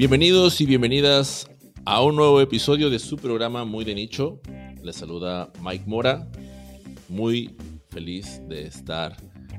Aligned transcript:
Bienvenidos 0.00 0.62
y 0.62 0.64
bienvenidas 0.64 1.46
a 1.84 2.00
un 2.00 2.16
nuevo 2.16 2.40
episodio 2.40 2.88
de 2.88 2.98
su 2.98 3.18
programa 3.18 3.66
Muy 3.66 3.84
de 3.84 3.94
Nicho. 3.94 4.40
Les 4.82 4.96
saluda 4.96 5.52
Mike 5.60 5.84
Mora. 5.86 6.26
Muy 7.10 7.54
feliz 7.90 8.40
de 8.48 8.62
estar 8.62 9.18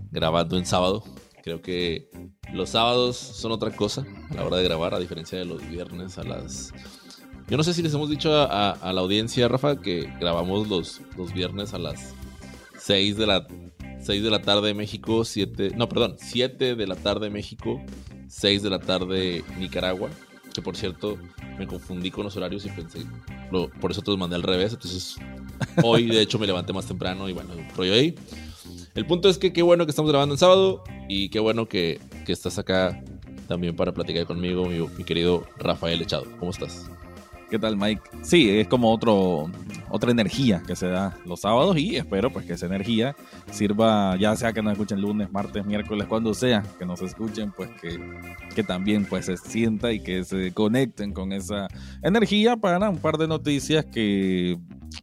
grabando 0.09 0.57
en 0.57 0.65
sábado. 0.65 1.03
Creo 1.43 1.61
que 1.61 2.09
los 2.53 2.71
sábados 2.71 3.17
son 3.17 3.51
otra 3.51 3.69
cosa 3.69 4.03
a 4.31 4.33
la 4.33 4.43
hora 4.43 4.57
de 4.57 4.63
grabar, 4.63 4.95
a 4.95 4.99
diferencia 4.99 5.37
de 5.37 5.45
los 5.45 5.61
viernes 5.69 6.17
a 6.17 6.23
las... 6.23 6.73
Yo 7.47 7.55
no 7.55 7.61
sé 7.61 7.75
si 7.75 7.83
les 7.83 7.93
hemos 7.93 8.09
dicho 8.09 8.33
a, 8.33 8.91
la 8.91 9.01
audiencia, 9.01 9.47
Rafa, 9.47 9.79
que 9.79 10.11
grabamos 10.19 10.67
los, 10.67 11.01
los 11.17 11.31
viernes 11.35 11.75
a 11.75 11.77
las 11.77 12.15
6 12.79 13.15
de 13.15 13.27
la 13.27 13.47
6 13.99 14.23
de 14.23 14.31
la 14.31 14.41
tarde 14.41 14.73
México, 14.73 15.23
7, 15.23 15.73
no, 15.75 15.87
perdón, 15.87 16.15
7 16.17 16.75
de 16.75 16.87
la 16.87 16.95
tarde 16.95 17.29
México, 17.29 17.79
6 18.27 18.63
de 18.63 18.69
la 18.71 18.79
tarde 18.79 19.43
Nicaragua, 19.59 20.09
que 20.53 20.61
por 20.61 20.75
cierto 20.75 21.17
me 21.57 21.67
confundí 21.67 22.11
con 22.11 22.23
los 22.23 22.35
horarios 22.37 22.65
y 22.65 22.69
pensé, 22.69 23.05
por 23.79 23.91
eso 23.91 24.01
te 24.01 24.11
los 24.11 24.19
mandé 24.19 24.35
al 24.35 24.43
revés, 24.43 24.73
entonces 24.73 25.15
hoy 25.83 26.07
de 26.07 26.21
hecho 26.21 26.39
me 26.39 26.47
levanté 26.47 26.73
más 26.73 26.85
temprano 26.85 27.29
y 27.29 27.33
bueno, 27.33 27.49
rollo 27.75 27.93
ahí. 27.93 28.15
El 28.93 29.05
punto 29.05 29.29
es 29.29 29.37
que 29.37 29.53
qué 29.53 29.61
bueno 29.61 29.85
que 29.85 29.91
estamos 29.91 30.11
grabando 30.11 30.35
en 30.35 30.39
sábado 30.39 30.83
y 31.07 31.29
qué 31.29 31.39
bueno 31.39 31.67
que, 31.67 31.99
que 32.25 32.33
estás 32.33 32.57
acá 32.59 33.01
también 33.47 33.75
para 33.75 33.93
platicar 33.93 34.25
conmigo, 34.25 34.65
mi, 34.65 34.79
mi 34.79 35.03
querido 35.03 35.45
Rafael 35.57 36.01
Echado. 36.01 36.25
¿Cómo 36.39 36.51
estás? 36.51 36.89
¿Qué 37.51 37.59
tal, 37.59 37.75
Mike? 37.75 38.01
Sí, 38.21 38.49
es 38.49 38.69
como 38.69 38.93
otro, 38.93 39.51
otra 39.89 40.09
energía 40.09 40.63
que 40.65 40.73
se 40.73 40.87
da 40.87 41.17
los 41.25 41.41
sábados 41.41 41.77
y 41.77 41.97
espero 41.97 42.31
pues 42.31 42.45
que 42.45 42.53
esa 42.53 42.65
energía 42.65 43.13
sirva, 43.51 44.15
ya 44.15 44.33
sea 44.37 44.53
que 44.53 44.61
nos 44.61 44.71
escuchen 44.71 45.01
lunes, 45.01 45.29
martes, 45.33 45.65
miércoles, 45.65 46.07
cuando 46.07 46.33
sea 46.33 46.63
que 46.79 46.85
nos 46.85 47.01
escuchen, 47.01 47.51
pues 47.51 47.69
que, 47.81 47.99
que 48.55 48.63
también 48.63 49.03
pues 49.03 49.25
se 49.25 49.35
sienta 49.35 49.91
y 49.91 50.01
que 50.01 50.23
se 50.23 50.53
conecten 50.53 51.11
con 51.11 51.33
esa 51.33 51.67
energía 52.01 52.55
para 52.55 52.89
un 52.89 52.99
par 52.99 53.17
de 53.17 53.27
noticias 53.27 53.83
que 53.83 54.57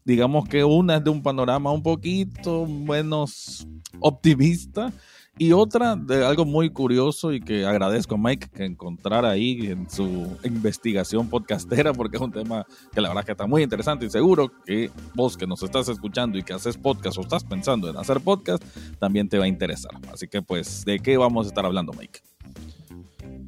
digamos 0.06 0.48
que 0.48 0.64
una 0.64 0.96
es 0.96 1.04
de 1.04 1.10
un 1.10 1.22
panorama 1.22 1.70
un 1.70 1.82
poquito 1.82 2.64
menos 2.64 3.68
optimista 4.00 4.90
y 5.38 5.52
otra 5.52 5.94
de 5.94 6.26
algo 6.26 6.44
muy 6.44 6.70
curioso 6.70 7.32
y 7.32 7.40
que 7.40 7.64
agradezco 7.64 8.16
a 8.16 8.18
Mike 8.18 8.48
que 8.52 8.64
encontrar 8.64 9.24
ahí 9.24 9.66
en 9.66 9.88
su 9.88 10.36
investigación 10.42 11.28
podcastera, 11.28 11.92
porque 11.92 12.16
es 12.16 12.22
un 12.22 12.32
tema 12.32 12.66
que 12.92 13.00
la 13.00 13.08
verdad 13.08 13.24
que 13.24 13.32
está 13.32 13.46
muy 13.46 13.62
interesante 13.62 14.06
y 14.06 14.10
seguro 14.10 14.50
que 14.66 14.90
vos 15.14 15.36
que 15.36 15.46
nos 15.46 15.62
estás 15.62 15.88
escuchando 15.88 16.38
y 16.38 16.42
que 16.42 16.52
haces 16.52 16.76
podcast 16.76 17.18
o 17.18 17.20
estás 17.20 17.44
pensando 17.44 17.88
en 17.88 17.96
hacer 17.96 18.20
podcast, 18.20 18.62
también 18.98 19.28
te 19.28 19.38
va 19.38 19.44
a 19.44 19.48
interesar. 19.48 19.92
Así 20.12 20.26
que 20.26 20.42
pues, 20.42 20.84
¿de 20.84 20.98
qué 20.98 21.16
vamos 21.16 21.46
a 21.46 21.48
estar 21.50 21.64
hablando, 21.64 21.92
Mike? 21.92 22.20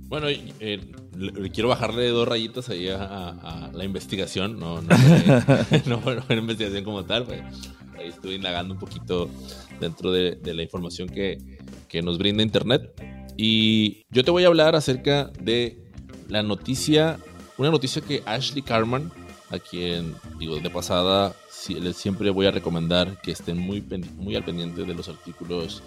Bueno, 0.07 0.27
eh, 0.29 0.93
quiero 1.53 1.69
bajarle 1.69 2.09
dos 2.09 2.27
rayitas 2.27 2.69
ahí 2.69 2.89
a, 2.89 3.71
la 3.73 3.85
investigación, 3.85 4.59
no, 4.59 4.81
no, 4.83 4.89
no, 5.87 6.01
no, 6.29 6.35
investigación 6.35 6.83
como 6.83 7.05
tal, 7.05 7.25
pues, 7.25 7.43
ahí 7.97 8.09
estuve 8.09 8.35
indagando 8.35 8.75
un 8.75 8.81
poquito 8.81 9.31
dentro 9.79 10.11
de 10.11 10.55
la 10.55 10.63
información 10.63 11.09
que, 11.09 11.39
que 11.91 12.01
nos 12.03 12.17
brinda 12.17 12.43
Internet. 12.43 12.93
Y 13.37 14.05
yo 14.11 14.25
te 14.25 14.31
voy 14.31 14.45
a 14.45 14.47
hablar 14.47 14.77
acerca 14.77 15.31
de 15.41 15.79
la 16.29 16.43
noticia, 16.43 17.19
una 17.59 17.71
noticia 17.71 18.01
que 18.01 18.23
Ashley 18.25 18.63
Carman, 18.63 19.13
a 19.51 19.59
quien 19.59 20.15
digo 20.39 20.59
de 20.59 20.71
pasada, 20.71 21.35
siempre 21.51 22.31
voy 22.31 22.47
a 22.47 22.53
recomendar 22.53 23.21
que 23.21 23.33
estén 23.33 23.59
muy, 23.59 23.85
muy 24.17 24.37
al 24.37 24.45
pendiente 24.45 24.85
de 24.85 24.95
los 24.95 25.09
artículos 25.09 25.83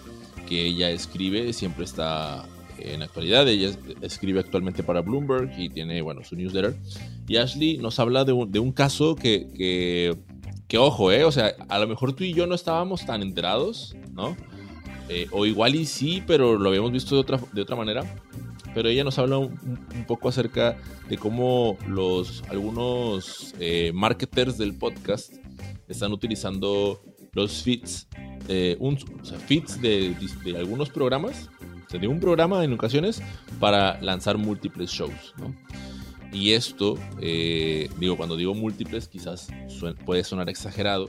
que 0.47 0.65
ella 0.65 0.89
escribe, 0.89 1.53
siempre 1.53 1.85
está 1.85 2.45
en 2.77 3.01
actualidad. 3.01 3.47
Ella 3.47 3.71
escribe 4.01 4.41
actualmente 4.41 4.83
para 4.83 5.01
Bloomberg 5.01 5.51
y 5.57 5.69
tiene, 5.69 6.01
bueno, 6.01 6.23
su 6.23 6.35
newsletter. 6.35 6.75
Y 7.27 7.37
Ashley 7.37 7.77
nos 7.77 7.99
habla 7.99 8.25
de 8.25 8.33
un, 8.33 8.51
de 8.51 8.59
un 8.59 8.71
caso 8.71 9.15
que, 9.15 9.47
que, 9.55 10.17
que, 10.67 10.77
ojo, 10.77 11.11
eh, 11.11 11.23
o 11.23 11.31
sea, 11.31 11.55
a 11.69 11.79
lo 11.79 11.87
mejor 11.87 12.13
tú 12.13 12.23
y 12.23 12.33
yo 12.33 12.45
no 12.45 12.55
estábamos 12.55 13.05
tan 13.05 13.21
enterados, 13.21 13.95
¿no? 14.11 14.35
Eh, 15.15 15.27
o 15.29 15.45
igual 15.45 15.75
y 15.75 15.85
sí, 15.85 16.23
pero 16.25 16.57
lo 16.57 16.69
habíamos 16.69 16.91
visto 16.91 17.13
de 17.13 17.21
otra, 17.21 17.39
de 17.51 17.61
otra 17.61 17.75
manera. 17.75 18.03
Pero 18.73 18.89
ella 18.89 19.03
nos 19.03 19.19
habla 19.19 19.37
un, 19.37 19.55
poco 20.07 20.27
acerca 20.27 20.75
de 21.07 21.19
cómo 21.19 21.77
los, 21.87 22.43
algunos 22.49 23.53
eh, 23.59 23.91
marketers 23.93 24.57
del 24.57 24.73
podcast 24.73 25.35
están 25.87 26.11
utilizando 26.13 26.99
los 27.33 27.61
feeds, 27.61 28.07
eh, 28.47 28.75
un, 28.79 28.97
o 28.97 29.81
de, 29.81 30.15
de, 30.43 30.57
algunos 30.57 30.89
programas, 30.89 31.47
de 31.91 32.07
un 32.07 32.19
programa 32.19 32.63
en 32.63 32.73
ocasiones, 32.73 33.21
para 33.59 34.01
lanzar 34.01 34.39
múltiples 34.39 34.89
shows. 34.89 35.35
Y 36.31 36.53
esto, 36.53 36.97
digo, 37.99 38.17
cuando 38.17 38.35
digo 38.35 38.55
múltiples, 38.55 39.07
quizás 39.07 39.49
puede 40.03 40.23
sonar 40.23 40.49
exagerado, 40.49 41.07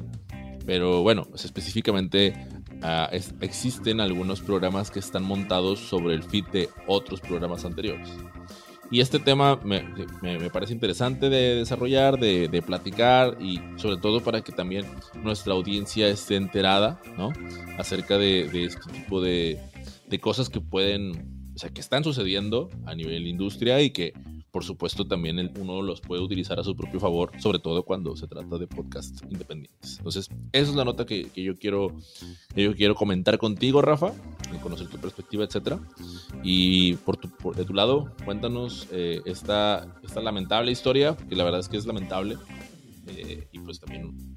pero 0.67 1.03
bueno, 1.03 1.27
específicamente 1.35 2.35
Existen 3.41 4.01
algunos 4.01 4.41
programas 4.41 4.91
que 4.91 4.99
están 4.99 5.25
montados 5.25 5.81
sobre 5.81 6.15
el 6.15 6.23
feed 6.23 6.45
de 6.47 6.69
otros 6.87 7.21
programas 7.21 7.65
anteriores. 7.65 8.11
Y 8.91 9.01
este 9.01 9.19
tema 9.19 9.59
me, 9.65 9.83
parece 10.51 10.73
interesante 10.73 11.31
de 11.31 11.57
desarrollar, 11.57 12.19
de, 12.19 12.63
platicar 12.65 13.39
y 13.41 13.59
sobre 13.77 13.97
todo 13.97 14.21
para 14.23 14.43
que 14.43 14.53
también 14.53 14.85
nuestra 15.23 15.55
audiencia 15.55 16.09
esté 16.09 16.37
enterada, 16.37 17.01
¿no? 17.17 17.33
Acerca 17.79 18.19
de, 18.19 18.65
este 18.65 18.93
tipo 18.93 19.21
de, 19.23 19.59
de, 20.09 20.21
cosas 20.21 20.51
que 20.51 20.61
pueden, 20.61 21.51
o 21.55 21.59
sea, 21.59 21.71
que 21.71 21.81
están 21.81 22.05
sucediendo 22.05 22.69
a 22.85 22.95
nivel 22.95 23.27
industria 23.27 23.81
y 23.81 23.91
que 23.91 24.13
por 24.55 24.63
supuesto 24.63 25.05
también 25.05 25.51
uno 25.59 25.83
los 25.83 26.01
puede 26.01 26.23
utilizar 26.23 26.61
a 26.61 26.63
su 26.63 26.77
propio 26.77 27.01
favor, 27.01 27.33
sobre 27.41 27.59
todo 27.59 27.83
cuando 27.83 28.15
se 28.15 28.29
trata 28.29 28.57
de 28.57 28.69
podcasts 28.69 29.21
independientes. 29.29 29.97
Entonces, 29.99 30.29
esa 30.53 30.71
es 30.71 30.77
la 30.77 30.85
nota 30.85 31.05
que, 31.05 31.29
yo, 31.35 31.57
quiero, 31.57 31.89
yo 32.55 32.73
quiero 32.77 32.95
comentar 32.95 33.37
contigo, 33.37 33.83
Rafa, 33.83 34.13
conocer 34.63 34.87
tu 34.87 34.97
perspectiva, 34.99 35.43
etcétera. 35.43 35.81
Y 36.45 36.95
por, 36.99 37.17
tu, 37.17 37.53
de 37.53 37.65
tu 37.65 37.75
lado, 37.75 38.13
cuéntanos 38.25 38.87
eh, 38.93 39.23
esta, 39.25 39.93
esta 40.05 40.21
lamentable 40.21 40.71
historia, 40.71 41.17
que 41.29 41.35
la 41.35 41.43
verdad 41.43 41.59
es 41.59 41.69
que 41.69 41.77
es 41.77 41.85
lamentable. 41.85 42.37
Eh, 43.09 43.49
y 43.51 43.59
pues 43.59 43.81
también, 43.81 44.37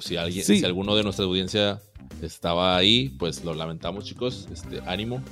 si, 0.00 0.16
alguien, 0.16 0.44
si 0.44 0.64
alguno 0.64 0.96
de 0.96 1.04
nuestra 1.04 1.24
audiencia 1.24 1.80
estaba 2.20 2.76
ahí, 2.76 3.10
pues 3.10 3.44
lo 3.44 3.54
lamentamos, 3.54 4.06
chicos. 4.06 4.48
Este, 4.52 4.80
ánimo. 4.86 5.22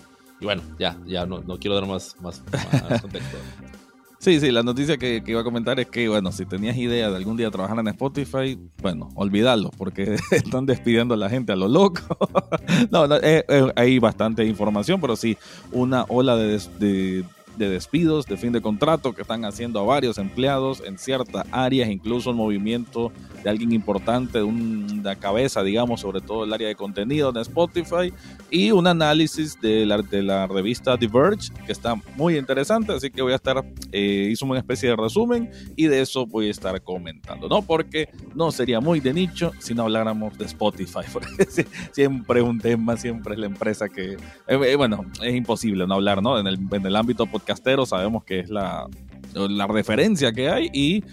Y 0.40 0.44
bueno, 0.44 0.62
ya, 0.78 0.96
ya 1.04 1.26
no, 1.26 1.40
no 1.40 1.58
quiero 1.58 1.74
dar 1.74 1.88
más, 1.88 2.14
más, 2.20 2.40
más 2.88 3.02
contexto. 3.02 3.36
Sí, 4.20 4.38
sí, 4.38 4.50
la 4.50 4.62
noticia 4.62 4.98
que, 4.98 5.22
iba 5.26 5.40
a 5.40 5.44
comentar 5.44 5.80
es 5.80 5.86
que, 5.86 6.06
bueno, 6.06 6.30
si 6.30 6.44
tenías 6.44 6.76
idea 6.76 7.08
de 7.08 7.16
algún 7.16 7.38
día 7.38 7.50
trabajar 7.50 7.78
en 7.78 7.88
Spotify, 7.88 8.58
bueno, 8.82 9.08
olvídalo, 9.14 9.70
porque 9.78 10.14
están 10.30 10.66
despidiendo 10.66 11.14
a 11.14 11.16
la 11.16 11.30
gente 11.30 11.52
a 11.52 11.56
lo 11.56 11.68
loco. 11.68 12.02
no, 12.90 13.06
no 13.06 13.16
eh, 13.16 13.46
eh, 13.48 13.72
hay 13.76 13.98
bastante 13.98 14.44
información, 14.44 15.00
pero 15.00 15.16
sí, 15.16 15.38
una 15.72 16.04
ola 16.06 16.36
de, 16.36 16.60
de 16.78 17.24
de 17.60 17.68
despidos, 17.68 18.26
de 18.26 18.36
fin 18.36 18.52
de 18.52 18.60
contrato 18.60 19.12
que 19.12 19.22
están 19.22 19.44
haciendo 19.44 19.78
a 19.78 19.84
varios 19.84 20.18
empleados 20.18 20.82
en 20.84 20.98
ciertas 20.98 21.46
áreas, 21.52 21.90
incluso 21.90 22.30
el 22.30 22.36
movimiento 22.36 23.12
de 23.44 23.50
alguien 23.50 23.72
importante, 23.72 24.38
de 24.38 24.44
una 24.44 25.14
cabeza, 25.16 25.62
digamos, 25.62 26.00
sobre 26.00 26.20
todo 26.20 26.44
el 26.44 26.52
área 26.52 26.68
de 26.68 26.74
contenido 26.74 27.32
de 27.32 27.42
Spotify, 27.42 28.12
y 28.50 28.70
un 28.70 28.86
análisis 28.86 29.60
de 29.60 29.86
la, 29.86 29.98
de 29.98 30.22
la 30.22 30.46
revista 30.46 30.96
Diverge, 30.96 31.52
que 31.66 31.72
está 31.72 31.94
muy 32.16 32.36
interesante, 32.36 32.92
así 32.92 33.10
que 33.10 33.22
voy 33.22 33.32
a 33.32 33.36
estar, 33.36 33.62
eh, 33.92 34.28
hizo 34.30 34.46
una 34.46 34.58
especie 34.58 34.88
de 34.88 34.96
resumen 34.96 35.50
y 35.76 35.86
de 35.86 36.00
eso 36.00 36.26
voy 36.26 36.48
a 36.48 36.50
estar 36.50 36.80
comentando, 36.82 37.48
¿no? 37.48 37.62
Porque 37.62 38.08
no 38.34 38.50
sería 38.50 38.80
muy 38.80 39.00
de 39.00 39.12
nicho 39.12 39.52
si 39.58 39.74
no 39.74 39.82
habláramos 39.82 40.36
de 40.38 40.46
Spotify, 40.46 41.00
porque 41.12 41.46
siempre 41.92 42.42
un 42.42 42.58
tema, 42.58 42.96
siempre 42.96 43.34
es 43.34 43.40
la 43.40 43.46
empresa 43.46 43.88
que, 43.88 44.12
eh, 44.12 44.18
eh, 44.48 44.76
bueno, 44.76 45.04
es 45.22 45.34
imposible 45.34 45.86
no 45.86 45.94
hablar, 45.94 46.22
¿no? 46.22 46.38
En 46.38 46.46
el, 46.46 46.58
en 46.70 46.86
el 46.86 46.96
ámbito 46.96 47.26
podcastero 47.50 47.84
sabemos 47.84 48.24
que 48.24 48.40
es 48.40 48.50
la, 48.50 48.86
la 49.34 49.66
referencia 49.66 50.32
que 50.32 50.48
hay 50.48 50.70
y 50.72 51.04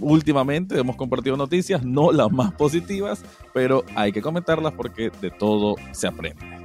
últimamente 0.00 0.78
hemos 0.78 0.96
compartido 0.96 1.36
noticias, 1.36 1.84
no 1.84 2.12
las 2.12 2.30
más 2.30 2.52
positivas, 2.52 3.24
pero 3.52 3.84
hay 3.96 4.12
que 4.12 4.22
comentarlas 4.22 4.72
porque 4.74 5.10
de 5.20 5.30
todo 5.30 5.74
se 5.90 6.06
aprende. 6.06 6.61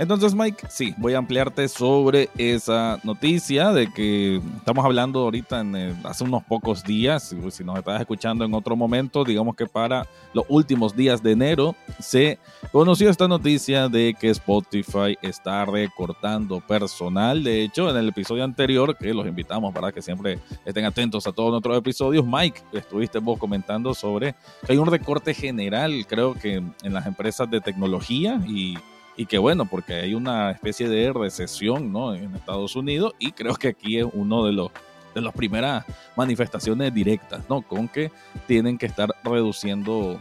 Entonces, 0.00 0.34
Mike, 0.34 0.66
sí, 0.70 0.94
voy 0.96 1.12
a 1.12 1.18
ampliarte 1.18 1.68
sobre 1.68 2.30
esa 2.38 2.98
noticia 3.04 3.70
de 3.70 3.92
que 3.92 4.40
estamos 4.56 4.82
hablando 4.82 5.20
ahorita 5.20 5.62
hace 6.04 6.24
unos 6.24 6.42
pocos 6.42 6.82
días, 6.82 7.34
si 7.50 7.64
nos 7.64 7.76
estás 7.76 8.00
escuchando 8.00 8.46
en 8.46 8.54
otro 8.54 8.74
momento, 8.76 9.24
digamos 9.24 9.54
que 9.56 9.66
para 9.66 10.06
los 10.32 10.46
últimos 10.48 10.96
días 10.96 11.22
de 11.22 11.32
enero 11.32 11.76
se 11.98 12.38
conoció 12.72 13.10
esta 13.10 13.28
noticia 13.28 13.90
de 13.90 14.16
que 14.18 14.30
Spotify 14.30 15.18
está 15.20 15.66
recortando 15.66 16.60
personal. 16.60 17.44
De 17.44 17.62
hecho, 17.62 17.90
en 17.90 17.96
el 17.98 18.08
episodio 18.08 18.42
anterior, 18.42 18.96
que 18.96 19.12
los 19.12 19.26
invitamos 19.26 19.74
para 19.74 19.92
que 19.92 20.00
siempre 20.00 20.38
estén 20.64 20.86
atentos 20.86 21.26
a 21.26 21.32
todos 21.32 21.50
nuestros 21.50 21.76
episodios, 21.76 22.24
Mike, 22.26 22.62
estuviste 22.72 23.18
vos 23.18 23.38
comentando 23.38 23.92
sobre 23.92 24.34
que 24.64 24.72
hay 24.72 24.78
un 24.78 24.86
recorte 24.86 25.34
general, 25.34 26.06
creo 26.08 26.32
que 26.32 26.54
en 26.54 26.94
las 26.94 27.04
empresas 27.04 27.50
de 27.50 27.60
tecnología 27.60 28.40
y 28.48 28.78
y 29.16 29.26
que 29.26 29.38
bueno, 29.38 29.66
porque 29.66 29.94
hay 29.94 30.14
una 30.14 30.50
especie 30.50 30.88
de 30.88 31.12
recesión 31.12 31.92
¿no? 31.92 32.14
en 32.14 32.34
Estados 32.34 32.76
Unidos 32.76 33.14
y 33.18 33.32
creo 33.32 33.54
que 33.54 33.68
aquí 33.68 33.98
es 33.98 34.06
uno 34.12 34.44
de 34.44 34.52
los 34.52 34.70
de 35.14 35.20
las 35.20 35.34
primeras 35.34 35.84
manifestaciones 36.16 36.92
directas, 36.94 37.42
¿no? 37.48 37.62
Con 37.62 37.88
que 37.88 38.10
tienen 38.46 38.78
que 38.78 38.86
estar 38.86 39.10
reduciendo 39.24 40.20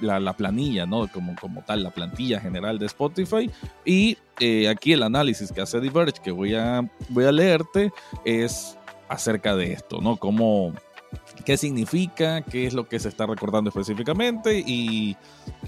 la, 0.00 0.32
planilla, 0.34 0.86
¿no? 0.86 1.08
Como, 1.08 1.34
como 1.36 1.62
tal, 1.62 1.82
la 1.82 1.90
plantilla 1.90 2.40
general 2.40 2.78
de 2.78 2.86
Spotify. 2.86 3.50
Y 3.84 4.16
eh, 4.38 4.68
aquí 4.68 4.92
el 4.92 5.02
análisis 5.02 5.50
que 5.50 5.60
hace 5.60 5.80
Diverge, 5.80 6.20
que 6.22 6.30
voy 6.30 6.54
a, 6.54 6.88
voy 7.08 7.24
a 7.24 7.32
leerte, 7.32 7.92
es 8.24 8.78
acerca 9.08 9.56
de 9.56 9.72
esto, 9.72 10.00
¿no? 10.00 10.16
Cómo, 10.16 10.72
qué 11.44 11.56
significa, 11.56 12.42
qué 12.42 12.66
es 12.66 12.74
lo 12.74 12.88
que 12.88 12.98
se 12.98 13.08
está 13.08 13.26
recordando 13.26 13.68
específicamente 13.68 14.58
y, 14.58 15.16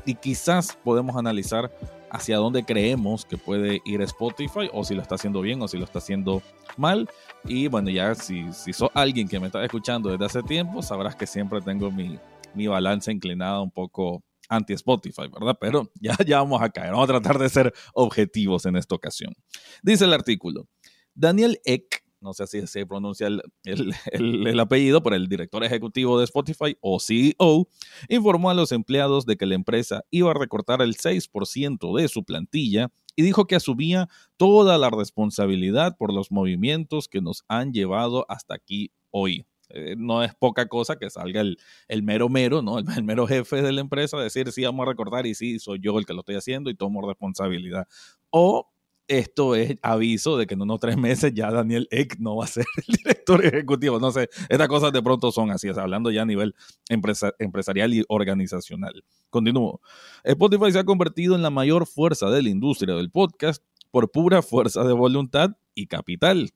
y 0.07 0.15
quizás 0.15 0.79
podemos 0.83 1.17
analizar 1.17 1.71
hacia 2.15 2.37
dónde 2.37 2.65
creemos 2.65 3.25
que 3.25 3.37
puede 3.37 3.83
ir 3.85 4.01
Spotify 4.03 4.71
o 4.73 4.85
si 4.85 4.95
lo 4.95 5.03
está 5.03 5.17
haciendo 5.17 5.41
bien 5.41 5.61
o 5.61 5.67
si 5.67 5.77
lo 5.77 5.85
está 5.85 5.99
haciendo 5.99 6.43
mal. 6.77 7.11
Y 7.45 7.67
bueno, 7.67 7.91
ya 7.91 8.15
si, 8.15 8.53
si 8.53 8.73
sos 8.73 8.89
alguien 8.95 9.27
que 9.27 9.41
me 9.41 9.47
está 9.47 9.65
escuchando 9.65 10.11
desde 10.11 10.25
hace 10.25 10.43
tiempo, 10.45 10.81
sabrás 10.81 11.17
que 11.17 11.27
siempre 11.27 11.61
tengo 11.61 11.91
mi, 11.91 12.17
mi 12.55 12.69
balanza 12.69 13.11
inclinada 13.11 13.61
un 13.61 13.73
poco 13.73 14.23
anti-Spotify, 14.49 15.23
¿verdad? 15.29 15.59
Pero 15.61 15.91
ya, 16.01 16.17
ya 16.25 16.39
vamos 16.39 16.63
a 16.63 16.71
caer, 16.71 16.93
vamos 16.93 17.11
a 17.11 17.15
tratar 17.15 17.37
de 17.37 17.49
ser 17.49 17.75
objetivos 17.95 18.65
en 18.67 18.77
esta 18.77 18.95
ocasión. 18.95 19.35
Dice 19.83 20.05
el 20.05 20.13
artículo, 20.13 20.69
Daniel 21.15 21.61
Eck 21.65 22.04
no 22.25 22.33
sé 22.33 22.47
si 22.47 22.67
se 22.67 22.87
pronuncia 22.87 23.29
el, 23.29 23.93
apellido, 24.61 25.03
por 25.03 25.15
el 25.15 25.29
director 25.29 25.63
ejecutivo 25.63 26.19
de 26.19 26.25
Spotify 26.25 26.77
o 26.81 26.99
CEO, 26.99 27.69
informó 28.09 28.51
a 28.51 28.55
los 28.55 28.73
empleados 28.73 29.27
de 29.27 29.37
que 29.37 29.47
la 29.47 29.55
empresa 29.55 30.05
iba 30.11 30.31
a 30.31 30.35
recortar 30.35 30.81
el 30.81 30.97
6% 30.97 31.97
de 31.97 32.09
su 32.09 32.25
plantilla 32.25 32.91
y 33.15 33.23
dijo 33.23 33.47
que 33.47 33.57
asumía 33.57 34.09
toda 34.39 34.79
la 34.79 34.91
responsabilidad 34.91 35.97
por 35.99 36.13
los 36.13 36.33
movimientos 36.33 37.09
que 37.09 37.21
nos 37.21 37.45
han 37.47 37.73
llevado 37.73 38.25
hasta 38.29 38.55
aquí 38.55 38.91
hoy. 39.11 39.47
Eh, 39.69 39.95
no 39.97 40.23
es 40.23 40.35
poca 40.35 40.67
cosa 40.67 40.97
que 40.97 41.11
salga 41.11 41.43
el, 41.43 42.03
mero 42.03 42.29
mero, 42.29 42.63
¿no? 42.63 42.79
El, 42.99 43.05
mero 43.05 43.27
jefe 43.27 43.63
de 43.63 43.73
la 43.73 43.81
empresa 43.81 44.19
decir, 44.19 44.51
sí, 44.51 44.65
vamos 44.65 44.87
a 44.87 44.91
recortar 44.91 45.27
y 45.27 45.35
sí, 45.35 45.59
soy 45.59 45.79
yo 45.81 45.99
el 45.99 46.07
que 46.07 46.15
lo 46.15 46.21
estoy 46.21 46.37
haciendo 46.37 46.71
y 46.71 46.75
tomo 46.75 47.07
responsabilidad. 47.07 47.87
O 48.31 48.74
esto 49.09 49.55
es 49.55 49.77
aviso 49.83 50.37
de 50.37 50.47
que 50.47 50.55
en 50.55 50.63
unos 50.63 50.81
tres 50.81 50.97
meses 50.97 51.33
ya 51.35 51.51
Daniel 51.51 51.87
Eck 51.91 52.19
no 52.19 52.37
va 52.37 52.45
a 52.45 52.49
ser 52.49 52.65
el 52.77 52.97
director 52.97 53.45
ejecutivo. 53.45 54.01
No 54.01 54.11
sé, 54.11 54.29
estas 54.49 54.69
cosas 54.69 54.93
de 54.93 55.03
pronto 55.03 55.31
son 55.33 55.51
así, 55.51 55.69
hablando 55.69 56.11
ya 56.11 56.23
a 56.23 56.27
nivel 56.27 56.55
empresarial 56.89 57.95
y 57.95 58.05
organizacional. 58.09 59.05
Continúo. 59.31 59.81
Spotify 60.23 60.73
se 60.73 60.79
ha 60.79 60.85
convertido 60.85 61.35
en 61.35 61.43
la 61.43 61.51
mayor 61.51 61.87
fuerza 61.87 62.31
de 62.31 62.43
la 62.43 62.49
industria 62.49 62.95
del 62.95 63.11
podcast 63.11 63.63
por 63.91 64.11
pura 64.11 64.43
fuerza 64.43 64.85
de 64.85 64.93
voluntad 64.93 65.51
y 65.75 65.87
capital, 65.87 66.51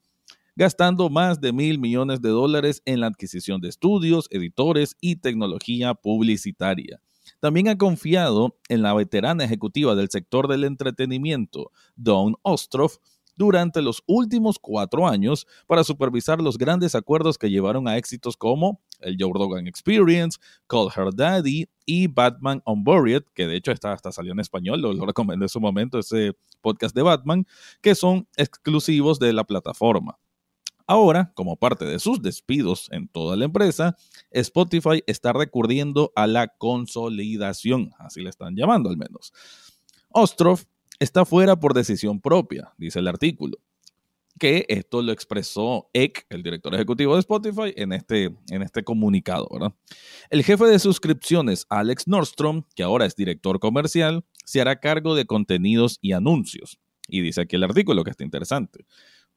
gastando 0.56 1.08
más 1.10 1.40
de 1.40 1.52
mil 1.52 1.78
millones 1.78 2.20
de 2.20 2.30
dólares 2.30 2.82
en 2.84 3.00
la 3.00 3.06
adquisición 3.06 3.60
de 3.60 3.68
estudios, 3.68 4.26
editores 4.30 4.96
y 5.00 5.16
tecnología 5.16 5.94
publicitaria. 5.94 7.00
También 7.40 7.68
ha 7.68 7.78
confiado 7.78 8.56
en 8.68 8.82
la 8.82 8.94
veterana 8.94 9.44
ejecutiva 9.44 9.94
del 9.94 10.10
sector 10.10 10.48
del 10.48 10.64
entretenimiento, 10.64 11.70
Dawn 11.96 12.36
Ostroff, 12.42 12.98
durante 13.38 13.80
los 13.80 14.02
últimos 14.06 14.58
cuatro 14.58 15.06
años 15.06 15.46
para 15.68 15.84
supervisar 15.84 16.42
los 16.42 16.58
grandes 16.58 16.96
acuerdos 16.96 17.38
que 17.38 17.48
llevaron 17.48 17.86
a 17.86 17.96
éxitos 17.96 18.36
como 18.36 18.82
el 19.00 19.16
Joe 19.18 19.30
Rogan 19.32 19.68
Experience, 19.68 20.38
Call 20.66 20.88
Her 20.94 21.14
Daddy 21.14 21.66
y 21.86 22.08
Batman 22.08 22.60
Unburied, 22.66 23.22
que 23.34 23.46
de 23.46 23.56
hecho 23.56 23.70
está, 23.70 23.92
hasta 23.92 24.10
salió 24.10 24.32
en 24.32 24.40
español, 24.40 24.80
lo, 24.80 24.92
lo 24.92 25.06
recomendé 25.06 25.44
en 25.44 25.48
su 25.48 25.60
momento, 25.60 26.00
ese 26.00 26.32
podcast 26.60 26.96
de 26.96 27.02
Batman, 27.02 27.46
que 27.80 27.94
son 27.94 28.26
exclusivos 28.36 29.20
de 29.20 29.32
la 29.32 29.44
plataforma. 29.44 30.18
Ahora, 30.90 31.32
como 31.34 31.56
parte 31.56 31.84
de 31.84 31.98
sus 31.98 32.22
despidos 32.22 32.88
en 32.92 33.08
toda 33.08 33.36
la 33.36 33.44
empresa, 33.44 33.94
Spotify 34.30 35.04
está 35.06 35.34
recurriendo 35.34 36.12
a 36.16 36.26
la 36.26 36.48
consolidación, 36.48 37.90
así 37.98 38.22
le 38.22 38.30
están 38.30 38.56
llamando 38.56 38.88
al 38.88 38.96
menos. 38.96 39.34
Ostrov 40.08 40.64
está 40.98 41.26
fuera 41.26 41.60
por 41.60 41.74
decisión 41.74 42.22
propia, 42.22 42.72
dice 42.78 43.00
el 43.00 43.08
artículo, 43.08 43.58
que 44.38 44.64
esto 44.68 45.02
lo 45.02 45.12
expresó 45.12 45.90
Eck, 45.92 46.24
el 46.30 46.42
director 46.42 46.74
ejecutivo 46.74 47.14
de 47.14 47.20
Spotify, 47.20 47.74
en 47.76 47.92
este, 47.92 48.34
en 48.48 48.62
este 48.62 48.82
comunicado. 48.82 49.46
El 50.30 50.42
jefe 50.42 50.64
de 50.64 50.78
suscripciones, 50.78 51.66
Alex 51.68 52.08
Nordstrom, 52.08 52.62
que 52.74 52.82
ahora 52.82 53.04
es 53.04 53.14
director 53.14 53.60
comercial, 53.60 54.24
se 54.46 54.62
hará 54.62 54.80
cargo 54.80 55.14
de 55.14 55.26
contenidos 55.26 55.98
y 56.00 56.12
anuncios. 56.12 56.78
Y 57.08 57.20
dice 57.20 57.42
aquí 57.42 57.56
el 57.56 57.64
artículo 57.64 58.04
que 58.04 58.10
está 58.10 58.24
interesante. 58.24 58.86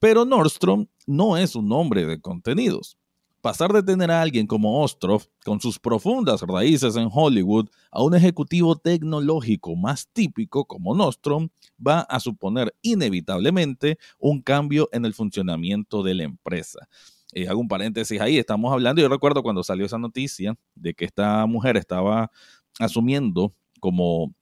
Pero 0.02 0.26
Nordstrom 0.26 0.88
no 1.06 1.38
es 1.38 1.56
un 1.56 1.72
hombre 1.72 2.08
de 2.08 2.20
contenidos. 2.20 2.98
Pasar 3.40 3.72
de 3.72 3.84
tener 3.84 4.10
a 4.10 4.24
alguien 4.24 4.48
como 4.48 4.82
Ostrov, 4.82 5.28
con 5.46 5.62
sus 5.62 5.78
profundas 5.78 6.42
raíces 6.42 6.96
en 6.96 7.08
Hollywood, 7.14 7.70
a 7.92 8.02
un 8.02 8.16
ejecutivo 8.16 8.76
tecnológico 8.76 9.76
más 9.76 10.10
típico 10.12 10.66
como 10.66 10.96
Nordstrom, 10.96 11.50
va 11.80 12.00
a 12.00 12.20
suponer 12.20 12.74
inevitablemente 12.82 14.00
un 14.18 14.42
cambio 14.42 14.90
en 14.92 15.06
el 15.06 15.14
funcionamiento 15.14 16.02
de 16.02 16.16
la 16.16 16.24
empresa. 16.24 16.90
Eh, 17.34 17.48
hago 17.48 17.60
un 17.60 17.68
paréntesis 17.68 18.20
ahí, 18.20 18.40
estamos 18.40 18.74
hablando, 18.74 19.04
yo 19.04 19.08
recuerdo 19.08 19.44
cuando 19.44 19.64
salió 19.64 19.86
esa 19.86 20.00
noticia 20.00 20.58
de 20.74 20.96
que 20.96 21.06
esta 21.06 21.46
mujer 21.46 21.78
estaba 21.78 22.32
asumiendo 22.80 23.54
como 23.80 24.34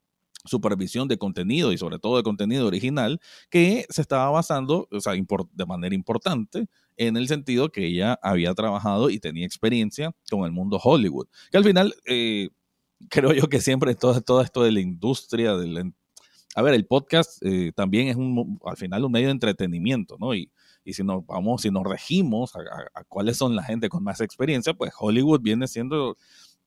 supervisión 0.49 1.07
de 1.07 1.17
contenido 1.17 1.71
y 1.71 1.77
sobre 1.77 1.99
todo 1.99 2.17
de 2.17 2.23
contenido 2.23 2.67
original 2.67 3.21
que 3.49 3.85
se 3.89 4.01
estaba 4.01 4.29
basando 4.29 4.87
o 4.91 4.99
sea, 4.99 5.13
de 5.13 5.65
manera 5.65 5.95
importante 5.95 6.67
en 6.99 7.15
el 7.15 7.27
sentido 7.27 7.71
que 7.71 7.87
ella 7.87 8.19
había 8.21 8.53
trabajado 8.53 9.09
y 9.09 9.19
tenía 9.19 9.45
experiencia 9.45 10.11
con 10.29 10.43
el 10.45 10.51
mundo 10.51 10.79
Hollywood. 10.83 11.27
Que 11.49 11.57
al 11.57 11.63
final, 11.63 11.95
eh, 12.05 12.49
creo 13.09 13.33
yo 13.33 13.47
que 13.47 13.61
siempre 13.61 13.95
todo, 13.95 14.41
esto 14.41 14.63
de 14.63 14.71
la 14.71 14.81
industria, 14.81 15.55
del, 15.55 15.93
a 16.55 16.61
ver, 16.61 16.73
el 16.73 16.85
podcast 16.85 17.41
eh, 17.43 17.71
también 17.73 18.09
es 18.09 18.17
un, 18.17 18.59
al 18.65 18.75
final 18.75 19.05
un 19.05 19.11
medio 19.13 19.27
de 19.27 19.33
entretenimiento, 19.33 20.17
¿no? 20.19 20.35
Y, 20.35 20.51
si 20.91 21.03
nos 21.03 21.23
vamos, 21.27 21.61
si 21.61 21.69
nos 21.69 21.83
regimos 21.83 22.55
a, 22.55 22.61
a, 22.95 23.03
cuáles 23.03 23.37
son 23.37 23.55
la 23.55 23.61
gente 23.61 23.89
con 23.89 24.03
más 24.03 24.21
experiencia, 24.21 24.73
pues 24.73 24.91
Hollywood 24.97 25.39
viene 25.39 25.67
siendo 25.67 26.17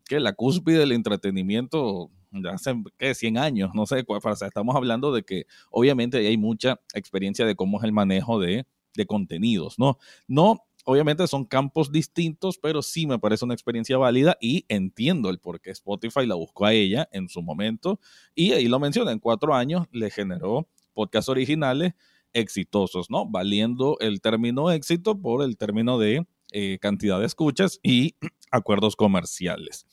que 0.05 0.21
la 0.21 0.33
cúspide 0.33 0.79
del 0.79 0.93
entretenimiento 0.93 2.09
hace 2.53 2.75
¿qué? 2.99 3.15
100 3.15 3.39
años, 3.39 3.71
no 3.75 3.87
sé, 3.87 4.05
o 4.07 4.21
sea, 4.37 4.49
estamos 4.49 4.77
hablando 4.77 5.13
de 5.13 5.23
que 5.23 5.47
obviamente 5.71 6.19
hay 6.19 6.37
mucha 6.37 6.81
experiencia 6.95 7.47
de 7.47 7.55
cómo 7.55 7.79
es 7.79 7.85
el 7.85 7.93
manejo 7.93 8.39
de, 8.39 8.67
de 8.95 9.07
contenidos, 9.07 9.79
¿no? 9.79 9.99
No, 10.29 10.65
obviamente 10.85 11.27
son 11.27 11.45
campos 11.45 11.93
distintos, 11.93 12.59
pero 12.59 12.83
sí 12.83 13.07
me 13.07 13.19
parece 13.19 13.45
una 13.45 13.55
experiencia 13.55 13.99
válida 13.99 14.37
y 14.41 14.65
entiendo 14.69 15.31
el 15.31 15.39
por 15.39 15.61
qué 15.61 15.71
Spotify 15.71 16.27
la 16.27 16.35
buscó 16.35 16.67
a 16.67 16.73
ella 16.73 17.09
en 17.13 17.29
su 17.29 17.43
momento 17.43 18.01
y 18.35 18.53
ahí 18.53 18.67
lo 18.67 18.81
menciona, 18.81 19.13
en 19.13 19.19
cuatro 19.19 19.55
años 19.55 19.87
le 19.93 20.11
generó 20.11 20.69
podcasts 20.95 21.29
originales 21.29 21.95
exitosos, 22.33 23.11
¿no? 23.11 23.27
Valiendo 23.27 23.97
el 24.01 24.21
término 24.21 24.71
éxito 24.71 25.21
por 25.21 25.43
el 25.45 25.57
término 25.57 25.99
de 25.99 26.27
eh, 26.51 26.79
cantidad 26.81 27.21
de 27.21 27.27
escuchas 27.27 27.79
y 27.83 28.17
acuerdos 28.51 28.97
comerciales. 28.97 29.87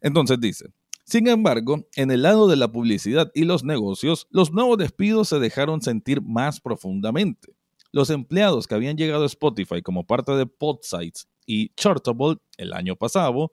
Entonces 0.00 0.40
dice, 0.40 0.66
sin 1.04 1.28
embargo, 1.28 1.86
en 1.96 2.10
el 2.10 2.22
lado 2.22 2.48
de 2.48 2.56
la 2.56 2.72
publicidad 2.72 3.30
y 3.34 3.44
los 3.44 3.62
negocios, 3.62 4.26
los 4.30 4.52
nuevos 4.52 4.78
despidos 4.78 5.28
se 5.28 5.38
dejaron 5.38 5.82
sentir 5.82 6.22
más 6.22 6.60
profundamente. 6.60 7.54
Los 7.92 8.08
empleados 8.08 8.66
que 8.66 8.74
habían 8.74 8.96
llegado 8.96 9.22
a 9.24 9.26
Spotify 9.26 9.82
como 9.82 10.06
parte 10.06 10.32
de 10.32 10.46
Podsites 10.46 11.28
y 11.46 11.68
Chartable 11.74 12.38
el 12.56 12.72
año 12.72 12.96
pasado, 12.96 13.52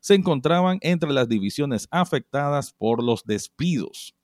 se 0.00 0.14
encontraban 0.14 0.78
entre 0.82 1.12
las 1.12 1.28
divisiones 1.28 1.88
afectadas 1.90 2.72
por 2.72 3.02
los 3.02 3.24
despidos. 3.24 4.14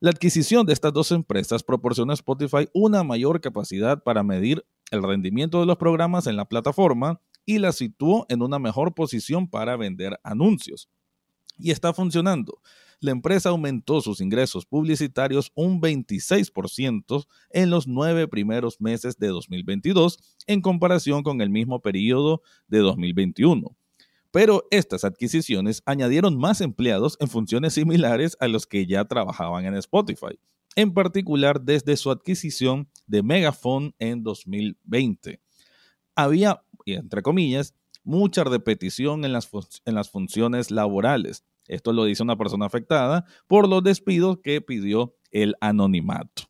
La 0.00 0.10
adquisición 0.10 0.66
de 0.66 0.74
estas 0.74 0.92
dos 0.92 1.12
empresas 1.12 1.62
proporciona 1.62 2.12
a 2.12 2.14
Spotify 2.14 2.68
una 2.74 3.02
mayor 3.04 3.40
capacidad 3.40 4.02
para 4.02 4.22
medir 4.22 4.64
el 4.90 5.02
rendimiento 5.02 5.60
de 5.60 5.66
los 5.66 5.78
programas 5.78 6.26
en 6.26 6.36
la 6.36 6.44
plataforma 6.44 7.20
y 7.46 7.58
la 7.58 7.72
situó 7.72 8.26
en 8.28 8.42
una 8.42 8.58
mejor 8.58 8.94
posición 8.94 9.48
para 9.48 9.76
vender 9.76 10.20
anuncios 10.22 10.88
y 11.62 11.70
está 11.70 11.92
funcionando. 11.92 12.60
La 13.00 13.10
empresa 13.10 13.48
aumentó 13.48 14.00
sus 14.00 14.20
ingresos 14.20 14.64
publicitarios 14.64 15.50
un 15.54 15.80
26% 15.80 17.26
en 17.50 17.70
los 17.70 17.88
nueve 17.88 18.28
primeros 18.28 18.80
meses 18.80 19.18
de 19.18 19.28
2022 19.28 20.18
en 20.46 20.60
comparación 20.60 21.22
con 21.22 21.40
el 21.40 21.50
mismo 21.50 21.80
periodo 21.82 22.42
de 22.68 22.78
2021. 22.78 23.76
Pero 24.30 24.66
estas 24.70 25.04
adquisiciones 25.04 25.82
añadieron 25.84 26.38
más 26.38 26.60
empleados 26.60 27.16
en 27.20 27.28
funciones 27.28 27.74
similares 27.74 28.36
a 28.40 28.48
los 28.48 28.66
que 28.66 28.86
ya 28.86 29.04
trabajaban 29.04 29.66
en 29.66 29.74
Spotify, 29.74 30.38
en 30.74 30.94
particular 30.94 31.60
desde 31.60 31.96
su 31.96 32.10
adquisición 32.10 32.88
de 33.06 33.22
Megaphone 33.22 33.94
en 33.98 34.22
2020. 34.22 35.40
Había, 36.14 36.62
entre 36.86 37.22
comillas, 37.22 37.74
mucha 38.04 38.44
repetición 38.44 39.24
en 39.24 39.32
las, 39.32 39.50
en 39.84 39.94
las 39.94 40.10
funciones 40.10 40.70
laborales, 40.70 41.44
Esto 41.68 41.92
lo 41.92 42.04
dice 42.04 42.22
una 42.22 42.36
persona 42.36 42.66
afectada 42.66 43.24
por 43.46 43.68
los 43.68 43.82
despidos 43.82 44.38
que 44.42 44.60
pidió 44.60 45.16
el 45.30 45.54
anonimato. 45.60 46.44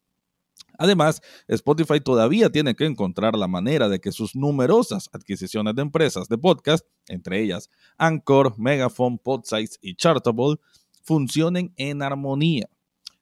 Además, 0.79 1.21
Spotify 1.49 2.01
todavía 2.01 2.51
tiene 2.51 2.75
que 2.75 2.87
encontrar 2.87 3.37
la 3.37 3.47
manera 3.47 3.89
de 3.89 4.01
que 4.01 4.11
sus 4.11 4.35
numerosas 4.35 5.09
adquisiciones 5.13 5.75
de 5.75 5.83
empresas 5.83 6.29
de 6.29 6.39
podcast, 6.39 6.85
entre 7.09 7.41
ellas 7.41 7.71
Anchor, 7.99 8.59
Megaphone, 8.59 9.19
Podsites 9.19 9.79
y 9.81 9.95
Chartable, 9.95 10.57
funcionen 11.05 11.73
en 11.77 12.03
armonía. 12.03 12.69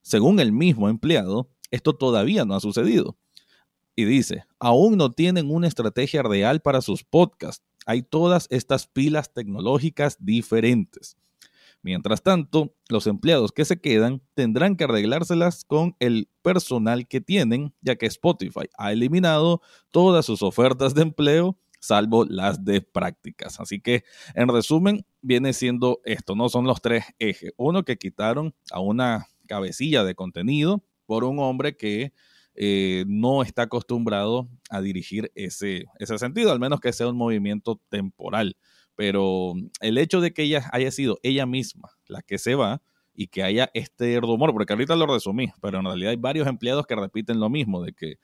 Según 0.00 0.40
el 0.40 0.52
mismo 0.52 0.88
empleado, 0.88 1.50
esto 1.70 1.94
todavía 1.94 2.44
no 2.44 2.54
ha 2.54 2.60
sucedido. 2.60 3.18
Y 3.94 4.04
dice, 4.04 4.44
aún 4.58 4.96
no 4.96 5.10
tienen 5.10 5.50
una 5.50 5.68
estrategia 5.68 6.22
real 6.22 6.60
para 6.60 6.80
sus 6.80 7.04
podcasts. 7.04 7.64
Hay 7.84 8.02
todas 8.02 8.46
estas 8.50 8.86
pilas 8.86 9.32
tecnológicas 9.32 10.16
diferentes. 10.20 11.16
Mientras 11.82 12.22
tanto, 12.22 12.74
los 12.88 13.06
empleados 13.06 13.52
que 13.52 13.64
se 13.64 13.80
quedan 13.80 14.22
tendrán 14.34 14.76
que 14.76 14.84
arreglárselas 14.84 15.64
con 15.64 15.96
el 15.98 16.28
personal 16.42 17.08
que 17.08 17.20
tienen, 17.20 17.74
ya 17.80 17.96
que 17.96 18.06
Spotify 18.06 18.68
ha 18.76 18.92
eliminado 18.92 19.62
todas 19.90 20.26
sus 20.26 20.42
ofertas 20.42 20.94
de 20.94 21.02
empleo, 21.02 21.58
salvo 21.80 22.26
las 22.26 22.64
de 22.64 22.82
prácticas. 22.82 23.60
Así 23.60 23.80
que, 23.80 24.04
en 24.34 24.48
resumen, 24.48 25.06
viene 25.22 25.54
siendo 25.54 26.00
esto, 26.04 26.34
¿no? 26.34 26.50
Son 26.50 26.66
los 26.66 26.82
tres 26.82 27.04
ejes. 27.18 27.52
Uno 27.56 27.84
que 27.84 27.96
quitaron 27.96 28.54
a 28.70 28.80
una 28.80 29.26
cabecilla 29.48 30.04
de 30.04 30.14
contenido 30.14 30.84
por 31.06 31.24
un 31.24 31.38
hombre 31.38 31.76
que 31.76 32.12
eh, 32.54 33.04
no 33.08 33.42
está 33.42 33.62
acostumbrado 33.62 34.48
a 34.68 34.82
dirigir 34.82 35.32
ese, 35.34 35.86
ese 35.98 36.18
sentido, 36.18 36.52
al 36.52 36.60
menos 36.60 36.80
que 36.80 36.92
sea 36.92 37.08
un 37.08 37.16
movimiento 37.16 37.80
temporal. 37.88 38.56
Pero 39.00 39.54
el 39.80 39.96
hecho 39.96 40.20
de 40.20 40.34
que 40.34 40.42
ella 40.42 40.68
haya 40.72 40.90
sido 40.90 41.18
ella 41.22 41.46
misma 41.46 41.88
la 42.06 42.20
que 42.20 42.36
se 42.36 42.54
va 42.54 42.82
y 43.14 43.28
que 43.28 43.42
haya 43.42 43.70
este 43.72 44.20
rumor, 44.20 44.52
porque 44.52 44.74
ahorita 44.74 44.94
lo 44.94 45.06
resumí, 45.06 45.50
pero 45.62 45.78
en 45.78 45.86
realidad 45.86 46.10
hay 46.10 46.18
varios 46.18 46.46
empleados 46.46 46.84
que 46.86 46.96
repiten 46.96 47.40
lo 47.40 47.48
mismo, 47.48 47.82
de 47.82 47.94
que 47.94 48.18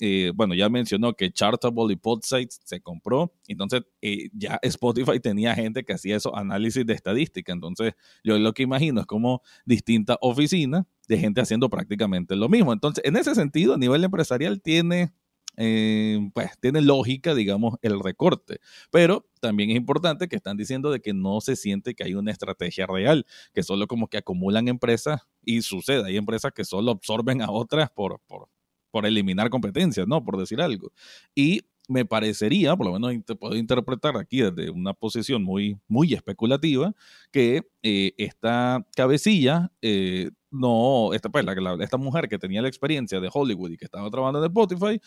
eh, 0.00 0.32
bueno, 0.34 0.54
ya 0.54 0.68
mencionó 0.68 1.14
que 1.14 1.32
Chartable 1.32 1.94
y 1.94 1.96
Podsites 1.96 2.60
se 2.62 2.80
compró, 2.82 3.32
entonces 3.46 3.84
eh, 4.02 4.28
ya 4.34 4.58
Spotify 4.60 5.18
tenía 5.18 5.54
gente 5.54 5.82
que 5.82 5.94
hacía 5.94 6.16
eso, 6.16 6.36
análisis 6.36 6.84
de 6.84 6.92
estadística, 6.92 7.50
entonces 7.50 7.94
yo 8.22 8.38
lo 8.38 8.52
que 8.52 8.64
imagino 8.64 9.00
es 9.00 9.06
como 9.06 9.40
distintas 9.64 10.18
oficinas 10.20 10.84
de 11.08 11.18
gente 11.18 11.40
haciendo 11.40 11.70
prácticamente 11.70 12.36
lo 12.36 12.50
mismo. 12.50 12.72
Entonces, 12.72 13.02
en 13.04 13.16
ese 13.16 13.34
sentido, 13.34 13.74
a 13.74 13.78
nivel 13.78 14.04
empresarial 14.04 14.60
tiene, 14.60 15.14
eh, 15.60 16.30
pues, 16.32 16.52
tiene 16.60 16.80
lógica, 16.80 17.34
digamos, 17.34 17.74
el 17.82 17.98
recorte, 17.98 18.60
pero 18.92 19.26
también 19.40 19.70
es 19.70 19.76
importante 19.76 20.28
que 20.28 20.36
están 20.36 20.56
diciendo 20.56 20.92
de 20.92 21.00
que 21.00 21.12
no 21.12 21.40
se 21.40 21.56
siente 21.56 21.96
que 21.96 22.04
hay 22.04 22.14
una 22.14 22.30
estrategia 22.30 22.86
real, 22.86 23.26
que 23.52 23.64
solo 23.64 23.88
como 23.88 24.06
que 24.06 24.18
acumulan 24.18 24.68
empresas 24.68 25.22
y 25.44 25.62
sucede, 25.62 26.06
hay 26.06 26.16
empresas 26.16 26.52
que 26.52 26.64
solo 26.64 26.92
absorben 26.92 27.42
a 27.42 27.50
otras 27.50 27.90
por, 27.90 28.20
por, 28.28 28.48
por 28.92 29.04
eliminar 29.04 29.50
competencias, 29.50 30.06
¿no? 30.06 30.24
Por 30.24 30.38
decir 30.38 30.60
algo. 30.60 30.92
Y 31.34 31.62
me 31.88 32.04
parecería, 32.04 32.76
por 32.76 32.86
lo 32.86 32.92
menos 32.92 33.24
te 33.24 33.34
puedo 33.34 33.56
interpretar 33.56 34.16
aquí 34.16 34.42
desde 34.42 34.70
una 34.70 34.92
posición 34.92 35.42
muy, 35.42 35.76
muy 35.88 36.14
especulativa, 36.14 36.94
que 37.32 37.62
eh, 37.82 38.12
esta 38.18 38.86
cabecilla, 38.94 39.72
eh, 39.82 40.30
no, 40.50 41.12
esta, 41.14 41.30
pues, 41.30 41.44
esta 41.80 41.96
mujer 41.96 42.28
que 42.28 42.38
tenía 42.38 42.62
la 42.62 42.68
experiencia 42.68 43.20
de 43.20 43.30
Hollywood 43.32 43.72
y 43.72 43.76
que 43.76 43.86
estaba 43.86 44.08
trabajando 44.10 44.38
en 44.44 44.50
Spotify, 44.50 45.00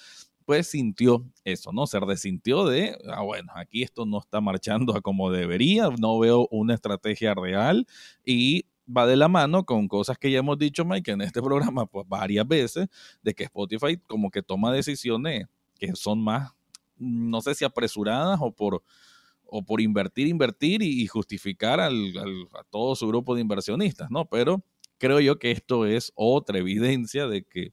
pues 0.52 0.68
sintió 0.68 1.26
eso, 1.46 1.72
¿no? 1.72 1.88
Se 1.88 1.98
resintió 1.98 2.66
de, 2.66 2.98
ah, 3.08 3.22
bueno, 3.22 3.54
aquí 3.56 3.84
esto 3.84 4.06
no 4.06 4.20
está 4.20 4.42
marchando 4.42 4.94
a 4.94 5.00
como 5.00 5.32
debería, 5.32 5.88
no 5.98 6.20
veo 6.20 6.50
una 6.52 6.74
estrategia 6.74 7.34
real 7.34 7.88
y 8.26 8.66
va 8.86 9.08
de 9.08 9.16
la 9.16 9.30
mano 9.30 9.64
con 9.64 9.88
cosas 9.88 10.18
que 10.18 10.30
ya 10.30 10.40
hemos 10.40 10.58
dicho, 10.58 10.84
Mike, 10.84 11.12
en 11.12 11.22
este 11.22 11.42
programa 11.42 11.86
pues, 11.86 12.06
varias 12.06 12.46
veces, 12.46 12.90
de 13.24 13.34
que 13.34 13.46
Spotify 13.46 13.96
como 14.08 14.30
que 14.30 14.44
toma 14.44 14.74
decisiones 14.74 15.48
que 15.80 15.96
son 15.96 16.22
más, 16.22 16.52
no 16.98 17.40
sé 17.40 17.56
si 17.56 17.64
apresuradas 17.64 18.38
o 18.42 18.52
por, 18.52 18.84
o 19.46 19.64
por 19.64 19.80
invertir, 19.80 20.28
invertir 20.28 20.82
y, 20.82 21.08
justificar 21.08 21.80
al, 21.80 22.14
a 22.60 22.64
todo 22.70 22.94
su 22.98 23.08
grupo 23.08 23.36
de 23.36 23.42
inversionistas, 23.42 24.12
¿no? 24.12 24.26
Pero 24.26 24.62
creo 24.98 25.22
yo 25.22 25.40
que 25.40 25.52
esto 25.52 25.86
es 25.86 26.12
otra 26.14 26.60
evidencia 26.60 27.26
de 27.28 27.46
que 27.46 27.72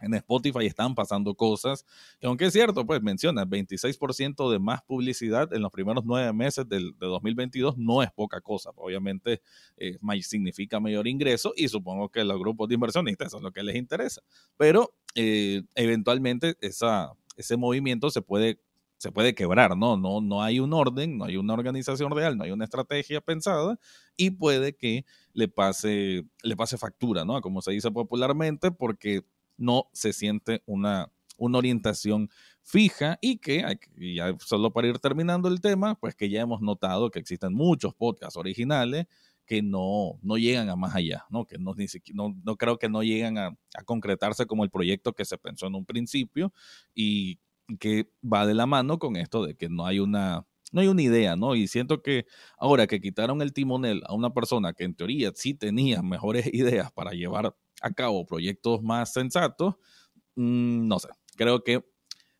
en 0.00 0.14
Spotify 0.14 0.66
están 0.66 0.94
pasando 0.94 1.34
cosas. 1.34 1.84
Y 2.20 2.26
aunque 2.26 2.46
es 2.46 2.52
cierto, 2.52 2.86
pues 2.86 3.02
menciona 3.02 3.44
26% 3.44 4.50
de 4.50 4.58
más 4.58 4.82
publicidad 4.82 5.52
en 5.52 5.62
los 5.62 5.70
primeros 5.70 6.04
nueve 6.04 6.32
meses 6.32 6.68
del, 6.68 6.92
de 6.98 7.06
2022 7.06 7.76
no 7.76 8.02
es 8.02 8.10
poca 8.12 8.40
cosa. 8.40 8.70
Obviamente 8.76 9.42
eh, 9.76 9.98
significa 10.22 10.80
mayor 10.80 11.06
ingreso 11.06 11.52
y 11.56 11.68
supongo 11.68 12.08
que 12.08 12.24
los 12.24 12.38
grupos 12.38 12.68
de 12.68 12.74
inversionistas 12.74 13.28
eso 13.28 13.36
es 13.38 13.42
lo 13.42 13.52
que 13.52 13.62
les 13.62 13.76
interesa. 13.76 14.22
Pero 14.56 14.94
eh, 15.14 15.62
eventualmente 15.74 16.56
esa, 16.60 17.12
ese 17.36 17.56
movimiento 17.56 18.10
se 18.10 18.22
puede 18.22 18.60
se 19.00 19.10
puede 19.12 19.34
quebrar, 19.34 19.78
¿no? 19.78 19.96
¿no? 19.96 20.20
No 20.20 20.42
hay 20.42 20.60
un 20.60 20.74
orden, 20.74 21.16
no 21.16 21.24
hay 21.24 21.38
una 21.38 21.54
organización 21.54 22.14
real, 22.14 22.36
no 22.36 22.44
hay 22.44 22.50
una 22.50 22.64
estrategia 22.64 23.22
pensada 23.22 23.78
y 24.14 24.28
puede 24.32 24.76
que 24.76 25.06
le 25.32 25.48
pase, 25.48 26.26
le 26.42 26.54
pase 26.54 26.76
factura, 26.76 27.24
¿no? 27.24 27.40
Como 27.40 27.62
se 27.62 27.72
dice 27.72 27.90
popularmente, 27.90 28.70
porque 28.70 29.24
no 29.60 29.88
se 29.92 30.12
siente 30.12 30.62
una, 30.66 31.12
una 31.36 31.58
orientación 31.58 32.30
fija 32.62 33.18
y 33.20 33.38
que, 33.38 33.64
ya 33.96 34.36
solo 34.40 34.72
para 34.72 34.88
ir 34.88 34.98
terminando 34.98 35.48
el 35.48 35.60
tema, 35.60 35.94
pues 35.94 36.14
que 36.14 36.28
ya 36.28 36.40
hemos 36.40 36.60
notado 36.60 37.10
que 37.10 37.18
existen 37.18 37.54
muchos 37.54 37.94
podcasts 37.94 38.36
originales 38.36 39.06
que 39.46 39.62
no, 39.62 40.18
no 40.22 40.38
llegan 40.38 40.68
a 40.68 40.76
más 40.76 40.94
allá, 40.94 41.24
¿no? 41.28 41.44
Que 41.44 41.58
no, 41.58 41.74
ni 41.74 41.88
siquiera, 41.88 42.16
no, 42.16 42.36
no 42.44 42.56
creo 42.56 42.78
que 42.78 42.88
no 42.88 43.02
llegan 43.02 43.36
a, 43.36 43.46
a, 43.74 43.82
concretarse 43.84 44.46
como 44.46 44.62
el 44.62 44.70
proyecto 44.70 45.12
que 45.12 45.24
se 45.24 45.38
pensó 45.38 45.66
en 45.66 45.74
un 45.74 45.84
principio 45.84 46.52
y 46.94 47.40
que 47.80 48.08
va 48.22 48.46
de 48.46 48.54
la 48.54 48.66
mano 48.66 48.98
con 48.98 49.16
esto 49.16 49.44
de 49.44 49.56
que 49.56 49.68
no 49.68 49.86
hay 49.86 49.98
una, 49.98 50.46
no 50.72 50.80
hay 50.80 50.86
una 50.86 51.02
idea, 51.02 51.36
¿no? 51.36 51.54
Y 51.54 51.66
siento 51.66 52.02
que 52.02 52.26
ahora 52.58 52.86
que 52.86 53.00
quitaron 53.00 53.42
el 53.42 53.52
timonel 53.52 54.02
a 54.06 54.14
una 54.14 54.32
persona 54.32 54.72
que 54.72 54.84
en 54.84 54.94
teoría 54.94 55.32
sí 55.34 55.54
tenía 55.54 56.02
mejores 56.02 56.48
ideas 56.54 56.92
para 56.92 57.12
llevar 57.12 57.54
a 57.80 57.90
cabo 57.90 58.26
proyectos 58.26 58.82
más 58.82 59.12
sensatos, 59.12 59.74
mm, 60.36 60.86
no 60.86 60.98
sé, 60.98 61.08
creo 61.36 61.62
que 61.64 61.84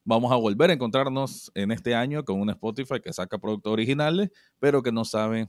vamos 0.04 0.32
a 0.32 0.36
volver 0.36 0.70
a 0.70 0.72
encontrarnos 0.72 1.50
en 1.54 1.70
este 1.70 1.94
año 1.94 2.24
con 2.24 2.40
un 2.40 2.50
Spotify 2.50 3.00
que 3.02 3.12
saca 3.12 3.38
productos 3.38 3.72
originales, 3.72 4.30
pero 4.58 4.82
que 4.82 4.92
no 4.92 5.04
sabe, 5.04 5.48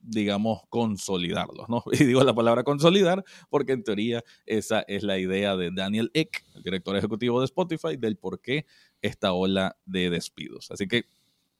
digamos, 0.00 0.62
consolidarlos, 0.68 1.68
¿no? 1.68 1.82
Y 1.92 2.04
digo 2.04 2.22
la 2.24 2.34
palabra 2.34 2.64
consolidar 2.64 3.24
porque 3.50 3.72
en 3.72 3.84
teoría 3.84 4.24
esa 4.46 4.80
es 4.88 5.02
la 5.02 5.18
idea 5.18 5.56
de 5.56 5.70
Daniel 5.70 6.10
Eck, 6.14 6.44
el 6.54 6.62
director 6.62 6.96
ejecutivo 6.96 7.40
de 7.40 7.46
Spotify, 7.46 7.96
del 7.96 8.16
por 8.16 8.40
qué 8.40 8.66
esta 9.02 9.32
ola 9.32 9.76
de 9.84 10.10
despidos. 10.10 10.70
Así 10.70 10.86
que 10.86 11.04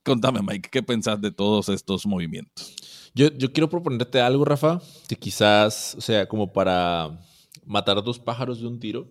contame, 0.03 0.41
Mike, 0.43 0.69
¿qué 0.71 0.83
pensás 0.83 1.21
de 1.21 1.31
todos 1.31 1.69
estos 1.69 2.07
movimientos? 2.07 3.11
Yo, 3.15 3.29
yo 3.29 3.53
quiero 3.53 3.69
proponerte 3.69 4.21
algo, 4.21 4.45
Rafa, 4.45 4.81
que 5.09 5.17
quizás, 5.17 5.95
o 5.97 6.01
sea, 6.01 6.27
como 6.27 6.53
para 6.53 7.21
matar 7.67 8.03
dos 8.03 8.19
pájaros 8.19 8.61
de 8.61 8.67
un 8.67 8.81
tiro. 8.81 9.11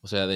O 0.00 0.08
sea, 0.08 0.28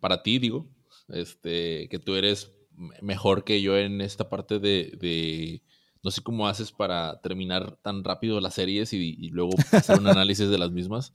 para 0.00 0.22
ti, 0.22 0.38
digo, 0.38 0.68
este, 1.08 1.88
que 1.88 1.98
tú 1.98 2.14
eres 2.14 2.52
mejor 3.00 3.44
que 3.44 3.62
yo 3.62 3.76
en 3.78 4.00
esta 4.00 4.28
parte 4.28 4.58
de, 4.58 5.62
no 6.02 6.10
sé 6.10 6.22
cómo 6.22 6.46
haces 6.46 6.72
para 6.72 7.20
terminar 7.22 7.78
tan 7.82 8.04
rápido 8.04 8.40
las 8.40 8.54
series 8.54 8.92
y, 8.92 9.30
luego 9.30 9.50
hacer 9.72 9.98
un 9.98 10.06
análisis 10.08 10.48
de 10.48 10.58
las 10.58 10.70
mismas. 10.70 11.14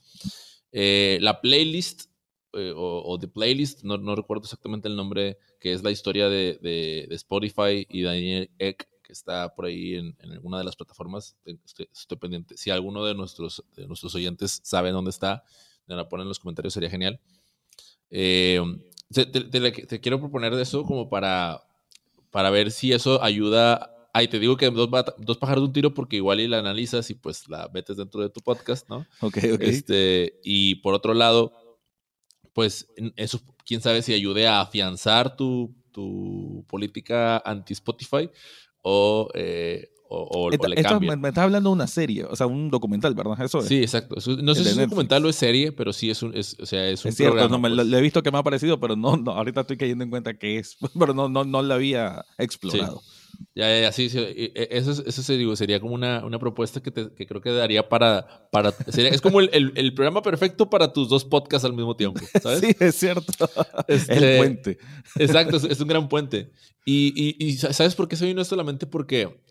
Eh, 0.71 1.19
la 1.21 1.41
playlist 1.41 2.11
eh, 2.53 2.73
o, 2.75 3.17
The 3.17 3.27
Playlist, 3.29 3.83
no, 3.83 3.97
no, 3.97 4.15
recuerdo 4.15 4.43
exactamente 4.43 4.89
el 4.89 4.95
nombre, 4.97 5.37
que 5.59 5.71
es 5.71 5.83
la 5.83 5.91
historia 5.91 6.27
de, 6.27 6.59
de, 6.61 7.07
Spotify 7.15 7.87
y 7.89 8.01
Daniel 8.01 8.49
Eck, 8.59 8.89
que 9.01 9.13
está 9.13 9.55
por 9.55 9.65
ahí 9.65 9.95
en, 9.95 10.17
en 10.19 10.31
alguna 10.33 10.57
de 10.57 10.65
las 10.65 10.75
plataformas. 10.75 11.37
Estoy, 11.45 11.87
estoy, 11.93 12.17
pendiente. 12.17 12.57
Si 12.57 12.69
alguno 12.69 13.05
de 13.05 13.15
nuestros, 13.15 13.63
de 13.75 13.87
nuestros 13.87 14.15
oyentes 14.15 14.59
sabe 14.63 14.91
dónde 14.91 15.11
está, 15.11 15.45
me 15.93 16.01
la 16.01 16.09
ponen 16.09 16.23
en 16.23 16.29
los 16.29 16.39
comentarios, 16.39 16.73
sería 16.73 16.89
genial. 16.89 17.19
Eh, 18.09 18.61
te, 19.13 20.01
quiero 20.01 20.19
proponer 20.19 20.55
de 20.55 20.63
eso 20.63 20.83
como 20.83 21.09
para, 21.09 21.61
para 22.29 22.49
ver 22.49 22.71
si 22.71 22.93
eso 22.93 23.21
ayuda. 23.23 23.95
Ay, 24.13 24.27
te 24.27 24.39
digo 24.39 24.57
que 24.57 24.69
dos, 24.69 24.89
dos 25.17 25.37
pájaros 25.37 25.63
de 25.63 25.67
un 25.67 25.73
tiro 25.73 25.93
porque 25.93 26.17
igual 26.17 26.39
y 26.39 26.47
la 26.47 26.59
analizas 26.59 27.09
y 27.09 27.15
pues 27.15 27.47
la 27.47 27.69
metes 27.73 27.97
dentro 27.97 28.21
de 28.21 28.29
tu 28.29 28.41
podcast, 28.41 28.89
¿no? 28.89 29.05
Ok, 29.21 29.37
ok. 29.53 29.61
Este, 29.61 30.39
y 30.43 30.75
por 30.75 30.93
otro 30.93 31.13
lado, 31.13 31.53
pues 32.53 32.87
eso, 33.15 33.41
quién 33.65 33.81
sabe 33.81 34.01
si 34.01 34.13
ayude 34.13 34.47
a 34.47 34.61
afianzar 34.61 35.35
tu, 35.35 35.73
tu 35.91 36.65
política 36.67 37.37
anti-Spotify 37.45 38.29
o, 38.81 39.29
eh, 39.33 39.89
o, 40.13 40.47
o, 40.47 40.49
le 40.49 40.57
cambia. 40.83 41.15
Me, 41.15 41.29
estás 41.29 41.43
hablando 41.45 41.69
de 41.69 41.73
una 41.73 41.87
serie, 41.87 42.25
o 42.25 42.35
sea, 42.35 42.47
un 42.47 42.69
documental, 42.69 43.13
¿verdad? 43.15 43.41
Eso 43.41 43.61
Sí, 43.61 43.77
exacto. 43.81 44.15
no 44.41 44.53
sé 44.55 44.63
si 44.63 44.69
es 44.69 44.75
un 44.77 44.83
documental 44.83 45.25
o 45.25 45.29
es 45.29 45.35
serie, 45.35 45.71
pero 45.71 45.93
sí 45.93 46.09
es 46.09 46.21
un, 46.21 46.35
es, 46.35 46.57
o 46.59 46.65
sea, 46.65 46.87
es 46.89 47.03
un 47.05 47.09
es 47.09 47.15
cierto, 47.15 47.47
No, 47.49 47.61
pues. 47.61 47.73
lo, 47.73 47.97
he 47.97 48.01
visto 48.01 48.21
que 48.21 48.31
me 48.31 48.37
ha 48.37 48.43
parecido, 48.43 48.79
pero 48.79 48.95
no, 48.95 49.15
no, 49.17 49.31
ahorita 49.31 49.61
estoy 49.61 49.77
cayendo 49.77 50.03
en 50.03 50.09
cuenta 50.09 50.33
que 50.37 50.57
es, 50.59 50.77
pero 50.99 51.13
no, 51.13 51.29
no, 51.29 51.43
no 51.45 51.61
lo 51.61 51.73
había 51.73 52.25
explorado. 52.37 53.01
Ya, 53.55 53.67
ya, 53.69 53.81
ya, 53.81 53.91
sí, 53.91 54.07
sí. 54.09 54.19
e- 54.19 54.51
e- 54.53 54.67
Eso, 54.71 54.91
es- 54.91 55.03
eso 55.05 55.23
se 55.23 55.35
digo, 55.35 55.55
sería 55.55 55.79
como 55.79 55.95
una, 55.95 56.23
una 56.23 56.37
propuesta 56.37 56.79
que, 56.83 56.91
te- 56.91 57.11
que 57.15 57.25
creo 57.25 57.41
que 57.41 57.49
daría 57.51 57.89
para... 57.89 58.47
para 58.51 58.71
sería, 58.89 59.09
es 59.09 59.19
como 59.21 59.39
el, 59.39 59.49
el- 59.53 59.71
el 59.75 59.93
programa 59.95 60.21
perfecto 60.21 60.69
para 60.69 60.93
tus 60.93 61.09
dos 61.09 61.25
podcasts 61.25 61.65
al 61.65 61.73
mismo 61.73 61.95
tiempo, 61.95 62.19
¿sabes? 62.43 62.59
Sí, 62.59 62.75
es 62.79 62.95
cierto. 62.95 63.31
Este, 63.87 64.33
El 64.33 64.37
puente. 64.37 64.77
Exacto, 65.17 65.57
es, 65.57 65.63
es 65.63 65.79
un 65.79 65.87
gran 65.87 66.07
puente. 66.07 66.51
Y, 66.85 67.13
y- 67.15 67.35
y 67.47 67.53
sa- 67.57 67.73
¿sabes 67.73 67.95
por 67.95 68.07
qué 68.07 68.15
se 68.15 68.25
vino 68.27 68.41
esto 68.41 68.53
a 68.53 68.57
la 68.59 68.63
mente? 68.63 68.85
Porque, 68.85 69.41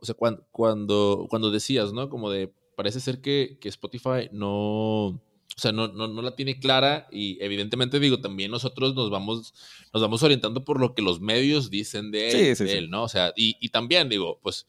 o 0.00 0.04
sea, 0.04 0.14
cuan- 0.14 0.44
cuando, 0.50 1.26
cuando, 1.28 1.50
decías, 1.50 1.92
¿no? 1.92 2.08
Como 2.08 2.30
de, 2.30 2.52
parece 2.76 3.00
ser 3.00 3.20
que, 3.20 3.58
que 3.60 3.68
Spotify 3.68 4.28
no, 4.32 5.06
o 5.08 5.20
sea, 5.56 5.72
no, 5.72 5.88
no, 5.88 6.08
no 6.08 6.22
la 6.22 6.34
tiene 6.34 6.58
clara 6.58 7.08
y 7.12 7.42
evidentemente, 7.42 8.00
digo, 8.00 8.20
también 8.20 8.50
nosotros 8.50 8.94
nos 8.94 9.10
vamos, 9.10 9.52
nos 9.92 10.02
vamos 10.02 10.22
orientando 10.22 10.64
por 10.64 10.80
lo 10.80 10.94
que 10.94 11.02
los 11.02 11.20
medios 11.20 11.70
dicen 11.70 12.10
de 12.10 12.30
él, 12.30 12.38
Sí, 12.38 12.56
sí, 12.56 12.64
de 12.64 12.70
sí. 12.70 12.76
él, 12.78 12.90
¿no? 12.90 13.04
O 13.04 13.08
sea, 13.08 13.32
y, 13.36 13.56
y 13.60 13.68
también, 13.68 14.08
digo, 14.08 14.40
pues, 14.42 14.66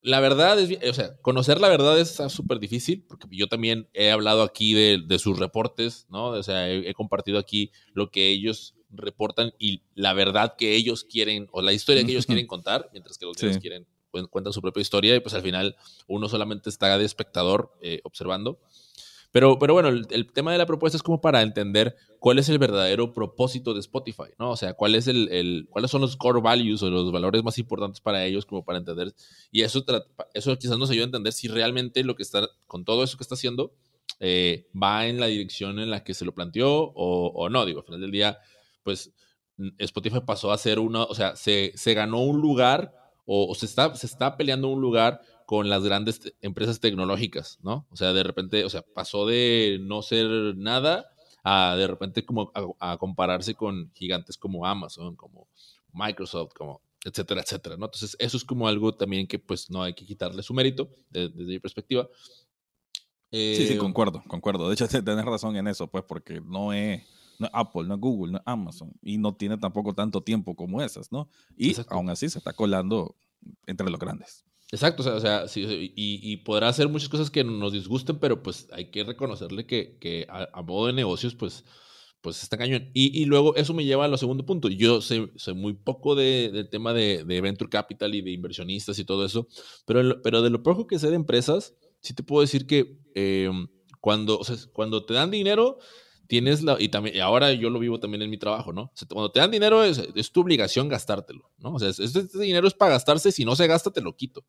la 0.00 0.20
verdad 0.20 0.58
es, 0.60 0.78
o 0.88 0.94
sea, 0.94 1.16
conocer 1.22 1.60
la 1.60 1.68
verdad 1.68 1.98
es 1.98 2.16
súper 2.28 2.60
difícil, 2.60 3.04
porque 3.08 3.26
yo 3.30 3.48
también 3.48 3.88
he 3.92 4.10
hablado 4.10 4.42
aquí 4.42 4.72
de, 4.72 5.02
de 5.06 5.18
sus 5.18 5.38
reportes, 5.38 6.06
¿no? 6.08 6.26
O 6.28 6.42
sea, 6.42 6.70
he, 6.70 6.88
he 6.88 6.94
compartido 6.94 7.38
aquí 7.38 7.72
lo 7.94 8.10
que 8.10 8.30
ellos 8.30 8.74
reportan 8.90 9.52
y 9.58 9.82
la 9.94 10.12
verdad 10.14 10.54
que 10.56 10.74
ellos 10.76 11.04
quieren, 11.04 11.48
o 11.52 11.62
la 11.62 11.72
historia 11.72 12.04
que 12.04 12.12
ellos 12.12 12.26
quieren 12.26 12.46
contar, 12.46 12.88
mientras 12.92 13.18
que 13.18 13.26
los 13.26 13.36
medios 13.42 13.58
quieren, 13.58 13.86
cuentan 14.26 14.52
su 14.52 14.60
propia 14.60 14.80
historia 14.80 15.16
y 15.16 15.20
pues 15.20 15.34
al 15.34 15.42
final 15.42 15.76
uno 16.06 16.28
solamente 16.28 16.70
está 16.70 16.98
de 16.98 17.04
espectador 17.04 17.72
eh, 17.82 18.00
observando. 18.04 18.58
Pero, 19.30 19.58
pero 19.58 19.74
bueno, 19.74 19.88
el, 19.88 20.32
tema 20.32 20.52
de 20.52 20.58
la 20.58 20.64
propuesta 20.64 20.96
es 20.96 21.02
como 21.02 21.20
para 21.20 21.42
entender 21.42 21.94
cuál 22.18 22.38
es 22.38 22.48
el 22.48 22.58
verdadero 22.58 23.12
propósito 23.12 23.74
de 23.74 23.80
Spotify, 23.80 24.30
¿no? 24.38 24.50
O 24.50 24.56
sea, 24.56 24.72
cuál 24.72 24.94
es 24.94 25.06
el, 25.06 25.66
cuáles 25.68 25.90
son 25.90 26.00
los 26.00 26.16
core 26.16 26.40
values 26.40 26.82
o 26.82 26.88
los 26.88 27.12
valores 27.12 27.42
más 27.44 27.58
importantes 27.58 28.00
para 28.00 28.24
ellos, 28.24 28.46
como 28.46 28.64
para 28.64 28.78
entender. 28.78 29.14
Y 29.50 29.62
eso, 29.62 29.84
eso 30.32 30.58
quizás 30.58 30.78
nos 30.78 30.90
ayuda 30.90 31.04
a 31.04 31.06
entender 31.06 31.32
si 31.34 31.46
realmente 31.46 32.02
lo 32.04 32.16
que 32.16 32.22
está, 32.22 32.48
con 32.66 32.86
todo 32.86 33.04
eso 33.04 33.18
que 33.18 33.22
está 33.22 33.34
haciendo, 33.34 33.74
eh, 34.18 34.66
va 34.74 35.06
en 35.06 35.20
la 35.20 35.26
dirección 35.26 35.78
en 35.78 35.90
la 35.90 36.02
que 36.02 36.14
se 36.14 36.24
lo 36.24 36.32
planteó 36.32 36.92
o, 36.94 37.48
no. 37.50 37.66
Digo, 37.66 37.80
al 37.80 37.86
final 37.86 38.00
del 38.00 38.10
día, 38.10 38.38
pues 38.82 39.12
Spotify 39.76 40.20
pasó 40.26 40.52
a 40.52 40.58
ser 40.58 40.78
una, 40.78 41.04
o 41.04 41.14
sea, 41.14 41.36
se, 41.36 41.72
se 41.74 41.92
ganó 41.92 42.22
un 42.22 42.40
lugar 42.40 42.94
o, 43.30 43.46
o 43.50 43.54
se, 43.54 43.66
está, 43.66 43.94
se 43.94 44.06
está 44.06 44.36
peleando 44.38 44.68
un 44.68 44.80
lugar 44.80 45.20
con 45.46 45.68
las 45.68 45.84
grandes 45.84 46.18
te- 46.20 46.34
empresas 46.40 46.80
tecnológicas, 46.80 47.58
¿no? 47.62 47.86
O 47.90 47.96
sea, 47.96 48.12
de 48.14 48.22
repente, 48.22 48.64
o 48.64 48.70
sea, 48.70 48.82
pasó 48.94 49.26
de 49.26 49.78
no 49.82 50.00
ser 50.02 50.26
nada 50.56 51.06
a 51.44 51.76
de 51.76 51.86
repente 51.86 52.24
como 52.24 52.50
a, 52.80 52.92
a 52.92 52.96
compararse 52.98 53.54
con 53.54 53.90
gigantes 53.94 54.36
como 54.38 54.66
Amazon, 54.66 55.14
como 55.14 55.46
Microsoft, 55.92 56.52
como 56.54 56.80
etcétera, 57.04 57.42
etcétera, 57.42 57.76
¿no? 57.76 57.84
Entonces, 57.86 58.16
eso 58.18 58.36
es 58.36 58.44
como 58.44 58.66
algo 58.66 58.94
también 58.94 59.26
que 59.26 59.38
pues 59.38 59.70
no 59.70 59.82
hay 59.82 59.94
que 59.94 60.04
quitarle 60.06 60.42
su 60.42 60.52
mérito 60.54 60.88
de- 61.10 61.28
desde 61.28 61.52
mi 61.52 61.58
perspectiva. 61.60 62.08
Sí, 63.30 63.66
sí, 63.66 63.74
Eh, 63.74 63.78
concuerdo, 63.78 64.22
concuerdo. 64.26 64.68
De 64.68 64.74
hecho, 64.74 64.88
te- 64.88 65.02
tenés 65.02 65.24
razón 65.24 65.56
en 65.56 65.68
eso, 65.68 65.86
pues, 65.86 66.04
porque 66.06 66.40
no 66.40 66.72
es, 66.72 67.02
no 67.38 67.46
es 67.46 67.52
Apple, 67.54 67.84
no 67.84 67.94
es 67.94 68.00
Google, 68.00 68.32
no 68.32 68.38
es 68.38 68.44
Amazon, 68.46 68.92
y 69.02 69.18
no 69.18 69.34
tiene 69.34 69.58
tampoco 69.58 69.94
tanto 69.94 70.22
tiempo 70.22 70.54
como 70.54 70.82
esas, 70.82 71.10
¿no? 71.12 71.28
Y 71.56 71.70
Exacto. 71.70 71.94
aún 71.94 72.10
así 72.10 72.28
se 72.28 72.38
está 72.38 72.52
colando 72.52 73.16
entre 73.66 73.90
los 73.90 74.00
grandes. 74.00 74.44
Exacto, 74.70 75.00
o 75.02 75.04
sea, 75.04 75.14
o 75.14 75.20
sea, 75.20 75.48
sí, 75.48 75.62
y, 75.96 76.20
y 76.22 76.36
podrá 76.38 76.68
hacer 76.68 76.88
muchas 76.88 77.08
cosas 77.08 77.30
que 77.30 77.42
nos 77.42 77.72
disgusten, 77.72 78.18
pero 78.18 78.42
pues 78.42 78.68
hay 78.72 78.90
que 78.90 79.02
reconocerle 79.04 79.64
que, 79.66 79.96
que 79.98 80.26
a, 80.28 80.46
a 80.52 80.62
modo 80.62 80.88
de 80.88 80.92
negocios, 80.92 81.34
pues, 81.34 81.64
pues 82.20 82.42
está 82.42 82.58
cañón. 82.58 82.90
Y, 82.92 83.18
y 83.18 83.24
luego 83.24 83.54
eso 83.56 83.72
me 83.72 83.84
lleva 83.86 84.04
a 84.04 84.08
lo 84.08 84.18
segundo 84.18 84.44
punto. 84.44 84.68
Yo 84.68 85.00
sé, 85.00 85.30
sé 85.36 85.54
muy 85.54 85.72
poco 85.72 86.14
de- 86.14 86.50
del 86.52 86.68
tema 86.68 86.92
de, 86.92 87.24
de 87.24 87.40
venture 87.40 87.70
capital 87.70 88.14
y 88.14 88.20
de 88.20 88.32
inversionistas 88.32 88.98
y 88.98 89.04
todo 89.06 89.24
eso, 89.24 89.48
pero, 89.86 90.20
pero 90.22 90.42
de 90.42 90.50
lo 90.50 90.62
poco 90.62 90.86
que 90.86 90.98
sé 90.98 91.08
de 91.08 91.16
empresas, 91.16 91.74
sí 92.02 92.12
te 92.12 92.22
puedo 92.22 92.42
decir 92.42 92.66
que 92.66 92.98
eh, 93.14 93.50
cuando, 94.00 94.38
o 94.38 94.44
sea, 94.44 94.56
cuando 94.74 95.06
te 95.06 95.14
dan 95.14 95.30
dinero, 95.30 95.78
tienes 96.28 96.62
la, 96.62 96.76
y 96.78 96.88
también, 96.90 97.16
y 97.16 97.18
ahora 97.18 97.52
yo 97.52 97.70
lo 97.70 97.80
vivo 97.80 97.98
también 97.98 98.22
en 98.22 98.30
mi 98.30 98.38
trabajo, 98.38 98.72
¿no? 98.72 98.82
O 98.82 98.92
sea, 98.94 99.08
cuando 99.08 99.32
te 99.32 99.40
dan 99.40 99.50
dinero 99.50 99.82
es, 99.82 99.98
es 100.14 100.30
tu 100.30 100.42
obligación 100.42 100.88
gastártelo, 100.88 101.50
¿no? 101.58 101.74
O 101.74 101.78
sea, 101.80 101.88
es- 101.88 101.98
este, 101.98 102.20
este 102.20 102.38
dinero 102.38 102.68
es 102.68 102.74
para 102.74 102.92
gastarse, 102.92 103.32
si 103.32 103.44
no 103.44 103.56
se 103.56 103.66
gasta, 103.66 103.90
te 103.90 104.00
lo 104.00 104.14
quito. 104.14 104.44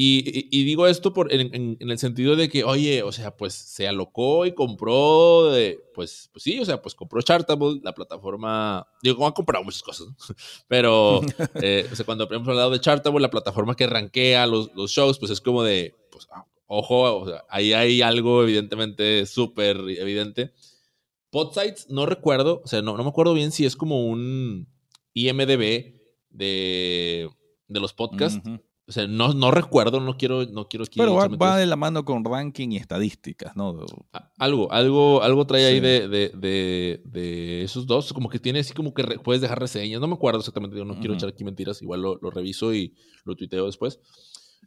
Y, 0.00 0.18
y- 0.28 0.48
y 0.60 0.64
digo 0.64 0.86
esto 0.86 1.12
por, 1.12 1.32
en, 1.32 1.52
en- 1.52 1.76
en 1.80 1.90
el 1.90 1.98
sentido 1.98 2.36
de 2.36 2.48
que, 2.48 2.62
oye, 2.62 3.02
o 3.02 3.10
sea, 3.10 3.36
pues 3.36 3.52
se 3.54 3.88
alocó 3.88 4.46
y 4.46 4.52
compró, 4.54 5.50
de, 5.50 5.80
pues, 5.92 6.30
pues 6.32 6.44
sí, 6.44 6.60
o 6.60 6.64
sea, 6.64 6.80
pues 6.80 6.94
compró 6.94 7.20
Chartable, 7.20 7.80
la 7.82 7.92
plataforma, 7.94 8.86
digo, 9.02 9.16
como 9.16 9.26
ha 9.28 9.34
comprado 9.34 9.64
muchas 9.64 9.82
cosas, 9.82 10.06
¿no? 10.08 10.16
Pero, 10.68 11.20
eh, 11.62 11.88
o 11.90 11.96
sea, 11.96 12.04
cuando 12.06 12.28
hemos 12.32 12.46
hablado 12.46 12.70
de 12.70 12.80
Chartable, 12.80 13.20
la 13.20 13.30
plataforma 13.30 13.74
que 13.74 13.86
rankea 13.88 14.46
los, 14.46 14.70
los 14.76 14.90
shows, 14.92 15.18
pues 15.18 15.32
es 15.32 15.40
como 15.40 15.64
de, 15.64 15.96
pues, 16.12 16.28
ah, 16.30 16.44
ojo, 16.68 17.16
o 17.20 17.26
sea, 17.28 17.44
ahí 17.48 17.72
hay 17.72 18.00
algo 18.02 18.42
evidentemente 18.44 19.26
súper 19.26 19.78
evidente. 19.78 20.52
Podsites, 21.30 21.88
no 21.90 22.06
recuerdo, 22.06 22.62
o 22.64 22.66
sea, 22.68 22.82
no, 22.82 22.96
no 22.96 23.02
me 23.04 23.10
acuerdo 23.10 23.34
bien 23.34 23.52
si 23.52 23.64
es 23.66 23.76
como 23.76 24.06
un 24.06 24.68
IMDB 25.14 25.94
de, 26.30 27.28
de 27.68 27.80
los 27.80 27.92
podcasts. 27.92 28.40
O 28.86 28.92
sea, 28.92 29.06
no, 29.06 29.34
no 29.34 29.50
recuerdo, 29.50 30.00
no 30.00 30.16
quiero, 30.16 30.46
no 30.46 30.66
quiero 30.66 30.84
aquí 30.84 30.98
Pero 30.98 31.12
va, 31.14 31.28
va 31.28 31.58
de 31.58 31.66
la 31.66 31.76
mano 31.76 32.06
con 32.06 32.24
ranking 32.24 32.70
y 32.70 32.78
estadísticas, 32.78 33.54
¿no? 33.54 33.84
algo, 34.38 34.72
algo, 34.72 35.22
algo 35.22 35.46
trae 35.46 35.66
ahí 35.66 35.78
de, 35.80 36.08
de, 36.08 36.28
de, 36.30 37.02
de 37.04 37.62
esos 37.64 37.86
dos, 37.86 38.14
como 38.14 38.30
que 38.30 38.38
tiene 38.38 38.60
así 38.60 38.72
como 38.72 38.94
que 38.94 39.02
re- 39.02 39.18
puedes 39.18 39.42
dejar 39.42 39.60
reseñas, 39.60 40.00
no 40.00 40.06
me 40.08 40.14
acuerdo 40.14 40.38
exactamente, 40.38 40.74
digo, 40.74 40.86
no 40.86 40.98
quiero 41.00 41.12
echar 41.12 41.28
aquí 41.28 41.44
mentiras, 41.44 41.82
igual 41.82 42.00
lo, 42.00 42.16
lo 42.22 42.30
reviso 42.30 42.72
y 42.72 42.94
lo 43.26 43.34
tuiteo 43.36 43.66
después. 43.66 44.00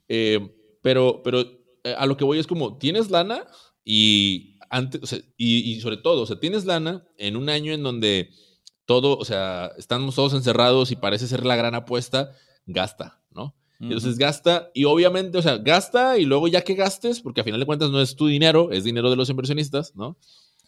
Eh, 0.08 0.56
pero, 0.84 1.24
pero 1.24 1.41
eh, 1.84 1.95
a 1.97 2.06
lo 2.06 2.15
que 2.15 2.24
voy 2.24 2.38
es 2.38 2.45
como, 2.45 2.78
tienes 2.78 3.10
lana 3.10 3.47
y 3.84 4.50
antes, 4.71 5.01
o 5.03 5.05
sea, 5.05 5.19
y, 5.38 5.57
y 5.71 5.81
sobre 5.81 5.97
todo, 5.97 6.23
o 6.23 6.25
sea, 6.25 6.39
tienes 6.39 6.65
lana 6.65 7.03
en 7.17 7.36
un 7.36 7.49
año 7.49 7.73
en 7.73 7.84
donde 7.84 8.31
todo, 8.86 9.17
o 9.17 9.25
sea, 9.25 9.71
estamos 9.77 10.15
todos 10.15 10.34
encerrados 10.34 10.89
y 10.91 10.95
parece 10.95 11.27
ser 11.27 11.45
la 11.45 11.55
gran 11.55 11.75
apuesta, 11.75 12.31
gasta, 12.65 13.21
¿no? 13.31 13.55
Entonces 13.79 14.17
gasta, 14.17 14.69
y 14.73 14.86
obviamente, 14.86 15.38
o 15.38 15.41
sea, 15.41 15.57
gasta 15.57 16.17
y 16.17 16.25
luego 16.25 16.47
ya 16.47 16.62
que 16.63 16.75
gastes, 16.75 17.19
porque 17.19 17.41
a 17.41 17.43
final 17.43 17.60
de 17.60 17.65
cuentas 17.65 17.89
no 17.89 17.99
es 18.01 18.15
tu 18.15 18.27
dinero, 18.27 18.71
es 18.71 18.84
dinero 18.84 19.10
de 19.10 19.15
los 19.15 19.29
inversionistas, 19.29 19.95
¿no? 19.95 20.17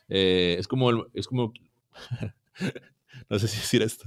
Eh, 0.09 0.55
es 0.59 0.67
como, 0.67 0.89
el- 0.89 1.03
es 1.13 1.27
como, 1.27 1.53
no 3.29 3.39
sé 3.39 3.47
si 3.47 3.57
decir 3.57 3.81
esto. 3.83 4.05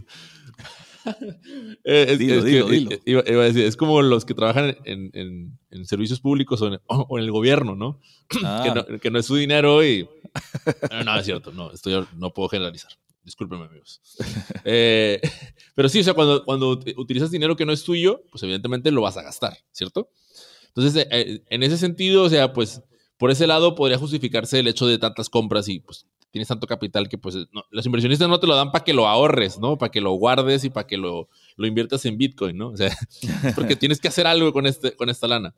Eh, 1.85 2.07
es, 2.09 2.19
Dilo, 2.19 2.35
es 2.39 2.45
que, 2.45 2.51
dilo, 2.51 2.67
dilo. 2.69 2.91
Iba, 3.05 3.23
iba 3.27 3.43
a 3.43 3.47
decir, 3.47 3.65
es 3.65 3.77
como 3.77 4.03
los 4.03 4.25
que 4.25 4.35
trabajan 4.35 4.77
en, 4.85 5.11
en- 5.15 5.59
en 5.71 5.87
servicios 5.87 6.21
públicos 6.21 6.61
o 6.63 6.69
en, 6.69 6.81
o 6.87 7.19
en 7.19 7.25
el 7.25 7.31
gobierno, 7.31 7.77
¿no? 7.77 8.01
Ah, 8.43 8.63
Que, 8.65 8.93
no, 8.95 8.99
que 9.01 9.11
no 9.11 9.19
es 9.19 9.27
su 9.27 9.37
dinero 9.37 9.85
y... 9.85 10.09
No, 10.91 11.05
no, 11.05 11.19
es 11.19 11.25
cierto, 11.25 11.53
no, 11.53 11.71
estoy, 11.73 12.05
no 12.17 12.33
puedo 12.35 12.49
generalizar. 12.49 12.91
Discúlpenme, 13.25 13.65
amigos. 13.67 14.01
Eh, 14.65 15.21
pero 15.75 15.89
sí, 15.89 16.01
o 16.01 16.05
sea, 16.05 16.15
cuando, 16.15 16.45
cuando 16.45 16.73
ut- 16.79 16.95
utilizas 16.97 17.31
dinero 17.31 17.57
que 17.57 17.65
no 17.67 17.73
es 17.73 17.85
tuyo, 17.85 18.23
pues 18.31 18.43
evidentemente 18.43 18.91
lo 18.91 19.03
vas 19.03 19.17
a 19.17 19.23
gastar, 19.23 19.57
¿cierto? 19.73 20.11
Entonces, 20.69 21.07
eh, 21.11 21.43
en 21.49 21.63
ese 21.63 21.79
sentido, 21.79 22.25
o 22.25 22.29
sea, 22.29 22.53
pues 22.53 22.83
por 23.17 23.31
ese 23.31 23.47
lado 23.47 23.75
podría 23.75 23.97
justificarse 23.99 24.59
el 24.59 24.67
hecho 24.69 24.87
de 24.87 24.99
tantas 24.99 25.31
compras 25.31 25.69
y 25.69 25.81
pues 25.81 26.07
tienes 26.37 26.49
tanto 26.49 26.67
capital 26.67 27.09
que 27.09 27.17
pues 27.17 27.35
no- 27.51 27.65
los 27.71 27.87
inversionistas 27.87 28.29
no 28.29 28.39
te 28.39 28.47
lo 28.47 28.55
dan 28.55 28.71
para 28.71 28.85
que 28.85 28.93
lo 28.93 29.09
ahorres, 29.09 29.59
¿no? 29.59 29.79
Para 29.79 29.91
que 29.91 30.03
lo 30.03 30.13
guardes 30.13 30.65
y 30.65 30.69
para 30.71 30.87
que 30.87 30.99
lo, 30.99 31.31
lo 31.57 31.67
inviertas 31.67 32.05
en 32.05 32.19
Bitcoin, 32.19 32.59
¿no? 32.59 32.69
O 32.69 32.77
sea, 32.77 32.89
es 32.89 32.97
porque 33.55 33.75
tienes 33.77 33.99
que 34.01 34.09
hacer 34.09 34.27
algo 34.27 34.53
con, 34.53 34.67
este, 34.67 34.95
con 34.95 35.09
esta 35.09 35.27
lana. 35.27 35.55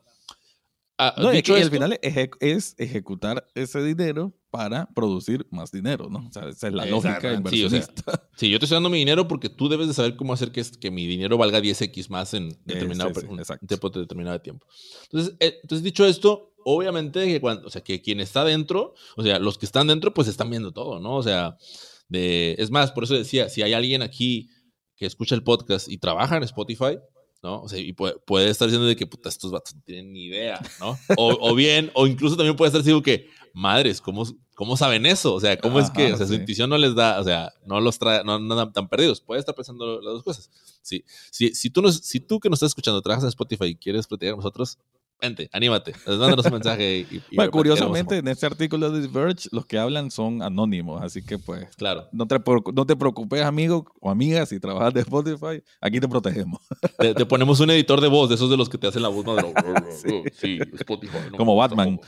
Ah, 1.01 1.15
No, 1.17 1.33
y 1.33 1.37
dicho 1.37 1.53
que 1.55 1.61
al 1.61 1.65
esto- 1.67 1.75
final 1.77 1.93
es, 2.01 2.01
eje- 2.17 2.31
es 2.41 2.75
ejecutar 2.79 3.47
ese 3.55 3.83
dinero 3.85 4.33
para 4.51 4.87
producir 4.95 5.47
más 5.51 5.71
dinero, 5.71 6.09
¿no? 6.11 6.27
O 6.29 6.33
sea, 6.33 6.49
esa 6.49 6.69
es 6.69 6.75
la 6.75 6.87
lógica 6.87 7.17
Exactamente, 7.17 7.51
sí, 7.51 7.65
o 7.65 7.71
sea, 7.71 7.79
inversionista. 7.79 8.29
Sí, 8.37 8.51
yo 8.51 8.59
te 8.61 8.65
estoy 8.67 8.77
dando 8.77 8.89
mi 8.91 8.99
dinero 8.99 9.27
porque 9.29 9.49
tú 9.49 9.69
debes 9.69 9.89
de 9.89 9.95
saber 9.95 10.17
cómo 10.17 10.33
hacer 10.33 10.51
que, 10.53 10.61
es- 10.61 10.77
que 10.77 10.91
mi 10.91 11.07
dinero 11.07 11.37
valga 11.39 11.61
10x 11.61 12.09
más 12.09 12.35
en 12.35 12.51
determinado 12.65 13.11
sí, 13.15 13.21
sí, 13.21 13.27
un 13.29 13.39
exacto. 13.41 13.67
tiempo 13.67 13.91
determinado 13.91 14.35
de 14.39 14.41
tiempo. 14.43 14.67
Entonces, 15.05 15.35
eh, 15.41 15.59
entonces, 15.63 15.83
dicho 15.85 16.05
esto, 16.07 16.53
obviamente 16.71 17.27
que 17.27 17.41
cuando, 17.41 17.67
o 17.67 17.71
sea, 17.71 17.83
que 17.83 18.03
quien 18.03 18.21
está 18.21 18.45
dentro, 18.45 18.95
o 19.17 19.23
sea, 19.23 19.39
los 19.39 19.57
que 19.57 19.65
están 19.65 19.87
dentro, 19.87 20.13
pues 20.13 20.29
están 20.29 20.51
viendo 20.51 20.71
todo, 20.71 21.01
¿no? 21.01 21.17
O 21.17 21.23
sea, 21.23 21.57
de, 22.09 22.57
es 22.59 22.71
más, 22.71 22.93
por 22.93 23.05
eso 23.05 23.15
decía, 23.15 23.49
si 23.49 23.63
hay 23.63 23.73
alguien 23.73 24.03
aquí 24.03 24.51
que 24.95 25.07
escucha 25.07 25.35
el 25.35 25.43
podcast 25.43 25.89
y 25.89 25.97
trabaja 25.97 26.37
en 26.37 26.43
Spotify, 26.43 26.99
¿no? 27.43 27.63
O 27.63 27.69
sea, 27.69 27.79
y 27.79 27.95
puede, 27.95 28.17
puede 28.27 28.51
estar 28.51 28.69
diciendo 28.69 28.87
de 28.87 28.97
que, 28.97 29.07
puta, 29.07 29.31
estos 29.31 29.51
vatos 29.51 29.77
no 29.77 29.83
tienen 29.83 30.13
ni 30.13 30.27
idea, 30.27 30.61
¿no? 30.79 30.99
O, 31.17 31.39
o 31.41 31.55
bien, 31.55 31.91
o 31.95 32.07
incluso 32.07 32.37
también 32.37 32.57
puede 32.57 32.69
estar 32.69 32.83
diciendo 32.83 33.03
que, 33.03 33.31
madres, 33.55 34.03
¿cómo, 34.03 34.25
cómo 34.55 34.77
saben 34.77 35.07
eso? 35.07 35.35
O 35.35 35.41
sea, 35.41 35.59
¿cómo 35.59 35.81
es 35.81 35.91
que, 35.91 36.13
o 36.13 36.17
sea, 36.19 36.27
su 36.27 36.35
sí. 36.35 36.41
intuición 36.41 36.69
no 36.69 36.77
les 36.77 36.95
da, 36.95 37.19
o 37.19 37.25
sea, 37.25 37.51
no 37.65 37.81
los 37.81 37.99
trae, 37.99 38.23
no 38.25 38.39
no 38.39 38.55
andan 38.55 38.73
tan 38.75 38.89
perdidos. 38.89 39.23
Puede 39.23 39.41
estar 39.41 39.55
pensando 39.55 40.03
las 40.03 40.13
dos 40.13 40.23
cosas. 40.23 40.51
Sí. 40.83 41.03
Si, 41.31 41.55
si, 41.55 41.71
tú 41.71 41.81
nos, 41.81 41.97
si 41.97 42.21
tú 42.21 42.41
que 42.41 42.51
nos 42.51 42.59
estás 42.59 42.73
escuchando 42.73 43.01
trabajas 43.01 43.25
en 43.25 43.29
Spotify 43.29 43.67
y 43.67 43.77
quieres 43.77 44.07
platicar 44.07 44.35
con 44.35 44.41
nosotros, 44.41 44.79
vente, 45.21 45.49
anímate, 45.53 45.95
mándanos 46.07 46.47
un 46.47 46.53
mensaje. 46.53 47.07
Y, 47.11 47.23
bueno, 47.37 47.51
curiosamente, 47.51 48.19
en 48.19 48.29
este 48.29 48.47
artículo 48.47 48.91
de 48.91 49.07
The 49.07 49.09
Verge, 49.09 49.49
los 49.53 49.67
que 49.67 49.79
hablan 49.79 50.11
son 50.11 50.43
anónimos, 50.43 51.03
así 51.03 51.23
que 51.23 51.39
pues, 51.39 51.69
claro. 51.77 52.09
no 52.13 52.27
te, 52.27 52.41
no 52.75 52.87
te 52.87 52.97
preocupes, 52.97 53.43
amigo 53.43 53.85
o 54.01 54.11
amiga, 54.11 54.47
si 54.47 54.61
trabajas 54.61 54.95
de 54.95 55.01
Spotify, 55.01 55.63
aquí 55.81 56.01
te 56.01 56.09
protegemos. 56.09 56.61
Te, 56.99 57.27
ponemos 57.27 57.61
un 57.61 57.71
editor 57.71 58.01
de 58.01 58.09
voz, 58.09 58.29
de 58.29 58.37
esos 58.37 58.51
de 58.51 58.57
los 58.57 58.69
que 58.69 58.79
te 58.79 58.87
hacen 58.87 59.03
la 59.03 59.09
voz. 59.09 59.25
sí. 60.41 60.59
Spotify. 60.75 61.19
como 61.37 61.57
Batman. 61.57 62.01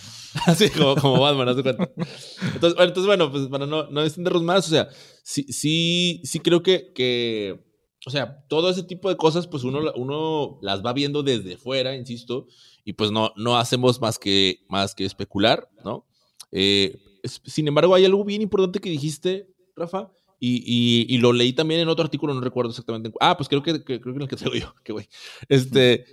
Así, 0.47 0.71
como, 0.77 0.97
como 0.97 1.21
Batman, 1.21 1.49
Entonces, 1.49 2.79
entonces, 2.79 3.07
bueno, 3.07 3.31
pues 3.31 3.49
para 3.49 3.67
no, 3.67 3.91
no 3.91 4.03
extendernos 4.03 4.43
más, 4.43 4.67
o 4.67 4.71
sea, 4.71 4.89
sí, 5.23 5.45
sí, 5.51 6.21
sí 6.25 6.41
creo 6.41 6.63
que, 6.63 6.93
que 6.95 7.70
o 8.07 8.11
sea, 8.11 8.45
todo 8.49 8.71
ese 8.71 8.83
tipo 8.83 9.09
de 9.09 9.17
cosas, 9.17 9.47
pues 9.47 9.65
uno, 9.65 9.93
uno 9.95 10.59
las 10.63 10.85
va 10.85 10.93
viendo 10.93 11.23
desde 11.23 11.57
fuera, 11.57 11.95
insisto, 11.95 12.47
y 12.85 12.95
pues 12.95 13.11
no, 13.11 13.33
no 13.37 13.59
hacemos 13.59 14.01
más 14.01 14.19
que, 14.19 14.65
más 14.69 14.95
que 14.95 15.05
especular, 15.05 15.69
¿no? 15.85 16.07
Eh, 16.51 16.99
sin 17.25 17.69
embargo, 17.69 17.95
hay 17.95 18.05
algo 18.07 18.25
bien 18.25 18.43
importante 18.43 18.81
que 18.81 18.91
dijiste, 18.91 19.49
Rafa, 19.77 20.11
y, 20.43 21.19
lo 21.19 21.35
leí 21.35 21.53
también 21.53 21.81
en 21.81 21.89
otro 21.89 22.05
artículo, 22.05 22.33
no 22.33 22.41
recuerdo 22.41 22.71
exactamente. 22.71 23.13
Ah, 23.21 23.37
pues 23.37 23.49
creo 23.49 23.63
que, 23.63 23.85
creo 23.85 24.01
que 24.01 24.11
en 24.11 24.23
el 24.23 24.29
que 24.29 24.37
traigo 24.37 24.57
yo, 24.57 24.75
que 24.83 24.93
güey. 24.93 25.09
Este, 25.49 26.07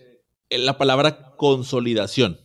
la 0.50 0.78
palabra 0.78 1.36
consolidación. 1.38 2.40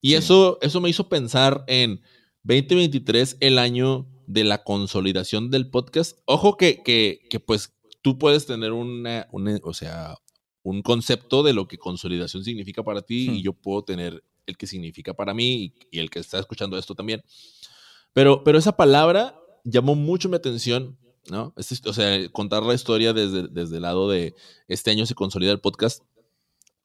Y 0.00 0.14
eso, 0.14 0.58
eso 0.62 0.80
me 0.80 0.88
hizo 0.88 1.08
pensar 1.08 1.64
en 1.66 2.00
2023, 2.44 3.36
el 3.40 3.58
año 3.58 4.08
de 4.26 4.44
la 4.44 4.64
consolidación 4.64 5.50
del 5.50 5.68
podcast. 5.68 6.18
Ojo 6.24 6.56
que, 6.56 6.82
que, 6.82 7.26
que 7.28 7.40
pues 7.40 7.75
tú 8.06 8.16
puedes 8.16 8.46
tener 8.46 8.70
una, 8.70 9.26
o 9.64 9.74
sea, 9.74 10.14
un 10.62 10.80
concepto 10.80 11.42
de 11.42 11.52
lo 11.52 11.66
que 11.66 11.76
consolidación 11.76 12.44
significa 12.44 12.84
para 12.84 13.02
ti 13.02 13.30
y 13.32 13.42
yo 13.42 13.52
puedo 13.52 13.82
tener 13.82 14.22
el 14.46 14.56
que 14.56 14.68
significa 14.68 15.12
para 15.12 15.34
mí 15.34 15.74
y, 15.90 15.98
el 15.98 16.08
que 16.08 16.20
está 16.20 16.38
escuchando 16.38 16.78
esto 16.78 16.94
también. 16.94 17.20
Pero, 18.12 18.44
pero 18.44 18.58
esa 18.58 18.76
palabra 18.76 19.36
llamó 19.64 19.96
mucho 19.96 20.28
mi 20.28 20.36
atención, 20.36 20.96
¿no? 21.32 21.52
Este, 21.56 21.88
o 21.88 21.92
sea, 21.92 22.28
contar 22.28 22.62
la 22.62 22.74
historia 22.74 23.12
desde, 23.12 23.48
desde 23.48 23.74
el 23.74 23.82
lado 23.82 24.08
de 24.08 24.36
este 24.68 24.92
año 24.92 25.04
se 25.04 25.16
consolida 25.16 25.50
el 25.50 25.58
podcast. 25.58 26.04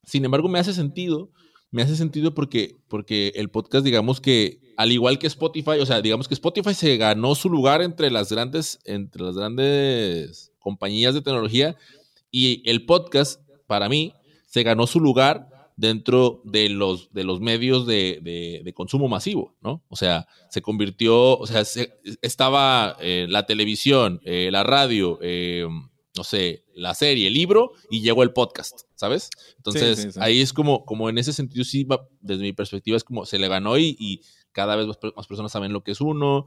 Sin 0.02 0.24
embargo, 0.24 0.48
me 0.48 0.58
hace 0.58 0.74
sentido, 0.74 1.30
me 1.70 1.82
hace 1.82 1.94
sentido 1.94 2.34
porque, 2.34 2.80
porque 2.88 3.30
el 3.36 3.48
podcast, 3.48 3.84
digamos 3.84 4.20
que, 4.20 4.58
al 4.76 4.92
igual 4.92 5.18
que 5.18 5.26
Spotify, 5.26 5.78
o 5.80 5.86
sea, 5.86 6.00
digamos 6.00 6.28
que 6.28 6.34
Spotify 6.34 6.74
se 6.74 6.96
ganó 6.96 7.34
su 7.34 7.48
lugar 7.48 7.82
entre 7.82 8.10
las 8.10 8.30
grandes, 8.30 8.78
entre 8.84 9.22
las 9.22 9.36
grandes 9.36 10.52
compañías 10.58 11.14
de 11.14 11.22
tecnología 11.22 11.76
y 12.30 12.68
el 12.68 12.86
podcast, 12.86 13.40
para 13.66 13.88
mí, 13.88 14.14
se 14.46 14.62
ganó 14.62 14.86
su 14.86 15.00
lugar 15.00 15.48
dentro 15.76 16.42
de 16.44 16.68
los, 16.68 17.12
de 17.12 17.24
los 17.24 17.40
medios 17.40 17.86
de, 17.86 18.72
consumo 18.74 19.08
masivo, 19.08 19.56
¿no? 19.60 19.82
O 19.88 19.96
sea, 19.96 20.26
se 20.50 20.62
convirtió, 20.62 21.38
o 21.38 21.46
sea, 21.46 21.62
estaba 22.22 22.96
eh, 23.00 23.26
la 23.28 23.46
televisión, 23.46 24.20
eh, 24.24 24.50
la 24.52 24.62
radio, 24.62 25.18
eh, 25.22 25.66
no 26.16 26.24
sé, 26.24 26.64
la 26.74 26.94
serie, 26.94 27.28
el 27.28 27.34
libro 27.34 27.72
y 27.90 28.02
llegó 28.02 28.22
el 28.22 28.32
podcast, 28.32 28.82
¿sabes? 28.94 29.30
Entonces, 29.56 30.16
ahí 30.18 30.40
es 30.40 30.52
como, 30.52 30.84
como 30.84 31.08
en 31.08 31.18
ese 31.18 31.32
sentido, 31.32 31.64
sí, 31.64 31.86
desde 32.20 32.42
mi 32.42 32.52
perspectiva, 32.52 32.96
es 32.96 33.04
como 33.04 33.24
se 33.24 33.38
le 33.38 33.48
ganó 33.48 33.78
y, 33.78 33.96
y 33.98 34.20
cada 34.52 34.76
vez 34.76 34.86
más 34.86 35.26
personas 35.26 35.52
saben 35.52 35.72
lo 35.72 35.82
que 35.82 35.92
es 35.92 36.00
uno, 36.00 36.46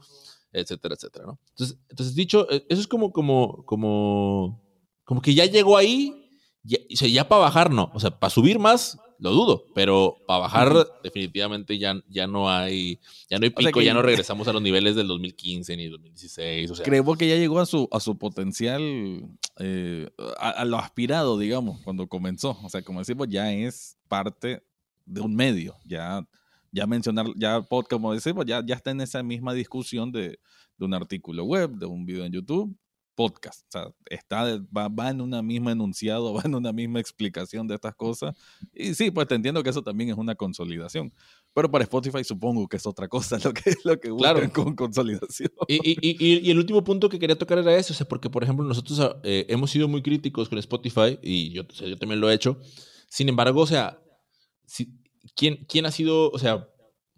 etcétera, 0.52 0.96
etcétera, 0.96 1.26
¿no? 1.26 1.40
Entonces, 1.50 1.78
entonces 1.90 2.16
dicho, 2.16 2.48
eh, 2.50 2.66
eso 2.70 2.82
es 2.82 2.88
como, 2.88 3.12
como, 3.12 3.66
como, 3.66 4.64
como 5.04 5.22
que 5.22 5.34
ya 5.34 5.46
llegó 5.46 5.78
ahí, 5.78 6.30
ya, 6.64 6.78
o 6.92 6.96
sea, 6.96 7.08
ya 7.08 7.28
para 7.28 7.42
bajar 7.42 7.72
no, 7.72 7.92
o 7.94 8.00
sea, 8.00 8.18
para 8.18 8.30
subir 8.30 8.60
más 8.60 8.98
lo 9.20 9.32
dudo, 9.32 9.66
pero 9.74 10.18
para 10.28 10.40
bajar 10.40 10.88
definitivamente 11.04 11.78
ya, 11.78 11.96
ya 12.10 12.28
no 12.28 12.50
hay, 12.50 13.00
ya 13.30 13.40
no 13.40 13.46
hay 13.46 13.50
pico, 13.50 13.82
ya 13.82 13.94
no 13.94 14.02
regresamos 14.02 14.48
a 14.48 14.54
los 14.54 14.62
niveles 14.62 14.96
del 14.96 15.08
2015 15.08 15.78
ni 15.78 15.88
2016. 15.88 16.72
O 16.72 16.76
sea. 16.76 16.86
Creo 16.86 17.16
que 17.16 17.28
ya 17.28 17.36
llegó 17.36 17.60
a 17.60 17.66
su, 17.66 17.88
a 17.92 18.00
su 18.00 18.18
potencial, 18.18 18.82
eh, 19.60 20.10
a, 20.38 20.66
lo 20.66 20.78
aspirado, 20.78 21.38
digamos, 21.38 21.82
cuando 21.82 22.08
comenzó. 22.08 22.58
O 22.64 22.70
sea, 22.70 22.82
como 22.82 23.00
decimos, 23.00 23.28
ya 23.30 23.52
es 23.54 23.98
parte 24.08 24.64
de 25.06 25.22
un 25.22 25.36
medio, 25.36 25.76
ya 25.86 26.28
ya 26.76 26.86
mencionar, 26.86 27.26
ya 27.38 27.62
podcast, 27.62 28.02
como 28.02 28.14
decimos, 28.14 28.46
ya, 28.46 28.62
ya 28.66 28.76
está 28.76 28.92
en 28.92 29.00
esa 29.00 29.24
misma 29.24 29.54
discusión 29.54 30.12
de, 30.12 30.38
de 30.78 30.86
un 30.86 30.94
artículo 30.94 31.46
web, 31.46 31.72
de 31.72 31.86
un 31.86 32.06
video 32.06 32.26
en 32.26 32.34
YouTube, 32.34 32.78
podcast. 33.16 33.62
O 33.62 33.72
sea, 33.72 33.88
está, 34.10 34.60
va, 34.76 34.90
va, 34.90 35.10
en 35.10 35.22
una 35.22 35.42
misma 35.42 35.72
enunciado, 35.72 36.34
va 36.36 36.42
en 36.44 36.54
una 36.54 36.74
misma 36.74 37.00
explicación 37.00 37.66
de 37.66 37.76
estas 37.76 37.96
cosas. 37.96 38.36
Y 38.74 38.94
sí, 38.94 39.10
pues 39.10 39.26
te 39.26 39.36
entiendo 39.36 39.64
que 39.64 39.70
eso 39.70 39.82
también 39.82 40.10
es 40.10 40.18
una 40.18 40.36
consolidación. 40.36 41.14
Pero 41.54 41.72
para 41.72 41.86
Spotify 41.86 42.26
supongo 42.26 42.68
que 42.68 42.76
es 42.76 42.86
otra 42.86 43.08
cosa 43.08 43.38
lo 43.46 43.54
que, 43.54 43.74
lo 43.86 43.98
que 43.98 44.10
claro. 44.14 44.52
con 44.52 44.76
consolidación. 44.76 45.52
Y, 45.70 45.76
y, 45.76 46.46
y, 46.46 46.52
el 46.52 46.58
último 46.58 46.84
punto 46.84 47.08
que 47.08 47.20
quería 47.20 47.38
tocar 47.38 47.58
era 47.58 47.74
eso, 47.74 47.94
o 47.94 47.96
sea, 47.96 48.06
porque 48.06 48.30
por 48.30 48.44
ejemplo 48.44 48.66
nosotros 48.66 49.16
eh, 49.24 49.46
hemos 49.48 49.72
sido 49.72 49.88
muy 49.88 50.02
críticos 50.02 50.50
con 50.50 50.60
Spotify 50.60 51.18
y 51.22 51.54
yo, 51.54 51.64
yo 51.64 51.98
también 51.98 52.20
lo 52.20 52.30
he 52.30 52.34
hecho. 52.34 52.60
Sin 53.08 53.30
embargo, 53.30 53.62
o 53.62 53.68
sea, 53.68 53.98
si, 54.66 55.05
¿quién, 55.36 55.66
quién 55.68 55.86
ha 55.86 55.92
sido, 55.92 56.30
o 56.32 56.40
sea, 56.40 56.70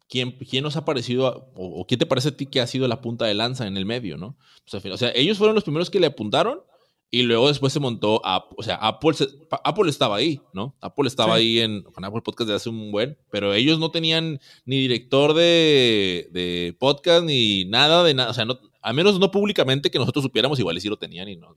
quién, 0.09 0.31
quién 0.31 0.63
nos 0.63 0.77
ha 0.77 0.85
parecido, 0.85 1.51
o, 1.55 1.85
qué 1.87 1.97
te 1.97 2.05
parece 2.05 2.29
a 2.29 2.37
ti 2.37 2.45
que 2.45 2.61
ha 2.61 2.67
sido 2.67 2.87
la 2.87 3.01
punta 3.01 3.25
de 3.25 3.33
lanza 3.33 3.67
en 3.67 3.77
el 3.77 3.85
medio, 3.85 4.17
¿no? 4.17 4.37
Pues, 4.69 4.85
o 4.85 4.97
sea, 4.97 5.11
ellos 5.15 5.37
fueron 5.37 5.55
los 5.55 5.63
primeros 5.63 5.89
que 5.89 5.99
le 5.99 6.07
apuntaron 6.07 6.61
y 7.09 7.23
luego 7.23 7.47
después 7.47 7.71
se 7.71 7.79
montó, 7.79 8.21
o 8.23 8.63
sea, 8.63 8.75
Apple, 8.75 9.15
Apple 9.63 9.89
estaba 9.89 10.17
ahí, 10.17 10.41
¿no? 10.53 10.75
Apple 10.81 11.07
estaba 11.07 11.35
ahí 11.35 11.59
en 11.59 11.83
con 11.83 12.03
Apple 12.03 12.21
Podcast 12.21 12.49
de 12.49 12.55
hace 12.55 12.69
un 12.69 12.91
buen, 12.91 13.17
pero 13.31 13.53
ellos 13.53 13.79
no 13.79 13.91
tenían 13.91 14.41
ni 14.65 14.81
director 14.81 15.33
de, 15.33 16.27
de 16.31 16.75
podcast 16.77 17.23
ni 17.23 17.63
nada 17.65 18.03
de 18.03 18.13
nada, 18.13 18.31
o 18.31 18.33
sea, 18.33 18.43
no, 18.43 18.59
al 18.81 18.93
menos 18.93 19.19
no 19.19 19.31
públicamente 19.31 19.89
que 19.89 19.99
nosotros 19.99 20.23
supiéramos, 20.23 20.59
igual 20.59 20.77
y 20.77 20.81
sí 20.81 20.89
lo 20.89 20.97
tenían 20.97 21.29
y 21.29 21.37
no, 21.37 21.55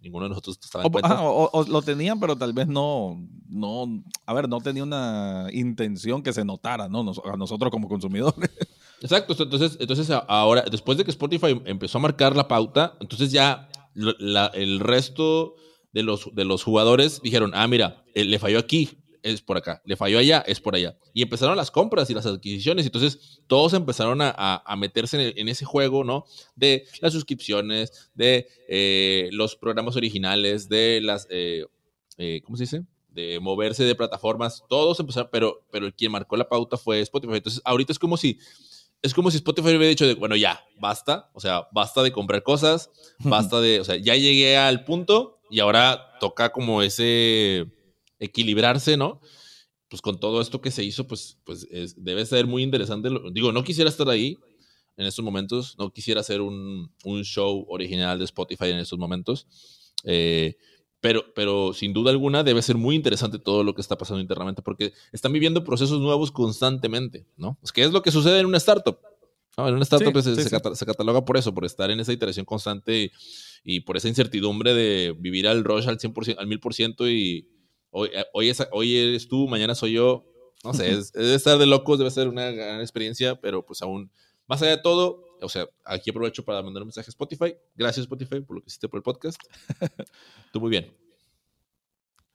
ninguno 0.00 0.24
de 0.24 0.28
nosotros 0.30 0.58
estaba 0.62 0.84
en 0.84 0.92
cuenta. 0.92 1.20
O, 1.22 1.64
lo 1.68 1.82
tenían, 1.82 2.20
pero 2.20 2.36
tal 2.36 2.52
vez 2.52 2.66
no, 2.68 3.16
no, 3.48 4.02
a 4.26 4.34
ver, 4.34 4.48
no 4.48 4.60
tenía 4.60 4.82
una 4.82 5.48
intención 5.52 6.22
que 6.22 6.32
se 6.32 6.44
notara, 6.44 6.88
¿no? 6.88 7.00
a 7.00 7.36
nosotros 7.36 7.70
como 7.70 7.88
consumidores. 7.88 8.50
Exacto, 9.02 9.34
entonces, 9.42 9.78
entonces 9.80 10.10
ahora, 10.28 10.64
después 10.70 10.98
de 10.98 11.04
que 11.04 11.10
Spotify 11.10 11.60
empezó 11.64 11.98
a 11.98 12.02
marcar 12.02 12.36
la 12.36 12.48
pauta, 12.48 12.96
entonces 13.00 13.32
ya 13.32 13.68
el 13.94 14.80
resto 14.80 15.54
de 15.92 16.02
los, 16.02 16.34
de 16.34 16.44
los 16.44 16.62
jugadores 16.62 17.20
dijeron, 17.22 17.52
ah, 17.54 17.66
mira, 17.66 18.04
eh, 18.14 18.24
le 18.24 18.38
falló 18.38 18.58
aquí, 18.58 18.99
es 19.22 19.42
por 19.42 19.56
acá, 19.56 19.82
le 19.84 19.96
falló 19.96 20.18
allá, 20.18 20.42
es 20.46 20.60
por 20.60 20.74
allá. 20.74 20.96
Y 21.12 21.22
empezaron 21.22 21.56
las 21.56 21.70
compras 21.70 22.10
y 22.10 22.14
las 22.14 22.26
adquisiciones, 22.26 22.86
entonces 22.86 23.40
todos 23.46 23.72
empezaron 23.74 24.20
a, 24.22 24.32
a, 24.36 24.76
meterse 24.76 25.34
en, 25.36 25.48
ese 25.48 25.64
juego, 25.64 26.04
¿no? 26.04 26.24
De 26.56 26.84
las 27.00 27.12
suscripciones, 27.12 28.10
de 28.14 28.48
eh, 28.68 29.28
los 29.32 29.56
programas 29.56 29.96
originales, 29.96 30.68
de 30.68 31.00
las, 31.02 31.26
eh, 31.30 31.66
eh, 32.18 32.42
¿cómo 32.44 32.56
se 32.56 32.64
dice? 32.64 32.84
De 33.08 33.40
moverse 33.40 33.84
de 33.84 33.94
plataformas, 33.94 34.64
todos 34.68 35.00
empezaron, 35.00 35.28
pero, 35.32 35.64
pero 35.70 35.92
quien 35.94 36.12
marcó 36.12 36.36
la 36.36 36.48
pauta 36.48 36.76
fue 36.76 37.00
Spotify. 37.00 37.36
Entonces 37.36 37.62
ahorita 37.64 37.92
es 37.92 37.98
como 37.98 38.16
si... 38.16 38.38
Es 39.02 39.14
como 39.14 39.30
si 39.30 39.38
Spotify 39.38 39.68
hubiera 39.68 39.86
dicho, 39.86 40.06
de, 40.06 40.12
bueno, 40.12 40.36
ya, 40.36 40.62
basta, 40.78 41.30
o 41.32 41.40
sea, 41.40 41.68
basta 41.72 42.02
de 42.02 42.12
comprar 42.12 42.42
cosas, 42.42 42.90
basta 43.20 43.58
de, 43.58 43.80
o 43.80 43.84
sea, 43.84 43.96
ya 43.96 44.14
llegué 44.14 44.58
al 44.58 44.84
punto 44.84 45.40
y 45.48 45.60
ahora 45.60 46.18
toca 46.20 46.52
como 46.52 46.82
ese, 46.82 47.66
equilibrarse, 48.20 48.96
¿no? 48.96 49.20
Pues 49.88 50.00
con 50.02 50.20
todo 50.20 50.40
esto 50.40 50.60
que 50.60 50.70
se 50.70 50.84
hizo, 50.84 51.06
pues, 51.08 51.38
pues 51.44 51.66
debe 51.96 52.24
ser 52.24 52.46
muy 52.46 52.62
interesante. 52.62 53.08
Digo, 53.32 53.50
no 53.50 53.64
quisiera 53.64 53.90
estar 53.90 54.08
ahí 54.08 54.38
en 54.96 55.06
estos 55.06 55.24
momentos, 55.24 55.76
no 55.78 55.90
quisiera 55.92 56.20
hacer 56.20 56.40
un, 56.40 56.92
show 57.24 57.66
original 57.68 58.18
de 58.18 58.26
Spotify 58.26 58.66
en 58.66 58.78
estos 58.78 58.98
momentos, 58.98 59.48
eh, 60.04 60.56
pero, 61.00 61.24
pero 61.34 61.72
sin 61.72 61.92
duda 61.92 62.10
alguna 62.10 62.44
debe 62.44 62.60
ser 62.62 62.76
muy 62.76 62.94
interesante 62.94 63.38
todo 63.38 63.64
lo 63.64 63.74
que 63.74 63.80
está 63.80 63.96
pasando 63.96 64.20
internamente 64.20 64.60
porque 64.60 64.92
están 65.12 65.32
viviendo 65.32 65.64
procesos 65.64 66.00
nuevos 66.00 66.30
constantemente, 66.30 67.26
¿no? 67.36 67.58
Es 67.62 67.72
que 67.72 67.82
es 67.82 67.90
lo 67.90 68.02
que 68.02 68.10
sucede 68.12 68.40
en 68.40 68.46
una 68.46 68.58
startup. 68.58 68.98
En 69.56 69.74
una 69.74 69.82
startup 69.82 70.12
pues, 70.12 70.24
se, 70.24 70.86
cataloga 70.86 71.24
por 71.24 71.36
eso, 71.36 71.52
por 71.54 71.64
estar 71.64 71.90
en 71.90 72.00
esa 72.00 72.12
iteración 72.12 72.46
constante 72.46 73.10
y, 73.64 73.80
por 73.80 73.96
esa 73.96 74.08
incertidumbre 74.08 74.74
de 74.74 75.14
vivir 75.18 75.48
al 75.48 75.64
rush 75.64 75.88
al 75.88 75.98
100%, 75.98 76.36
al 76.38 76.46
1000% 76.46 77.10
y, 77.10 77.48
hoy, 77.90 78.10
eh, 78.12 78.24
hoy, 78.32 78.52
hoy 78.72 78.96
eres 78.96 79.28
tú, 79.28 79.48
mañana 79.48 79.74
soy 79.74 79.92
yo. 79.92 80.24
No 80.64 80.74
sé, 80.74 80.90
es, 80.90 81.12
debe 81.12 81.34
estar 81.34 81.58
de 81.58 81.66
locos, 81.66 81.98
debe 81.98 82.10
ser 82.10 82.28
una 82.28 82.50
gran 82.50 82.80
experiencia, 82.80 83.40
pero 83.40 83.64
pues 83.64 83.80
aún, 83.82 84.10
más 84.46 84.60
allá 84.60 84.76
de 84.76 84.82
todo, 84.82 85.24
o 85.40 85.48
sea, 85.48 85.66
aquí 85.84 86.10
aprovecho 86.10 86.44
para 86.44 86.62
mandar 86.62 86.82
un 86.82 86.88
mensaje 86.88 87.08
a 87.08 87.10
Spotify. 87.10 87.56
Gracias 87.74 88.04
Spotify 88.04 88.40
por 88.40 88.56
lo 88.56 88.62
que 88.62 88.68
hiciste 88.68 88.88
por 88.88 88.98
el 88.98 89.02
podcast. 89.02 89.40
tú 90.52 90.60
muy 90.60 90.70
bien. 90.70 90.94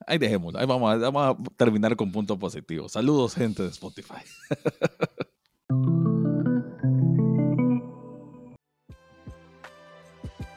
Ahí 0.06 0.18
dejemos, 0.18 0.54
ahí 0.56 0.66
vamos 0.66 0.92
a, 0.92 0.96
vamos 0.96 1.22
a 1.22 1.36
terminar 1.56 1.96
con 1.96 2.12
punto 2.12 2.38
positivo. 2.38 2.88
Saludos 2.88 3.34
gente 3.34 3.62
de 3.62 3.68
Spotify. 3.68 4.22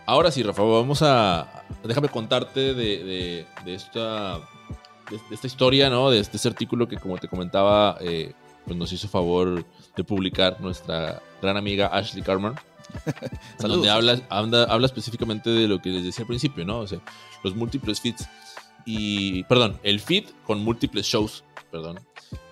Ahora 0.06 0.32
sí, 0.32 0.42
Rafa, 0.42 0.64
vamos 0.64 1.04
a... 1.04 1.66
Déjame 1.84 2.10
contarte 2.10 2.74
de, 2.74 3.04
de, 3.04 3.46
de 3.64 3.76
esta 3.76 4.40
esta 5.32 5.48
historia, 5.48 5.90
¿no? 5.90 6.10
De 6.10 6.20
este, 6.20 6.38
ese 6.38 6.48
artículo 6.48 6.88
que, 6.88 6.98
como 6.98 7.18
te 7.18 7.28
comentaba, 7.28 7.98
eh, 8.02 8.34
pues 8.66 8.78
nos 8.78 8.92
hizo 8.92 9.08
favor 9.08 9.66
de 9.96 10.04
publicar 10.04 10.60
nuestra 10.62 11.22
gran 11.42 11.58
amiga 11.58 11.88
Ashley 11.88 12.24
Carman. 12.24 12.56
donde 13.60 13.90
habla, 13.90 14.20
habla, 14.30 14.86
específicamente 14.86 15.52
de 15.52 15.68
lo 15.68 15.80
que 15.80 15.90
les 15.90 16.04
decía 16.04 16.24
al 16.24 16.28
principio, 16.28 16.66
¿no? 16.66 16.80
O 16.80 16.88
sea, 16.88 17.00
los 17.44 17.56
múltiples 17.56 18.02
feeds. 18.02 18.28
Y, 18.86 19.44
perdón, 19.44 19.80
el 19.84 20.00
feed 20.00 20.26
con 20.44 20.64
múltiples 20.64 21.06
shows, 21.06 21.44
perdón. 21.72 22.00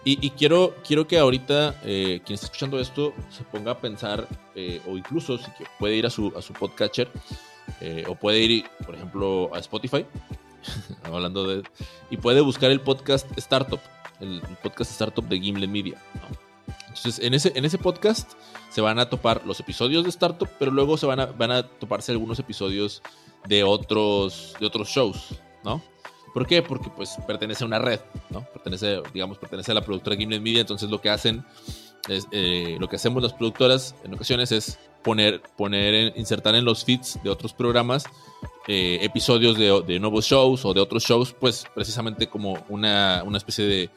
Y, 0.09 0.29
quiero, 0.31 0.73
quiero 0.87 1.05
que 1.05 1.19
ahorita 1.19 1.81
eh, 1.83 2.21
quien 2.25 2.35
está 2.35 2.45
escuchando 2.45 2.79
esto 2.79 3.13
se 3.29 3.43
ponga 3.43 3.71
a 3.71 3.77
pensar, 3.77 4.25
eh, 4.55 4.81
o 4.87 4.95
incluso 4.95 5.37
si 5.37 5.51
puede 5.77 5.97
ir 5.97 6.05
a 6.05 6.09
su, 6.09 6.31
a 6.37 6.41
su 6.41 6.53
podcatcher, 6.53 7.11
eh, 7.81 8.05
o 8.07 8.15
puede 8.15 8.39
ir, 8.39 8.65
por 8.85 8.95
ejemplo, 8.95 9.51
a 9.53 9.59
Spotify, 9.59 10.05
hablando. 11.03 11.61
Y 12.09 12.17
puede 12.17 12.41
buscar 12.41 12.71
el 12.71 12.81
podcast 12.81 13.25
Startup, 13.37 13.79
el, 14.19 14.41
podcast 14.63 14.91
Startup 14.91 15.27
de 15.27 15.39
Gimlet 15.39 15.69
Media. 15.69 16.01
Entonces, 16.87 17.19
en 17.19 17.33
ese, 17.33 17.53
en 17.55 17.65
ese 17.65 17.77
podcast 17.77 18.33
se 18.69 18.81
van 18.81 18.99
a 18.99 19.09
topar 19.09 19.45
los 19.45 19.59
episodios 19.59 20.03
de 20.03 20.09
Startup, 20.09 20.49
pero 20.57 20.71
luego 20.71 20.97
se 20.97 21.05
van 21.05 21.19
a, 21.19 21.25
van 21.27 21.51
a 21.51 21.63
toparse 21.63 22.11
algunos 22.11 22.39
episodios 22.39 23.01
de 23.47 23.63
otros, 23.63 24.55
de 24.59 24.65
otros 24.65 24.89
shows, 24.89 25.35
¿no? 25.63 25.81
¿Por 26.33 26.45
qué? 26.45 26.61
Porque 26.61 26.89
pues 26.89 27.17
pertenece 27.25 27.63
a 27.63 27.67
una 27.67 27.79
red, 27.79 27.99
¿no? 28.29 28.41
Pertenece, 28.41 29.01
digamos, 29.13 29.37
pertenece 29.37 29.71
a 29.71 29.75
la 29.75 29.81
productora 29.81 30.15
Gimlet 30.15 30.41
Media, 30.41 30.61
entonces 30.61 30.89
lo 30.89 31.01
que 31.01 31.09
hacen 31.09 31.45
es, 32.07 32.27
eh, 32.31 32.77
lo 32.79 32.87
que 32.87 32.95
hacemos 32.95 33.23
las 33.23 33.33
productoras 33.33 33.95
en 34.03 34.13
ocasiones 34.13 34.51
es 34.51 34.79
poner, 35.03 35.41
poner 35.55 36.13
insertar 36.15 36.55
en 36.55 36.65
los 36.65 36.83
feeds 36.83 37.19
de 37.23 37.29
otros 37.29 37.53
programas 37.53 38.05
eh, 38.67 38.99
episodios 39.01 39.57
de, 39.57 39.99
nuevos 39.99 40.25
shows 40.25 40.65
o 40.65 40.73
de 40.73 40.81
otros 40.81 41.03
shows, 41.03 41.33
pues 41.33 41.65
precisamente 41.73 42.27
como 42.27 42.65
una, 42.69 43.23
una 43.25 43.37
especie 43.37 43.65
de 43.65 43.89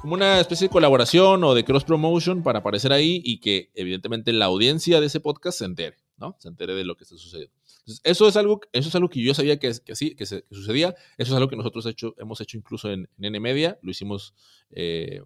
como 0.00 0.14
una 0.14 0.38
especie 0.38 0.68
de 0.68 0.72
colaboración 0.72 1.42
o 1.42 1.52
de 1.52 1.64
cross 1.64 1.84
promotion 1.84 2.44
para 2.44 2.60
aparecer 2.60 2.92
ahí 2.92 3.20
y 3.24 3.40
que 3.40 3.70
evidentemente 3.74 4.32
la 4.32 4.44
audiencia 4.44 5.00
de 5.00 5.06
ese 5.06 5.18
podcast 5.18 5.58
se 5.58 5.64
entere, 5.64 5.96
¿no? 6.16 6.36
Se 6.38 6.48
entere 6.48 6.74
de 6.74 6.84
lo 6.84 6.96
que 6.96 7.04
está 7.04 7.16
sucediendo 7.16 7.60
eso 8.04 8.28
es 8.28 8.36
algo, 8.36 8.60
eso 8.72 8.88
es 8.88 8.94
algo 8.94 9.08
que 9.08 9.22
yo 9.22 9.34
sabía 9.34 9.58
que, 9.58 9.72
que 9.84 9.96
sí, 9.96 10.14
que, 10.14 10.26
sucedía. 10.26 10.94
Eso 11.18 11.32
es 11.32 11.36
algo 11.36 11.48
que 11.48 11.56
nosotros 11.56 11.86
hemos 12.18 12.40
hecho 12.40 12.56
incluso 12.56 12.90
en, 12.90 13.08
N 13.18 13.40
Media. 13.40 13.78
Lo 13.82 13.90
hicimos, 13.90 14.34
eh, 14.70 15.22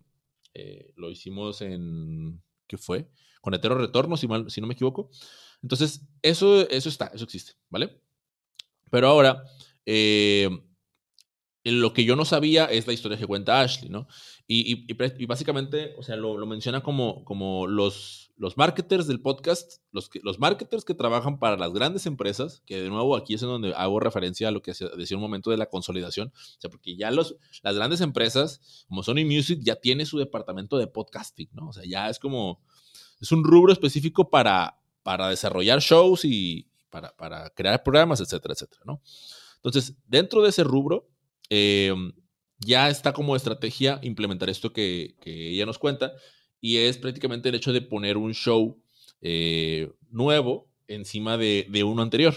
eh, 0.55 0.93
lo 0.97 1.11
hicimos 1.11 1.61
en, 1.63 2.43
¿qué 2.67 2.79
fue? 2.79 3.09
Con 3.41 3.55
Etero 3.55 3.77
Retorno, 3.77 4.17
si, 4.17 4.29
si 4.49 4.61
no 4.61 4.67
me 4.67 4.75
equivoco. 4.75 5.11
Entonces, 5.63 6.03
eso, 6.23 6.69
eso 6.69 6.89
está, 6.89 7.07
eso 7.15 7.25
existe, 7.25 7.53
¿vale? 7.71 8.01
Pero 8.95 9.09
ahora, 9.09 9.43
eh, 9.87 10.49
lo 11.65 11.93
que 11.93 12.05
yo 12.05 12.15
no 12.15 12.25
sabía 12.25 12.67
es 12.67 12.87
la 12.87 12.93
historia 12.93 13.19
que 13.19 13.27
cuenta 13.27 13.61
Ashley, 13.61 13.91
¿no? 13.91 14.07
Y, 14.47 14.87
básicamente, 15.27 15.97
o 15.99 16.05
sea, 16.05 16.15
lo, 16.15 16.47
menciona 16.47 16.81
como, 16.81 17.25
como 17.25 17.67
los, 17.67 18.31
los 18.37 18.57
marketers 18.57 19.09
del 19.09 19.21
podcast, 19.21 19.83
los, 19.91 20.09
los 20.23 20.39
marketers 20.39 20.85
que 20.85 20.95
trabajan 20.95 21.41
para 21.41 21.57
las 21.57 21.73
grandes 21.73 22.07
empresas, 22.07 22.63
que 22.67 22.83
de 22.83 22.89
nuevo 22.89 23.17
aquí 23.17 23.35
es 23.35 23.43
en 23.43 23.49
donde 23.49 23.75
hago 23.75 23.99
referencia 23.99 24.47
a 24.47 24.53
lo 24.53 24.63
que 24.63 24.73
decía 24.97 25.17
un 25.17 25.23
momento 25.23 25.51
de 25.51 25.57
la 25.57 25.67
consolidación, 25.67 26.29
o 26.29 26.61
sea, 26.61 26.71
porque 26.71 26.95
ya 26.95 27.11
los, 27.11 27.35
las 27.65 27.75
grandes 27.75 28.01
empresas, 28.01 28.85
como 28.87 29.03
Sony 29.03 29.25
Music, 29.27 29.59
ya 29.61 29.75
tiene 29.75 30.07
su 30.07 30.19
departamento 30.19 30.79
de 30.79 30.87
podcasting, 30.87 31.49
¿no? 31.53 31.71
O 31.71 31.73
sea, 31.73 31.83
ya 31.85 32.11
es 32.11 32.21
como, 32.21 32.63
es 33.21 33.33
un 33.33 33.43
rubro 33.43 33.73
específico 33.73 34.31
para, 34.31 34.79
para 35.03 35.31
desarrollar 35.31 35.81
shows 35.81 36.25
y 36.25 36.71
para, 37.17 37.51
crear 37.51 37.83
programas, 37.83 38.21
etcétera, 38.21 38.55
etcétera, 38.55 38.83
¿no? 38.85 39.03
Entonces, 39.57 39.97
dentro 40.07 40.43
de 40.43 40.51
ese 40.51 40.65
rubro, 40.65 41.09
eh, 41.51 41.95
ya 42.59 42.89
está 42.89 43.13
como 43.13 43.37
estrategia 43.37 43.99
implementar 44.03 44.49
esto 44.49 44.73
que, 44.73 45.17
ella 45.25 45.67
nos 45.67 45.79
cuenta 45.79 46.13
y 46.61 46.79
es 46.79 46.99
prácticamente 46.99 47.49
el 47.49 47.55
hecho 47.57 47.73
de 47.73 47.83
poner 47.83 48.17
un 48.17 48.33
show 48.33 48.81
eh, 49.21 49.93
nuevo 50.11 50.71
encima 50.89 51.37
de, 51.37 51.85
uno 51.85 52.03
anterior. 52.03 52.35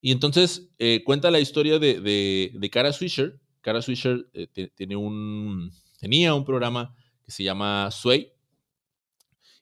Y 0.00 0.12
entonces 0.12 0.70
eh, 0.78 1.02
cuenta 1.04 1.30
la 1.30 1.40
historia 1.40 1.78
de, 1.78 2.68
Cara 2.72 2.92
Swisher. 2.92 3.38
Cara 3.60 3.82
Swisher 3.82 4.28
eh, 4.32 4.70
tenía 4.74 4.98
un 4.98 6.44
programa 6.44 6.94
que 7.24 7.32
se 7.32 7.44
llama 7.44 7.90
Sway. 7.90 8.32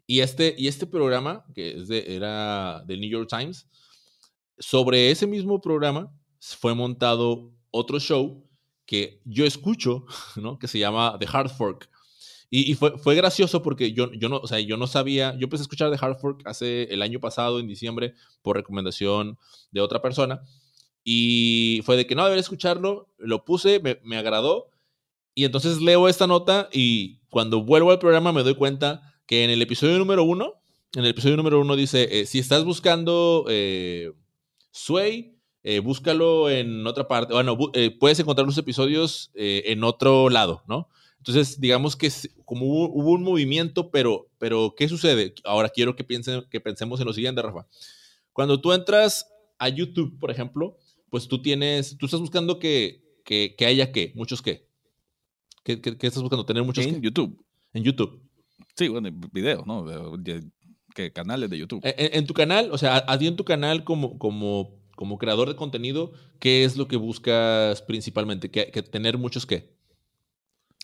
Y 0.07 0.21
este, 0.21 0.55
y 0.57 0.69
este 0.69 0.87
programa, 0.87 1.45
que 1.55 1.85
era 1.91 2.83
del 2.87 3.01
New 3.01 3.11
York 3.11 3.29
Times, 3.29 3.69
sobre 4.59 5.11
ese 5.11 5.27
mismo 5.27 5.61
programa 5.61 6.13
fue 6.41 6.75
montado 6.75 7.53
otro 7.71 8.01
show 8.01 8.45
que 8.87 9.21
yo 9.25 9.45
escucho, 9.45 10.07
¿no? 10.37 10.59
Que 10.59 10.69
se 10.69 10.79
llama 10.79 11.17
The 11.19 11.27
Hard 11.31 11.51
Fork. 11.51 11.91
Y, 12.51 12.75
fue, 12.77 12.97
fue, 12.97 13.15
gracioso 13.15 13.63
porque 13.63 13.93
yo, 13.93 14.11
yo, 14.15 14.31
no, 14.31 14.39
o 14.39 14.47
sea, 14.47 14.59
yo 14.59 14.79
no 14.79 14.87
sabía, 14.87 15.35
yo 15.35 15.45
empecé 15.45 15.61
a 15.61 15.65
escuchar 15.65 15.91
The 15.91 15.99
Hard 16.01 16.19
Fork 16.19 16.41
hace 16.47 16.85
el 16.85 17.03
año 17.03 17.21
pasado, 17.21 17.61
en 17.61 17.69
diciembre, 17.69 18.15
por 18.41 18.57
recomendación 18.57 19.39
de 19.71 19.83
otra 19.83 20.01
persona. 20.01 20.41
Y 21.05 21.83
fue 21.85 21.99
de 21.99 22.07
que 22.07 22.15
no, 22.15 22.23
debería 22.25 22.41
escucharlo, 22.41 23.13
lo 23.19 23.45
puse, 23.45 23.81
me, 23.81 24.01
me 24.03 24.17
agradó. 24.17 24.71
Y 25.35 25.45
entonces 25.45 25.83
leo 25.83 26.09
esta 26.09 26.27
nota 26.27 26.71
y 26.73 27.19
cuando 27.29 27.63
vuelvo 27.63 27.91
al 27.91 27.99
programa 27.99 28.33
me 28.33 28.43
doy 28.43 28.55
cuenta 28.55 29.15
que 29.27 29.45
en 29.45 29.51
el 29.51 29.61
episodio 29.61 29.99
número 29.99 30.25
uno, 30.25 30.55
en 30.95 31.05
el 31.05 31.11
episodio 31.11 31.37
número 31.37 31.61
uno 31.61 31.77
dice, 31.77 32.09
eh, 32.11 32.27
si 32.27 32.39
estás 32.39 32.65
buscando 32.65 33.45
eh, 33.49 34.13
Sway, 34.71 35.39
eh, 35.63 35.81
búscalo 35.81 36.51
en 36.51 36.87
otra 36.87 37.09
parte. 37.09 37.35
Bueno, 37.35 37.59
eh, 37.75 37.91
puedes 37.91 38.19
encontrar 38.21 38.47
los 38.47 38.59
episodios 38.59 39.31
eh, 39.35 39.65
en 39.67 39.85
otro 39.85 40.31
lado, 40.31 40.63
¿no? 40.67 40.89
Entonces, 41.19 41.61
digamos 41.61 41.97
que 41.97 42.11
como 42.45 42.65
hubo, 42.67 43.13
un 43.13 43.23
movimiento, 43.23 43.91
pero, 43.91 44.29
pero 44.39 44.75
¿qué 44.77 44.89
sucede? 44.89 45.35
Ahora 45.45 45.69
quiero 45.69 45.97
que, 45.97 46.05
piensen, 46.05 46.45
que 46.49 46.61
pensemos 46.61 47.01
en 47.01 47.07
lo 47.07 47.13
siguiente, 47.13 47.43
Rafa. 47.43 47.67
Cuando 48.33 48.61
tú 48.61 48.73
entras 48.73 49.27
a 49.59 49.69
YouTube, 49.69 50.19
por 50.19 50.31
ejemplo, 50.31 50.79
pues 51.11 51.27
tú 51.27 51.43
tienes, 51.43 51.99
tú 51.99 52.07
estás 52.07 52.21
buscando 52.21 52.59
que, 52.59 53.03
que, 53.25 53.67
haya 53.67 53.91
qué, 53.93 54.13
muchos 54.15 54.41
qué. 54.41 54.69
¿Qué, 55.65 55.81
estás 56.01 56.23
buscando? 56.23 56.47
Tener 56.47 56.63
muchos 56.63 56.87
en 56.87 57.03
YouTube. 57.03 57.45
En 57.75 57.83
YouTube. 57.83 58.23
Sí, 58.75 58.89
bueno, 58.89 59.11
videos, 59.33 59.67
¿no? 59.67 59.85
¿Qué 60.99 61.13
canales 61.13 61.49
de 61.49 61.57
YouTube. 61.57 61.81
En, 61.85 62.27
tu 62.27 62.35
canal, 62.35 62.71
o 62.73 62.77
sea, 62.77 63.05
a, 63.07 63.19
ti 63.19 63.29
en 63.29 63.37
tu 63.37 63.45
canal 63.45 63.85
como, 63.85 64.19
como 64.19 64.77
como 64.97 65.17
creador 65.17 65.47
de 65.49 65.55
contenido, 65.55 66.11
¿qué 66.41 66.65
es 66.65 66.77
lo 66.77 66.89
que 66.89 66.97
buscas 66.97 67.83
principalmente? 67.83 68.51
¿Que, 68.51 68.67
tener 68.83 69.17
muchos 69.17 69.47
qué? 69.47 69.73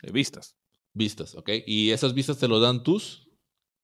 Eh, 0.04 0.12
vistas. 0.12 0.54
Vistas, 0.92 1.34
ok. 1.34 1.50
¿Y 1.66 1.90
esas 1.90 2.14
vistas 2.14 2.38
te 2.38 2.46
lo 2.46 2.60
dan 2.60 2.84
tus 2.84 3.28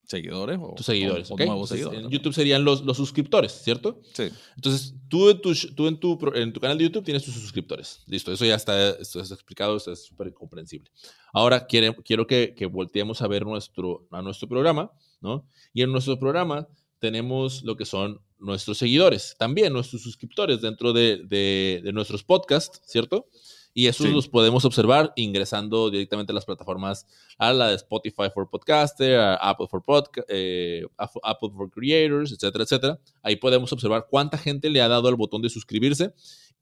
seguidores 0.04 0.60
o 0.62 0.74
tus 0.76 0.86
seguidores, 0.86 1.32
En 1.32 2.10
YouTube 2.10 2.32
serían 2.32 2.64
los, 2.64 2.84
los, 2.84 2.96
suscriptores, 2.96 3.50
¿cierto? 3.50 4.00
Sí. 4.14 4.28
Entonces, 4.54 4.94
tú, 5.08 5.30
en 5.30 5.40
tu, 5.40 5.52
tú 5.74 5.88
en, 5.88 5.98
tu, 5.98 6.16
en 6.32 6.52
tu 6.52 6.60
canal 6.60 6.78
de 6.78 6.84
YouTube 6.84 7.04
tienes 7.04 7.24
tus 7.24 7.34
suscriptores. 7.34 8.04
Listo, 8.06 8.30
eso 8.30 8.44
ya 8.44 8.54
está, 8.54 8.90
esto 8.90 9.20
está 9.20 9.34
explicado, 9.34 9.76
esto 9.76 9.90
es 9.90 10.04
súper 10.04 10.32
comprensible. 10.32 10.92
Ahora 11.32 11.66
quiero, 11.66 11.96
quiero 12.04 12.28
que, 12.28 12.54
que 12.56 12.66
volteemos 12.66 13.20
a 13.20 13.26
ver 13.26 13.44
nuestro, 13.44 14.06
a 14.12 14.22
nuestro 14.22 14.48
programa, 14.48 14.92
¿no? 15.20 15.46
Y 15.72 15.83
en 15.83 15.92
nuestro 15.92 16.18
programa 16.18 16.68
tenemos 16.98 17.62
lo 17.62 17.76
que 17.76 17.85
son 17.85 18.20
nuestros 18.38 18.78
seguidores, 18.78 19.37
también 19.38 19.72
nuestros 19.72 20.02
suscriptores 20.02 20.61
dentro 20.61 20.92
de, 20.92 21.80
nuestros 21.92 22.24
podcasts, 22.24 22.80
¿cierto? 22.87 23.26
Y 23.72 23.87
esos 23.87 24.09
los 24.09 24.26
podemos 24.26 24.64
observar 24.64 25.12
ingresando 25.14 25.90
directamente 25.90 26.33
a 26.33 26.35
las 26.35 26.44
plataformas, 26.44 27.06
a 27.38 27.52
la 27.52 27.68
de 27.68 27.76
Spotify 27.76 28.24
for 28.35 28.50
Podcaster, 28.50 29.16
a 29.16 29.35
Apple 29.37 29.68
for, 29.70 29.85
eh, 30.28 30.85
Apple 30.98 31.50
for 31.54 31.70
Creators, 31.70 32.33
etcétera, 32.33 32.64
etcétera. 32.64 32.98
Ahí 33.22 33.37
podemos 33.37 33.72
observar 33.72 34.09
cuánta 34.11 34.37
gente 34.38 34.70
le 34.70 34.80
ha 34.80 34.88
dado 34.88 35.06
al 35.06 35.14
botón 35.14 35.40
de 35.40 35.50
suscribirse 35.50 36.12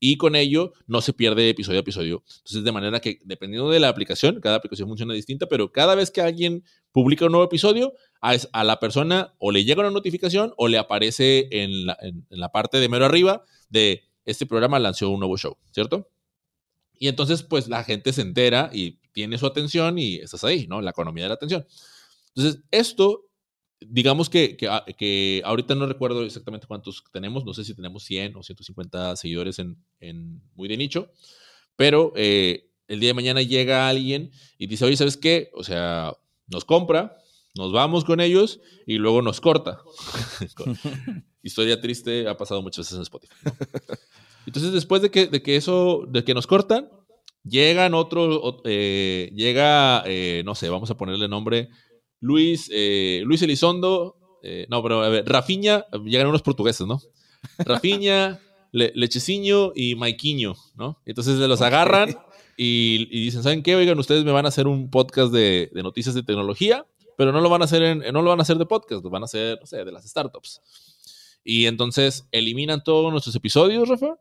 y 0.00 0.16
con 0.16 0.36
ello 0.36 0.72
no 0.86 1.00
se 1.00 1.12
pierde 1.12 1.48
episodio 1.48 1.78
a 1.78 1.80
episodio. 1.80 2.22
Entonces, 2.38 2.64
de 2.64 2.72
manera 2.72 3.00
que 3.00 3.20
dependiendo 3.24 3.70
de 3.70 3.80
la 3.80 3.88
aplicación, 3.88 4.40
cada 4.40 4.56
aplicación 4.56 4.88
funciona 4.88 5.14
distinta, 5.14 5.46
pero 5.46 5.72
cada 5.72 5.94
vez 5.94 6.10
que 6.10 6.20
alguien 6.20 6.64
publica 6.92 7.26
un 7.26 7.32
nuevo 7.32 7.46
episodio, 7.46 7.94
a, 8.20 8.64
la 8.64 8.80
persona 8.80 9.34
o 9.38 9.52
le 9.52 9.64
llega 9.64 9.80
una 9.80 9.90
notificación 9.90 10.52
o 10.56 10.68
le 10.68 10.78
aparece 10.78 11.48
en 11.50 11.86
la, 11.86 11.96
en, 12.00 12.26
la 12.30 12.50
parte 12.50 12.78
de 12.78 12.88
mero 12.88 13.04
arriba 13.04 13.44
de 13.68 14.02
este 14.24 14.46
programa 14.46 14.78
lanzó 14.78 15.08
un 15.10 15.20
nuevo 15.20 15.36
show, 15.36 15.56
¿cierto? 15.70 16.10
Y 16.98 17.08
entonces, 17.08 17.42
pues 17.42 17.68
la 17.68 17.84
gente 17.84 18.12
se 18.12 18.22
entera 18.22 18.70
y 18.72 18.98
tiene 19.12 19.38
su 19.38 19.46
atención 19.46 19.98
y 19.98 20.16
estás 20.16 20.44
ahí, 20.44 20.66
¿no? 20.66 20.80
La 20.80 20.90
economía 20.90 21.24
de 21.24 21.28
la 21.28 21.34
atención. 21.36 21.66
Entonces, 22.34 22.62
esto 22.70 23.27
digamos 23.80 24.28
que, 24.28 24.56
ah, 24.68 24.84
que, 24.96 25.42
ahorita 25.44 25.74
no 25.74 25.86
recuerdo 25.86 26.24
exactamente 26.24 26.66
cuántos 26.66 27.04
tenemos, 27.12 27.44
no 27.44 27.54
sé 27.54 27.64
si 27.64 27.74
tenemos 27.74 28.04
100 28.04 28.36
o 28.36 28.42
150 28.42 29.16
seguidores 29.16 29.58
en, 29.58 29.76
en 30.00 30.42
muy 30.54 30.68
de 30.68 30.76
nicho, 30.76 31.10
pero 31.76 32.12
eh, 32.16 32.70
el 32.88 33.00
día 33.00 33.10
de 33.10 33.14
mañana 33.14 33.42
llega 33.42 33.88
alguien 33.88 34.30
y 34.58 34.66
dice, 34.66 34.84
oye, 34.84 34.96
¿sabes 34.96 35.16
qué? 35.16 35.50
O 35.54 35.62
sea, 35.62 36.14
nos 36.46 36.64
compra, 36.64 37.16
nos 37.54 37.72
vamos 37.72 38.04
con 38.04 38.20
ellos 38.20 38.60
y 38.86 38.98
luego 38.98 39.22
nos 39.22 39.40
corta. 39.40 39.80
Historia 41.42 41.80
triste, 41.80 42.26
ha 42.28 42.36
pasado 42.36 42.62
muchas 42.62 42.86
veces 42.86 42.96
en 42.96 43.02
Spotify. 43.02 43.34
Entonces, 44.46 44.72
después 44.72 45.02
de 45.02 45.10
que, 45.10 45.26
de 45.26 45.42
que 45.42 45.56
eso, 45.56 46.04
de 46.08 46.24
que 46.24 46.34
nos 46.34 46.46
cortan, 46.46 46.88
Llegan 47.44 47.94
otros, 47.94 48.56
eh, 48.64 49.30
llega, 49.34 50.02
eh, 50.06 50.42
no 50.44 50.54
sé, 50.54 50.68
vamos 50.68 50.90
a 50.90 50.96
ponerle 50.96 51.28
nombre, 51.28 51.70
Luis, 52.20 52.70
eh, 52.72 53.22
Luis 53.24 53.42
Elizondo, 53.42 54.16
no, 54.68 54.82
pero 54.82 55.02
a 55.02 55.08
ver, 55.08 55.28
Rafiña, 55.28 55.84
llegan 56.04 56.28
unos 56.28 56.42
portugueses, 56.42 56.86
¿no? 56.86 57.00
Rafiña, 57.58 58.40
Le, 58.72 58.92
Lecheciño 58.94 59.72
y 59.74 59.94
Maiquiño, 59.94 60.54
¿no? 60.76 61.00
Entonces 61.06 61.38
se 61.38 61.48
los 61.48 61.60
agarran 61.60 62.16
y, 62.60 63.06
dicen, 63.06 63.42
¿saben 63.42 63.62
qué? 63.62 63.76
Oigan, 63.76 63.98
ustedes 63.98 64.24
me 64.24 64.32
van 64.32 64.44
a 64.44 64.48
hacer 64.48 64.66
un 64.66 64.90
podcast 64.90 65.32
de, 65.32 65.70
noticias 65.74 66.14
de 66.14 66.24
tecnología, 66.24 66.84
pero 67.16 67.30
no 67.30 67.40
lo 67.40 67.48
van 67.48 67.62
a 67.62 67.66
hacer 67.66 67.82
en, 67.82 67.98
no 68.12 68.20
lo 68.20 68.30
van 68.30 68.40
a 68.40 68.42
hacer 68.42 68.58
de 68.58 68.66
podcast, 68.66 69.04
lo 69.04 69.10
van 69.10 69.22
a 69.22 69.26
hacer, 69.26 69.58
no 69.60 69.66
sé, 69.66 69.84
de 69.84 69.92
las 69.92 70.04
startups. 70.04 70.60
Y 71.44 71.66
entonces 71.66 72.26
eliminan 72.32 72.82
todos 72.82 73.12
nuestros 73.12 73.34
episodios, 73.36 73.88
Rafa, 73.88 74.18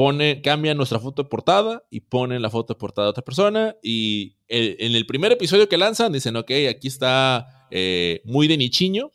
pone, 0.00 0.40
cambian 0.40 0.78
nuestra 0.78 0.98
foto 0.98 1.24
de 1.24 1.28
portada 1.28 1.84
y 1.90 2.00
ponen 2.00 2.40
la 2.40 2.48
foto 2.48 2.72
de 2.72 2.78
portada 2.78 3.08
de 3.08 3.10
otra 3.10 3.22
persona. 3.22 3.76
Y 3.82 4.34
en 4.48 4.94
el 4.94 5.04
primer 5.04 5.30
episodio 5.30 5.68
que 5.68 5.76
lanzan, 5.76 6.10
dicen, 6.10 6.36
ok, 6.36 6.50
aquí 6.70 6.88
está 6.88 7.66
eh, 7.70 8.22
muy 8.24 8.48
de 8.48 8.56
nichiño. 8.56 9.10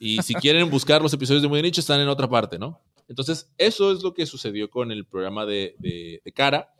Y 0.00 0.22
si 0.22 0.32
quieren 0.32 0.70
buscar 0.70 1.02
los 1.02 1.12
episodios 1.12 1.42
de 1.42 1.48
muy 1.48 1.58
de 1.58 1.64
nicho, 1.64 1.82
están 1.82 2.00
en 2.00 2.08
otra 2.08 2.30
parte, 2.30 2.58
¿no? 2.58 2.80
Entonces, 3.08 3.52
eso 3.58 3.92
es 3.92 4.02
lo 4.02 4.14
que 4.14 4.24
sucedió 4.24 4.70
con 4.70 4.90
el 4.90 5.04
programa 5.04 5.44
de, 5.44 5.76
de, 5.80 6.32
Cara. 6.32 6.72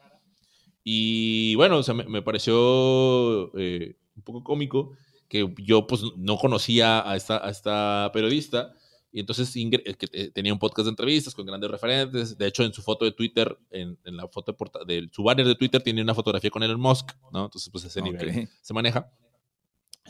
Y 0.82 1.56
bueno, 1.56 1.76
o 1.76 1.82
sea, 1.82 1.92
me, 1.92 2.22
pareció 2.22 3.54
eh, 3.58 3.98
un 4.16 4.22
poco 4.22 4.44
cómico 4.44 4.92
que 5.28 5.46
yo 5.58 5.86
pues 5.86 6.00
no 6.16 6.38
conocía 6.38 7.06
a 7.06 7.16
esta, 7.16 7.46
a 7.46 7.50
esta 7.50 8.10
periodista 8.14 8.72
y 9.16 9.20
entonces 9.20 9.50
que 9.50 10.30
tenía 10.34 10.52
un 10.52 10.58
podcast 10.58 10.84
de 10.84 10.90
entrevistas 10.90 11.34
con 11.34 11.46
grandes 11.46 11.70
referentes. 11.70 12.36
De 12.36 12.46
hecho, 12.46 12.64
en 12.64 12.74
su 12.74 12.82
foto 12.82 13.06
de 13.06 13.12
Twitter, 13.12 13.56
en, 13.70 13.96
la 14.04 14.28
foto 14.28 14.54
de, 14.86 15.00
de 15.00 15.08
su 15.10 15.22
banner 15.22 15.46
de 15.46 15.54
Twitter, 15.54 15.80
tiene 15.80 16.02
una 16.02 16.14
fotografía 16.14 16.50
con 16.50 16.62
Elon 16.62 16.78
Musk, 16.78 17.12
¿no? 17.32 17.46
Entonces, 17.46 17.70
pues 17.72 17.82
ese 17.84 18.02
nivel 18.02 18.46
se 18.60 18.74
maneja. 18.74 19.10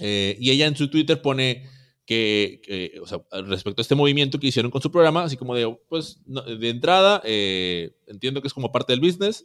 Eh, 0.01 0.37
y 0.41 0.51
ella 0.51 0.67
en 0.67 0.75
su 0.75 0.91
Twitter 0.91 1.23
pone 1.23 1.69
que, 2.05 2.99
o 3.01 3.07
sea, 3.07 3.23
respecto 3.45 3.81
a 3.81 3.83
este 3.83 3.95
movimiento 3.95 4.41
que 4.41 4.49
hicieron 4.49 4.73
con 4.73 4.83
su 4.83 4.91
programa, 4.91 5.23
así 5.23 5.37
como 5.37 5.55
de, 5.55 5.73
pues, 5.89 6.21
de 6.27 6.69
entrada, 6.69 7.23
eh, 7.25 7.95
entiendo 8.09 8.43
que 8.43 8.49
es 8.49 8.55
como 8.55 8.73
parte 8.73 8.93
del 8.93 8.99
business. 8.99 9.45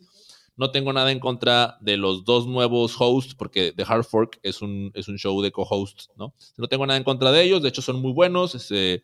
No 0.58 0.72
tengo 0.72 0.92
nada 0.92 1.12
en 1.12 1.20
contra 1.20 1.78
de 1.82 1.98
los 1.98 2.26
dos 2.26 2.48
nuevos 2.48 2.96
hosts, 2.98 3.36
porque 3.36 3.74
The 3.74 3.84
Hard 3.88 4.06
Fork 4.06 4.40
es 4.42 4.64
un, 4.64 4.92
es 4.96 5.08
un 5.08 5.20
show 5.20 5.40
de 5.40 5.52
co-hosts, 5.52 6.10
¿no? 6.18 6.34
No 6.58 6.68
tengo 6.68 6.88
nada 6.88 6.98
en 6.98 7.04
contra 7.04 7.32
de 7.32 7.44
ellos, 7.44 7.62
de 7.62 7.70
hecho 7.70 7.84
son 7.84 8.02
muy 8.02 8.12
buenos. 8.12 8.56
Este, 8.56 8.94
eh, 8.96 9.04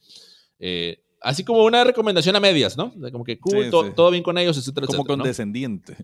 así 1.22 1.44
como 1.44 1.64
una 1.64 1.84
recomendación 1.84 2.36
a 2.36 2.40
medias, 2.40 2.78
¿no? 2.78 2.94
Como 3.12 3.24
que 3.24 3.40
cool, 3.40 3.70
todo 3.70 4.12
bien 4.12 4.24
con 4.24 4.38
ellos, 4.38 4.58
etcétera, 4.58 4.88
Como 4.88 5.06
condescendiente. 5.06 5.98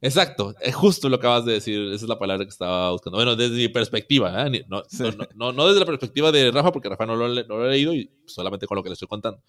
Exacto, 0.00 0.54
es 0.60 0.76
justo 0.76 1.08
lo 1.08 1.18
que 1.18 1.26
acabas 1.26 1.44
de 1.44 1.54
decir, 1.54 1.80
esa 1.92 2.04
es 2.04 2.08
la 2.08 2.18
palabra 2.18 2.44
que 2.44 2.50
estaba 2.50 2.92
buscando. 2.92 3.16
Bueno, 3.18 3.34
desde 3.34 3.56
mi 3.56 3.68
perspectiva, 3.68 4.46
¿eh? 4.46 4.64
no, 4.68 5.52
no, 5.52 5.66
desde 5.66 5.80
la 5.80 5.86
perspectiva 5.86 6.30
de 6.30 6.52
Rafa, 6.52 6.70
porque 6.70 6.88
Rafa 6.88 7.04
no 7.04 7.16
lo, 7.16 7.28
no 7.28 7.56
lo, 7.56 7.66
he 7.66 7.70
leído 7.70 7.92
y 7.92 8.08
solamente 8.24 8.68
con 8.68 8.76
lo 8.76 8.84
que 8.84 8.90
le 8.90 8.92
estoy 8.92 9.08
contando. 9.08 9.42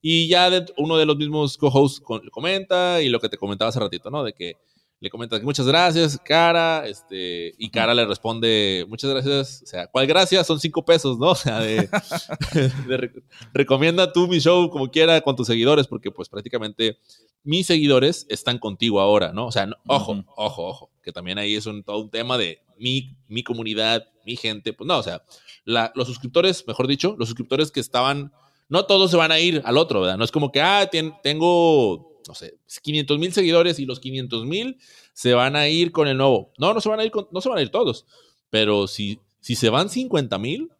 Y 0.00 0.28
ya 0.28 0.48
uno 0.78 0.96
de 0.96 1.06
los 1.06 1.16
mismos 1.16 1.58
co-hosts 1.58 2.00
comenta 2.30 3.02
y 3.02 3.08
lo 3.08 3.18
que 3.18 3.28
te 3.28 3.36
comentaba 3.36 3.70
hace 3.70 3.80
ratito, 3.80 4.10
¿no? 4.10 4.22
De 4.22 4.32
que 4.32 4.58
le 5.00 5.08
comenta 5.08 5.38
que 5.38 5.46
muchas 5.46 5.66
gracias, 5.66 6.18
Cara, 6.22 6.86
este, 6.86 7.54
y 7.56 7.70
Cara 7.70 7.94
le 7.94 8.04
responde, 8.04 8.84
muchas 8.86 9.10
gracias, 9.10 9.62
o 9.62 9.66
sea, 9.66 9.86
¿cuál 9.86 10.06
gracias? 10.06 10.46
Son 10.46 10.60
cinco 10.60 10.84
pesos, 10.84 11.18
¿no? 11.18 11.30
O 11.30 11.34
sea, 11.34 11.60
de, 11.60 11.88
recomienda 13.54 14.12
tú 14.12 14.28
mi 14.28 14.40
show 14.40 14.68
como 14.68 14.90
quiera 14.90 15.18
con 15.22 15.36
tus 15.36 15.46
seguidores, 15.46 15.86
porque 15.86 16.10
pues 16.10 16.28
prácticamente 16.28 16.98
mis 17.42 17.66
seguidores 17.66 18.26
están 18.28 18.58
contigo 18.58 19.00
ahora, 19.00 19.32
¿no? 19.32 19.46
O 19.46 19.52
sea, 19.52 19.70
ojo, 19.86 20.22
ojo, 20.36 20.66
ojo, 20.66 20.90
que 21.02 21.12
también 21.12 21.38
ahí 21.38 21.54
es 21.54 21.64
un, 21.64 21.82
todo 21.82 22.00
un 22.00 22.10
tema 22.10 22.36
de 22.36 22.60
mi, 22.76 23.16
mi 23.26 23.42
comunidad, 23.42 24.06
mi 24.26 24.36
gente, 24.36 24.74
pues 24.74 24.86
no, 24.86 24.98
o 24.98 25.02
sea, 25.02 25.22
los 25.64 26.06
suscriptores, 26.06 26.66
mejor 26.66 26.86
dicho, 26.86 27.16
los 27.18 27.28
suscriptores 27.28 27.70
que 27.70 27.80
estaban, 27.80 28.32
no 28.68 28.84
todos 28.84 29.10
se 29.10 29.16
van 29.16 29.32
a 29.32 29.40
ir 29.40 29.62
al 29.64 29.78
otro, 29.78 30.02
¿verdad? 30.02 30.18
No 30.18 30.24
es 30.24 30.30
como 30.30 30.52
que, 30.52 30.60
ah, 30.60 30.90
tengo 31.22 32.09
no 32.30 32.34
sé, 32.36 32.54
500 32.82 33.18
mil 33.18 33.32
seguidores 33.32 33.80
y 33.80 33.86
los 33.86 33.98
500 33.98 34.46
mil 34.46 34.78
se 35.12 35.34
van 35.34 35.56
a 35.56 35.66
ir 35.66 35.90
con 35.90 36.06
el 36.06 36.16
nuevo. 36.16 36.52
No, 36.58 36.72
no 36.72 36.80
se 36.80 36.88
van 36.88 37.00
a 37.00 37.04
ir, 37.04 37.10
no 37.32 37.40
se 37.40 37.48
van 37.48 37.58
a 37.58 37.62
ir 37.62 37.70
todos, 37.70 38.06
pero 38.50 38.86
si, 38.86 39.18
si 39.40 39.56
se 39.56 39.68
van 39.68 39.90
50 39.90 40.38
mil, 40.38 40.70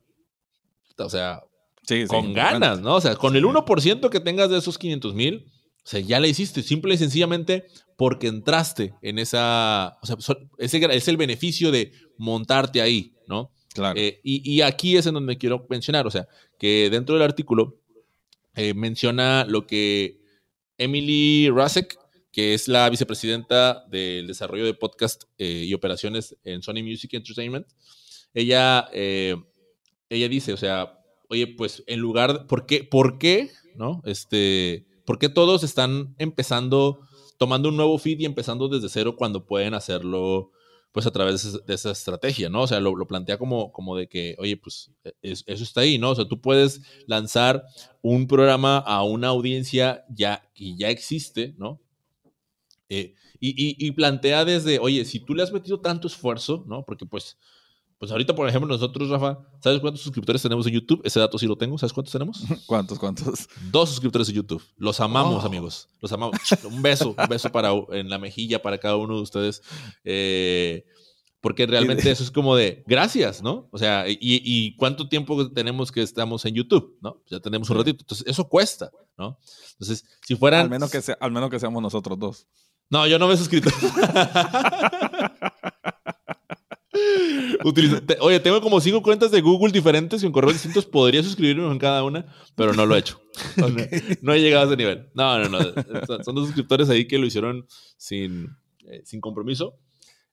o 0.96 1.10
sea, 1.10 1.42
con 2.06 2.32
ganas, 2.32 2.80
¿no? 2.80 2.94
O 2.94 3.00
sea, 3.00 3.16
con 3.16 3.34
el 3.34 3.44
1% 3.44 4.10
que 4.10 4.20
tengas 4.20 4.48
de 4.48 4.58
esos 4.58 4.78
500 4.78 5.12
mil, 5.12 5.50
o 5.84 5.88
sea, 5.88 5.98
ya 5.98 6.20
le 6.20 6.28
hiciste, 6.28 6.62
simple 6.62 6.94
y 6.94 6.98
sencillamente 6.98 7.64
porque 7.96 8.28
entraste 8.28 8.94
en 9.02 9.18
esa, 9.18 9.98
o 10.02 10.06
sea, 10.06 10.16
ese 10.58 10.78
es 10.78 11.08
el 11.08 11.16
beneficio 11.16 11.72
de 11.72 11.90
montarte 12.16 12.80
ahí, 12.80 13.16
¿no? 13.26 13.50
Claro. 13.74 13.98
Eh, 13.98 14.20
y, 14.22 14.60
aquí 14.60 14.96
es 14.96 15.06
en 15.06 15.14
donde 15.14 15.36
quiero 15.36 15.66
mencionar, 15.68 16.06
o 16.06 16.12
sea, 16.12 16.28
que 16.60 16.90
dentro 16.90 17.16
del 17.16 17.24
artículo 17.24 17.80
eh, 18.54 18.72
menciona 18.72 19.44
lo 19.48 19.66
que 19.66 20.19
Emily 20.80 21.50
Rasek, 21.50 21.98
que 22.32 22.54
es 22.54 22.66
la 22.66 22.88
vicepresidenta 22.88 23.84
del 23.90 24.26
desarrollo 24.26 24.64
de 24.64 24.72
podcast 24.72 25.24
eh, 25.36 25.64
y 25.66 25.74
operaciones 25.74 26.36
en 26.42 26.62
Sony 26.62 26.82
Music 26.82 27.12
Entertainment. 27.12 27.66
Ella, 28.32 28.88
eh, 28.92 29.36
ella 30.08 30.28
dice, 30.28 30.54
o 30.54 30.56
sea, 30.56 30.98
oye, 31.28 31.46
pues 31.48 31.84
en 31.86 32.00
lugar, 32.00 32.46
¿por 32.46 32.64
qué, 32.64 32.82
por 32.82 33.18
qué, 33.18 33.50
no? 33.76 34.00
Este, 34.04 34.86
¿por 35.04 35.18
qué 35.18 35.28
todos 35.28 35.64
están 35.64 36.14
empezando, 36.18 37.00
tomando 37.38 37.68
un 37.68 37.76
nuevo 37.76 37.98
feed 37.98 38.20
y 38.20 38.24
empezando 38.24 38.68
desde 38.68 38.88
cero 38.88 39.16
cuando 39.16 39.44
pueden 39.44 39.74
hacerlo 39.74 40.50
pues 40.92 41.06
a 41.06 41.10
través 41.10 41.64
de 41.64 41.74
esa 41.74 41.90
estrategia, 41.92 42.48
¿no? 42.48 42.62
O 42.62 42.66
sea, 42.66 42.80
lo, 42.80 43.06
plantea 43.06 43.38
como, 43.38 43.72
como 43.72 43.96
de 43.96 44.08
que, 44.08 44.34
oye, 44.38 44.56
pues 44.56 44.90
e, 45.04 45.12
eso 45.22 45.46
está 45.46 45.82
ahí, 45.82 45.98
¿no? 45.98 46.10
O 46.10 46.14
sea, 46.14 46.26
tú 46.26 46.40
puedes 46.40 46.82
lanzar 47.06 47.64
un 48.02 48.26
programa 48.26 48.78
a 48.78 49.04
una 49.04 49.28
audiencia 49.28 50.04
ya, 50.08 50.48
que 50.54 50.74
ya 50.76 50.88
existe, 50.90 51.54
¿no? 51.58 51.80
Eh, 52.88 53.14
y, 53.38 53.86
y, 53.86 53.90
plantea 53.92 54.44
desde, 54.44 54.80
oye, 54.80 55.04
si 55.04 55.20
tú 55.20 55.34
le 55.34 55.42
has 55.42 55.52
metido 55.52 55.80
tanto 55.80 56.08
esfuerzo, 56.08 56.64
¿no? 56.66 56.84
Porque 56.84 57.06
pues 57.06 57.38
pues 58.00 58.10
ahorita, 58.12 58.34
por 58.34 58.48
ejemplo, 58.48 58.66
nosotros, 58.66 59.10
Rafa, 59.10 59.38
¿sabes 59.62 59.78
cuántos 59.78 60.00
suscriptores 60.00 60.40
tenemos 60.40 60.66
en 60.66 60.72
YouTube? 60.72 61.02
Ese 61.04 61.20
dato 61.20 61.38
sí 61.38 61.46
lo 61.46 61.54
tengo. 61.56 61.76
¿Sabes 61.76 61.92
cuántos 61.92 62.10
tenemos? 62.10 62.42
¿Cuántos, 62.66 62.98
cuántos? 62.98 63.46
Dos 63.70 63.90
suscriptores 63.90 64.26
en 64.30 64.36
YouTube. 64.36 64.62
Los 64.78 65.00
amamos, 65.00 65.44
oh. 65.44 65.46
amigos. 65.46 65.86
Los 66.00 66.10
amamos. 66.10 66.34
un 66.64 66.80
beso, 66.80 67.10
un 67.10 67.28
beso 67.28 67.52
para, 67.52 67.72
en 67.90 68.08
la 68.08 68.18
mejilla 68.18 68.62
para 68.62 68.78
cada 68.78 68.96
uno 68.96 69.16
de 69.16 69.20
ustedes. 69.20 69.62
Eh, 70.02 70.86
porque 71.42 71.66
realmente 71.66 72.10
eso 72.10 72.22
es 72.22 72.30
como 72.30 72.56
de 72.56 72.82
gracias, 72.86 73.42
¿no? 73.42 73.68
O 73.70 73.76
sea, 73.76 74.06
y, 74.08 74.74
cuánto 74.76 75.06
tiempo 75.06 75.50
tenemos 75.50 75.92
que 75.92 76.00
estamos 76.00 76.46
en 76.46 76.54
YouTube, 76.54 76.96
¿no? 77.02 77.20
Ya 77.30 77.38
tenemos 77.40 77.68
un 77.68 77.76
ratito. 77.76 78.02
Entonces, 78.02 78.26
eso 78.26 78.48
cuesta, 78.48 78.90
¿no? 79.18 79.38
Entonces, 79.72 80.06
si 80.26 80.36
fueran. 80.36 80.62
Al 80.62 80.70
menos 80.70 80.90
que, 80.90 81.02
sea, 81.02 81.18
al 81.20 81.32
menos 81.32 81.50
que 81.50 81.60
seamos 81.60 81.82
nosotros 81.82 82.18
dos. 82.18 82.46
No, 82.88 83.06
yo 83.06 83.18
no 83.18 83.28
me 83.28 83.34
he 83.34 83.36
suscrito. 83.36 83.68
oye, 88.20 88.40
tengo 88.40 88.60
como 88.60 88.80
cinco 88.80 89.02
cuentas 89.02 89.30
de 89.30 89.40
Google 89.40 89.72
diferentes 89.72 90.22
y 90.22 90.26
en 90.26 90.32
correos 90.32 90.54
distintos. 90.54 90.86
Podría 90.86 91.22
suscribirme 91.22 91.70
en 91.70 91.78
cada 91.78 92.02
una, 92.02 92.26
pero 92.56 92.72
no 92.72 92.86
lo 92.86 92.96
he 92.96 92.98
hecho. 92.98 93.20
No, 94.22 94.34
he 94.34 94.40
llegado 94.40 94.64
a 94.64 94.66
ese 94.66 94.76
nivel. 94.76 95.08
No, 95.14 95.38
no, 95.38 95.48
no. 95.48 95.58
Son, 96.24 96.34
dos 96.34 96.46
suscriptores 96.46 96.90
ahí 96.90 97.06
que 97.06 97.18
lo 97.18 97.26
hicieron 97.26 97.66
sin, 97.96 98.48
eh, 98.86 99.02
sin 99.04 99.20
compromiso. 99.20 99.78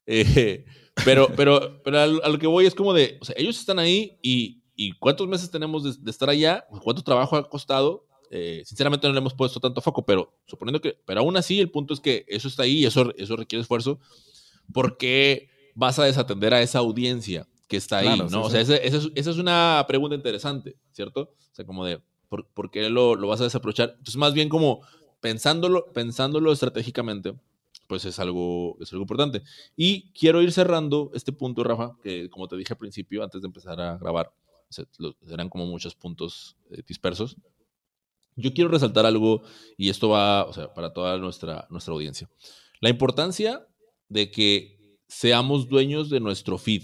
Eh, 0.06 0.64
pero, 1.04 1.28
pero, 1.36 1.80
pero 1.82 2.00
a, 2.00 2.06
lo 2.06 2.38
que 2.38 2.46
voy 2.46 2.66
es 2.66 2.74
como 2.74 2.92
de, 2.92 3.18
o 3.20 3.24
sea, 3.24 3.34
ellos 3.38 3.58
están 3.58 3.78
ahí 3.78 4.18
y, 4.22 4.62
y 4.74 4.92
¿cuántos 4.92 5.28
meses 5.28 5.50
tenemos 5.50 6.02
de, 6.02 6.10
estar 6.10 6.28
allá? 6.28 6.66
¿Cuánto 6.82 7.02
trabajo 7.02 7.36
ha 7.36 7.48
costado? 7.48 8.06
Eh, 8.30 8.62
sinceramente 8.64 9.06
no 9.06 9.12
le 9.12 9.20
hemos 9.20 9.34
puesto 9.34 9.60
tanto 9.60 9.80
foco, 9.80 10.04
pero 10.04 10.36
suponiendo 10.46 10.80
que, 10.80 10.98
pero 11.06 11.20
aún 11.20 11.36
así 11.36 11.60
el 11.60 11.70
punto 11.70 11.94
es 11.94 12.00
que 12.00 12.24
eso 12.28 12.48
está 12.48 12.64
ahí 12.64 12.80
y 12.80 12.86
eso, 12.86 13.14
eso 13.16 13.36
requiere 13.36 13.62
esfuerzo. 13.62 14.00
porque 14.72 15.48
vas 15.78 15.96
a 16.00 16.04
desatender 16.04 16.52
a 16.52 16.60
esa 16.60 16.80
audiencia 16.80 17.46
que 17.68 17.76
está 17.76 17.98
ahí, 17.98 18.18
¿no? 18.30 18.42
o 18.42 18.50
sea, 18.50 18.60
esa, 18.60 18.74
es, 18.74 19.26
una 19.36 19.84
pregunta 19.86 20.16
interesante, 20.16 20.76
¿cierto? 20.90 21.34
O 21.38 21.54
sea, 21.54 21.64
como 21.64 21.84
de, 21.84 22.00
¿por, 22.28 22.70
qué 22.72 22.90
lo, 22.90 23.16
vas 23.28 23.40
a 23.40 23.44
desaprovechar? 23.44 23.90
Entonces, 23.90 24.16
más 24.16 24.34
bien 24.34 24.48
como 24.48 24.80
pensándolo, 25.20 25.92
pensándolo 25.92 26.50
estratégicamente, 26.50 27.34
pues 27.86 28.04
es 28.06 28.18
algo, 28.18 28.76
es 28.80 28.92
algo 28.92 29.02
importante. 29.02 29.42
Y 29.76 30.10
quiero 30.12 30.42
ir 30.42 30.50
cerrando 30.50 31.12
este 31.14 31.30
punto, 31.30 31.62
Rafa, 31.62 31.92
que 32.02 32.28
como 32.28 32.48
te 32.48 32.56
dije 32.56 32.72
al 32.72 32.78
principio, 32.78 33.22
antes 33.22 33.40
de 33.40 33.46
empezar 33.46 33.80
a 33.80 33.96
grabar, 33.98 34.32
eran 35.30 35.48
como 35.48 35.64
muchos 35.66 35.94
puntos 35.94 36.56
eh, 36.72 36.82
dispersos. 36.88 37.36
Yo 38.34 38.52
quiero 38.52 38.68
resaltar 38.68 39.06
algo, 39.06 39.42
y 39.76 39.90
esto 39.90 40.08
va, 40.08 40.44
o 40.44 40.52
sea, 40.52 40.74
para 40.74 40.92
toda 40.92 41.18
nuestra, 41.18 41.68
nuestra 41.70 41.94
audiencia. 41.94 42.28
La 42.80 42.88
importancia 42.88 43.64
de 44.08 44.30
que 44.30 44.77
seamos 45.08 45.68
dueños 45.68 46.10
de 46.10 46.20
nuestro 46.20 46.58
feed. 46.58 46.82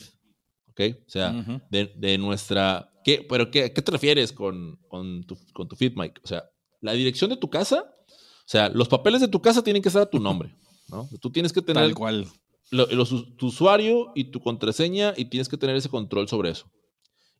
¿Ok? 0.71 0.81
O 1.07 1.11
sea, 1.11 1.61
de, 1.71 2.19
nuestra... 2.19 2.91
¿qué, 3.05 3.25
¿Pero 3.29 3.51
qué, 3.51 3.73
qué 3.73 3.81
te 3.83 3.93
refieres 3.93 4.33
con, 4.33 4.77
con, 4.89 5.25
tu, 5.25 5.37
feed, 5.77 5.93
Mike? 5.95 6.21
O 6.25 6.27
sea, 6.27 6.43
la 6.81 6.93
dirección 6.95 7.31
de 7.31 7.37
tu 7.37 7.49
casa, 7.49 7.85
o 8.11 8.45
sea, 8.49 8.69
los 8.71 8.89
papeles 8.89 9.21
de 9.21 9.29
tu 9.29 9.41
casa 9.41 9.63
tienen 9.63 9.83
que 9.83 9.89
estar 9.89 10.03
a 10.03 10.11
tu 10.11 10.19
nombre. 10.19 10.55
¿no? 10.89 11.09
Tú 11.21 11.31
tienes 11.31 11.53
que 11.53 11.63
tener 11.63 11.85
Tal 11.85 11.95
cual. 11.95 12.27
lo- 12.71 12.87
los- 12.87 13.37
tu 13.37 13.47
usuario 13.47 14.11
y 14.17 14.25
tu 14.25 14.41
contraseña 14.41 15.15
y 15.17 15.27
tienes 15.27 15.49
que 15.49 15.57
tener 15.57 15.77
ese 15.77 15.89
control 15.89 16.29
sobre 16.29 16.51
eso. 16.51 16.67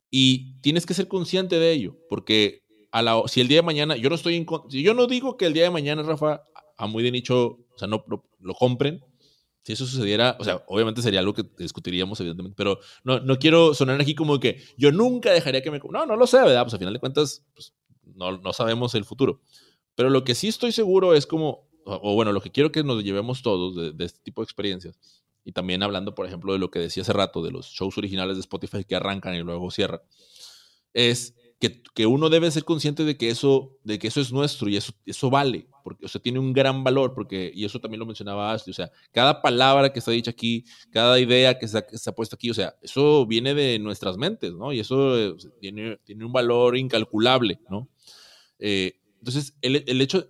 Y 0.09 0.59
tienes 0.61 0.85
que 0.85 0.93
ser 0.93 1.07
consciente 1.07 1.59
de 1.59 1.71
ello, 1.73 1.97
porque 2.09 2.61
a 2.91 3.01
la, 3.01 3.21
si 3.27 3.41
el 3.41 3.47
día 3.49 3.57
de 3.57 3.63
mañana, 3.63 3.97
yo 3.97 4.07
no 4.09 4.15
estoy 4.15 4.35
en, 4.35 4.45
con- 4.45 4.69
yo 4.69 4.93
no 4.93 5.07
digo 5.07 5.35
que 5.35 5.45
el 5.45 5.53
día 5.53 5.63
de 5.63 5.71
mañana, 5.71 6.03
Rafa, 6.03 6.41
a 6.77 6.87
muy 6.87 7.03
de 7.03 7.11
nicho, 7.11 7.47
o 7.47 7.77
sea, 7.77 7.87
no, 7.89 8.03
no- 8.07 8.23
lo 8.39 8.53
compren, 8.53 9.01
si 9.65 9.73
eso 9.73 9.87
sucediera, 9.87 10.37
o 10.39 10.43
sea, 10.43 10.63
obviamente 10.67 11.01
sería 11.01 11.21
algo 11.21 11.33
que 11.33 11.43
discutiríamos, 11.57 12.19
evidentemente, 12.19 12.55
pero 12.55 12.77
no, 13.03 13.19
no 13.19 13.39
quiero 13.39 13.73
sonar 13.73 13.99
aquí 13.99 14.13
como 14.13 14.39
que 14.39 14.61
yo 14.77 14.91
nunca 14.91 15.31
dejaría 15.31 15.63
que 15.63 15.71
me... 15.71 15.79
No, 15.89 16.05
no 16.05 16.15
lo 16.15 16.27
sé, 16.27 16.37
¿verdad? 16.37 16.61
Pues 16.61 16.75
a 16.75 16.77
final 16.77 16.93
de 16.93 16.99
cuentas, 16.99 17.43
pues, 17.55 17.73
no, 18.03 18.37
no 18.37 18.53
sabemos 18.53 18.93
el 18.93 19.05
futuro. 19.05 19.41
Pero 19.95 20.11
lo 20.11 20.23
que 20.23 20.35
sí 20.35 20.49
estoy 20.49 20.71
seguro 20.71 21.15
es 21.15 21.25
como, 21.25 21.67
o, 21.83 21.99
o 22.11 22.13
bueno, 22.13 22.31
lo 22.31 22.41
que 22.41 22.51
quiero 22.51 22.71
que 22.71 22.83
nos 22.83 23.03
llevemos 23.03 23.41
todos 23.41 23.75
de, 23.75 23.91
de 23.91 24.05
este 24.05 24.19
tipo 24.21 24.41
de 24.41 24.43
experiencias, 24.43 24.99
y 25.43 25.51
también 25.51 25.81
hablando, 25.81 26.13
por 26.13 26.27
ejemplo, 26.27 26.53
de 26.53 26.59
lo 26.59 26.69
que 26.69 26.77
decía 26.77 27.01
hace 27.01 27.13
rato, 27.13 27.41
de 27.41 27.49
los 27.49 27.65
shows 27.65 27.97
originales 27.97 28.35
de 28.37 28.41
Spotify 28.41 28.83
que 28.83 28.95
arrancan 28.95 29.33
y 29.33 29.39
luego 29.39 29.71
cierran, 29.71 30.01
es 30.93 31.33
que, 31.59 31.81
que 31.95 32.05
uno 32.05 32.29
debe 32.29 32.51
ser 32.51 32.65
consciente 32.65 33.03
de 33.03 33.17
que 33.17 33.29
eso, 33.29 33.79
de 33.83 33.97
que 33.97 34.09
eso 34.09 34.21
es 34.21 34.31
nuestro 34.31 34.69
y 34.69 34.77
eso, 34.77 34.93
eso 35.07 35.31
vale, 35.31 35.69
porque 35.85 36.07
o 36.07 36.09
sea, 36.09 36.19
tiene 36.19 36.39
un 36.39 36.51
gran 36.51 36.83
valor, 36.83 37.13
porque, 37.13 37.51
y 37.53 37.63
eso 37.63 37.79
también 37.79 37.99
lo 37.99 38.07
mencionaba 38.07 38.51
Ashley, 38.51 38.71
o 38.71 38.73
sea, 38.73 38.91
cada 39.11 39.39
palabra 39.43 39.93
que 39.93 39.99
está 39.99 40.09
dicha 40.09 40.31
aquí, 40.31 40.65
cada 40.89 41.19
idea 41.19 41.59
que 41.59 41.67
se 41.67 41.77
ha, 41.77 41.85
que 41.85 41.99
se 41.99 42.09
ha 42.09 42.13
puesto 42.13 42.35
aquí, 42.35 42.49
o 42.49 42.55
sea, 42.55 42.73
eso 42.81 43.27
viene 43.27 43.53
de 43.53 43.77
nuestras 43.77 44.17
mentes, 44.17 44.51
¿no? 44.53 44.73
Y 44.73 44.79
eso 44.79 45.15
eh, 45.15 45.35
tiene, 45.61 45.97
tiene 46.03 46.25
un 46.25 46.33
valor 46.33 46.75
incalculable, 46.75 47.59
¿no? 47.69 47.87
Eh, 48.57 48.99
entonces, 49.19 49.55
el, 49.61 49.83
el 49.85 50.01
hecho, 50.01 50.27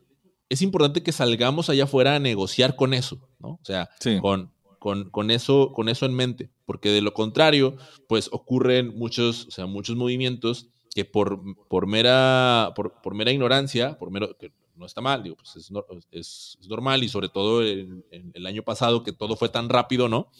es 0.49 0.61
importante 0.61 1.03
que 1.03 1.13
salgamos 1.13 1.69
allá 1.69 1.85
afuera 1.85 2.15
a 2.15 2.19
negociar 2.19 2.75
con 2.75 2.93
eso, 2.93 3.29
¿no? 3.39 3.51
O 3.51 3.63
sea, 3.63 3.89
Sí. 4.01 4.19
con, 4.19 4.51
con, 4.77 5.09
con 5.09 5.31
eso, 5.31 5.71
con 5.73 5.87
eso 5.87 6.05
en 6.05 6.15
mente, 6.15 6.49
porque 6.65 6.89
de 6.89 7.01
lo 7.01 7.13
contrario, 7.13 7.77
pues 8.09 8.27
ocurren 8.33 8.93
muchos, 8.97 9.47
o 9.47 9.51
sea, 9.51 9.67
muchos 9.67 9.95
movimientos 9.95 10.67
que 10.93 11.05
por, 11.05 11.41
por, 11.67 11.87
mera, 11.87 12.73
por, 12.75 13.01
por 13.01 13.15
mera 13.15 13.31
ignorancia, 13.31 13.97
por 13.97 14.11
mero, 14.11 14.37
que 14.37 14.51
no 14.75 14.85
está 14.85 15.01
mal, 15.01 15.23
digo, 15.23 15.35
pues 15.37 15.55
es, 15.55 15.71
es- 16.11 16.57
normal 16.67 17.03
y 17.03 17.09
sobre 17.09 17.29
todo 17.29 17.61
el 17.61 18.45
año 18.45 18.63
pasado 18.63 19.03
que 19.03 19.13
todo 19.13 19.35
fue 19.35 19.49
tan 19.49 19.69
rápido, 19.69 20.09
¿no? 20.09 20.31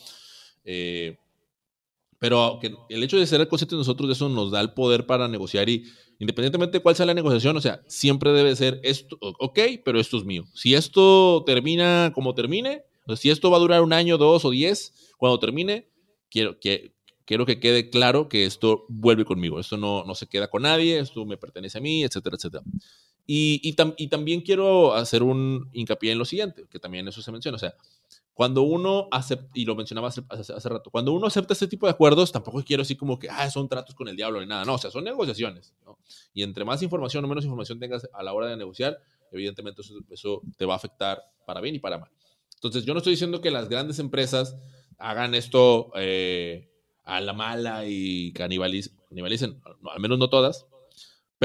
Eh, 0.65 1.17
pero 2.17 2.59
el 2.89 3.03
hecho 3.03 3.17
de 3.17 3.27
ser 3.27 3.47
conscientes 3.47 3.77
nosotros 3.77 4.07
de 4.07 4.13
eso 4.13 4.29
nos 4.29 4.49
da 4.51 4.61
el 4.61 4.71
poder 4.73 5.05
para 5.05 5.27
negociar 5.27 5.69
y 5.69 5.83
independientemente 6.17 6.77
de 6.77 6.81
cuál 6.81 6.95
sea 6.95 7.05
la 7.05 7.13
negociación, 7.13 7.57
o 7.57 7.61
sea, 7.61 7.81
siempre 7.87 8.31
debe 8.31 8.55
ser 8.55 8.79
esto, 8.83 9.17
ok, 9.19 9.59
pero 9.83 9.99
esto 9.99 10.17
es 10.17 10.23
mío. 10.23 10.45
Si 10.53 10.73
esto 10.73 11.43
termina 11.45 12.11
como 12.15 12.33
termine, 12.33 12.83
si 13.17 13.29
esto 13.29 13.51
va 13.51 13.57
a 13.57 13.59
durar 13.59 13.81
un 13.81 13.91
año, 13.93 14.17
dos 14.17 14.45
o 14.45 14.49
diez, 14.49 14.93
cuando 15.17 15.37
termine, 15.39 15.89
quiero 16.29 16.57
que, 16.59 16.93
quiero 17.25 17.45
que 17.45 17.59
quede 17.59 17.89
claro 17.89 18.29
que 18.29 18.45
esto 18.45 18.85
vuelve 18.87 19.25
conmigo. 19.25 19.59
Esto 19.59 19.75
no, 19.77 20.03
no 20.05 20.15
se 20.15 20.25
queda 20.27 20.47
con 20.47 20.63
nadie, 20.63 20.97
esto 20.99 21.25
me 21.25 21.37
pertenece 21.37 21.77
a 21.77 21.81
mí, 21.81 22.03
etcétera, 22.03 22.37
etcétera. 22.37 22.63
Y, 23.27 23.59
y, 23.63 23.73
tam- 23.75 23.95
y 23.97 24.07
también 24.07 24.41
quiero 24.41 24.93
hacer 24.93 25.23
un 25.23 25.69
hincapié 25.73 26.11
en 26.11 26.19
lo 26.19 26.25
siguiente, 26.25 26.65
que 26.69 26.79
también 26.79 27.07
eso 27.07 27.21
se 27.21 27.31
menciona, 27.31 27.55
o 27.55 27.59
sea, 27.59 27.73
cuando 28.35 28.63
uno 28.63 29.07
acepta, 29.11 29.47
y 29.53 29.65
lo 29.65 29.75
mencionaba 29.75 30.09
hace, 30.09 30.21
hace- 30.29 30.53
hace 30.53 30.69
rato, 30.69 30.89
cuando 30.91 31.11
uno 31.13 31.25
acepta 31.27 31.53
este 31.53 31.67
tipo 31.67 31.87
de 31.87 31.91
acuerdos, 31.93 32.31
tampoco 32.31 32.61
quiero 32.63 32.81
así 32.83 32.95
como 32.95 33.17
que, 33.17 33.29
ah, 33.29 33.49
son 33.49 33.67
tratos 33.69 33.95
con 33.95 34.07
el 34.09 34.15
diablo 34.15 34.41
ni 34.41 34.45
nada, 34.47 34.65
no, 34.65 34.75
o 34.75 34.77
sea, 34.77 34.91
son 34.91 35.05
negociaciones, 35.05 35.73
¿no? 35.85 35.97
Y 36.33 36.43
entre 36.43 36.65
más 36.65 36.83
información 36.83 37.23
o 37.25 37.27
menos 37.27 37.45
información 37.45 37.79
tengas 37.79 38.07
a 38.13 38.21
la 38.23 38.33
hora 38.33 38.47
de 38.47 38.57
negociar, 38.57 38.99
evidentemente 39.31 39.81
eso, 39.81 39.95
eso 40.09 40.41
te 40.57 40.65
va 40.65 40.73
a 40.73 40.77
afectar 40.77 41.21
para 41.47 41.61
bien 41.61 41.75
y 41.75 41.79
para 41.79 41.97
mal. 41.97 42.11
Entonces, 42.55 42.85
yo 42.85 42.93
no 42.93 42.99
estoy 42.99 43.11
diciendo 43.13 43.41
que 43.41 43.51
las 43.51 43.69
grandes 43.69 43.99
empresas 43.99 44.55
hagan 44.97 45.33
esto 45.33 45.91
eh, 45.95 46.69
a 47.03 47.21
la 47.21 47.33
mala 47.33 47.85
y 47.87 48.31
canibalicen, 48.33 49.61
no, 49.81 49.91
al 49.91 49.99
menos 49.99 50.19
no 50.19 50.29
todas, 50.29 50.65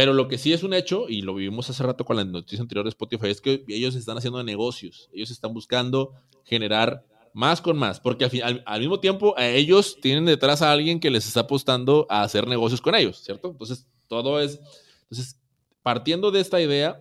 pero 0.01 0.15
lo 0.15 0.29
que 0.29 0.39
sí 0.39 0.55
es 0.55 0.63
un 0.63 0.73
hecho, 0.73 1.11
y 1.11 1.21
lo 1.21 1.35
vivimos 1.35 1.69
hace 1.69 1.83
rato 1.83 2.07
con 2.07 2.17
la 2.17 2.25
noticia 2.25 2.63
anterior 2.63 2.87
de 2.87 2.89
Spotify, 2.89 3.27
es 3.27 3.43
que 3.43 3.65
ellos 3.69 3.95
están 3.95 4.17
haciendo 4.17 4.43
negocios. 4.43 5.11
Ellos 5.13 5.31
están 5.31 5.53
buscando 5.53 6.15
generar 6.43 7.05
más 7.35 7.61
con 7.61 7.77
más, 7.77 8.01
porque 8.01 8.25
al, 8.25 8.81
mismo 8.81 8.99
tiempo 8.99 9.35
a 9.37 9.47
ellos 9.47 9.99
tienen 10.01 10.25
detrás 10.25 10.63
a 10.63 10.73
alguien 10.73 11.01
que 11.01 11.11
les 11.11 11.27
está 11.27 11.41
apostando 11.41 12.07
a 12.09 12.23
hacer 12.23 12.49
negocios 12.49 12.81
con 12.81 12.95
ellos, 12.95 13.19
¿cierto? 13.23 13.49
Entonces, 13.49 13.87
todo 14.09 14.41
es... 14.41 14.59
Entonces, 15.03 15.39
partiendo 15.83 16.31
de 16.31 16.41
esta 16.41 16.63
idea, 16.63 16.99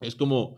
es 0.00 0.14
como, 0.14 0.56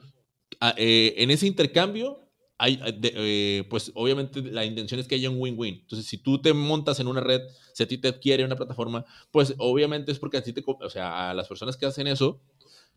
a- 0.60 0.74
eh, 0.76 1.14
en 1.16 1.32
ese 1.32 1.48
intercambio, 1.48 2.20
eh, 2.68 3.00
eh, 3.02 3.64
pues 3.68 3.90
obviamente 3.94 4.42
la 4.42 4.64
intención 4.64 5.00
es 5.00 5.08
que 5.08 5.14
haya 5.14 5.30
un 5.30 5.40
win-win. 5.40 5.80
Entonces, 5.80 6.06
si 6.06 6.18
tú 6.18 6.40
te 6.40 6.52
montas 6.52 7.00
en 7.00 7.06
una 7.06 7.20
red, 7.20 7.40
si 7.72 7.82
a 7.82 7.88
ti 7.88 7.98
te 7.98 8.08
adquiere 8.08 8.44
una 8.44 8.56
plataforma, 8.56 9.04
pues 9.30 9.54
obviamente 9.58 10.12
es 10.12 10.18
porque 10.18 10.36
a 10.36 10.42
ti 10.42 10.52
te, 10.52 10.62
o 10.66 10.90
sea, 10.90 11.30
a 11.30 11.34
las 11.34 11.48
personas 11.48 11.76
que 11.76 11.86
hacen 11.86 12.06
eso, 12.06 12.40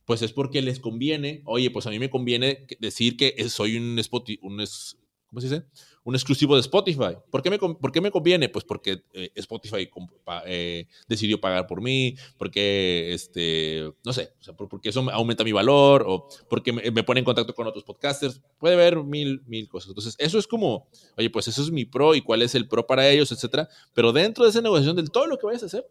pues 0.05 0.21
es 0.21 0.33
porque 0.33 0.61
les 0.61 0.79
conviene, 0.79 1.41
oye, 1.45 1.71
pues 1.71 1.87
a 1.87 1.89
mí 1.89 1.99
me 1.99 2.09
conviene 2.09 2.65
decir 2.79 3.15
que 3.15 3.49
soy 3.49 3.77
un 3.77 3.97
Spotify, 3.99 4.39
un 4.41 4.57
¿cómo 5.27 5.41
se 5.41 5.47
dice? 5.47 5.65
Un 6.05 6.15
exclusivo 6.15 6.55
de 6.55 6.61
Spotify. 6.61 7.15
¿Por 7.31 7.41
qué 7.41 7.49
me, 7.49 7.57
por 7.57 7.91
qué 7.93 8.01
me 8.01 8.11
conviene? 8.11 8.49
Pues 8.49 8.65
porque 8.65 9.03
eh, 9.13 9.31
Spotify 9.35 9.89
eh, 10.45 10.85
decidió 11.07 11.39
pagar 11.39 11.65
por 11.65 11.81
mí, 11.81 12.15
porque, 12.37 13.13
este, 13.13 13.89
no 14.05 14.11
sé, 14.11 14.33
o 14.39 14.43
sea, 14.43 14.53
por- 14.53 14.67
porque 14.67 14.89
eso 14.89 15.01
me 15.01 15.13
aumenta 15.13 15.45
mi 15.45 15.53
valor, 15.53 16.03
o 16.05 16.27
porque 16.49 16.73
me, 16.73 16.91
me 16.91 17.03
pone 17.03 17.19
en 17.19 17.25
contacto 17.25 17.53
con 17.55 17.67
otros 17.67 17.85
podcasters. 17.85 18.41
Puede 18.57 18.75
haber 18.75 18.97
mil, 19.01 19.41
mil 19.45 19.69
cosas. 19.69 19.89
Entonces, 19.91 20.15
eso 20.17 20.37
es 20.37 20.45
como, 20.45 20.89
oye, 21.17 21.29
pues 21.29 21.47
eso 21.47 21.61
es 21.61 21.71
mi 21.71 21.85
pro 21.85 22.15
y 22.15 22.21
cuál 22.21 22.41
es 22.41 22.53
el 22.55 22.67
pro 22.67 22.85
para 22.85 23.07
ellos, 23.09 23.31
etcétera. 23.31 23.69
Pero 23.93 24.11
dentro 24.11 24.43
de 24.43 24.49
esa 24.49 24.61
negociación 24.61 24.97
del 24.97 25.09
todo 25.09 25.25
lo 25.27 25.37
que 25.37 25.45
vayas 25.45 25.63
a 25.63 25.67
hacer, 25.67 25.85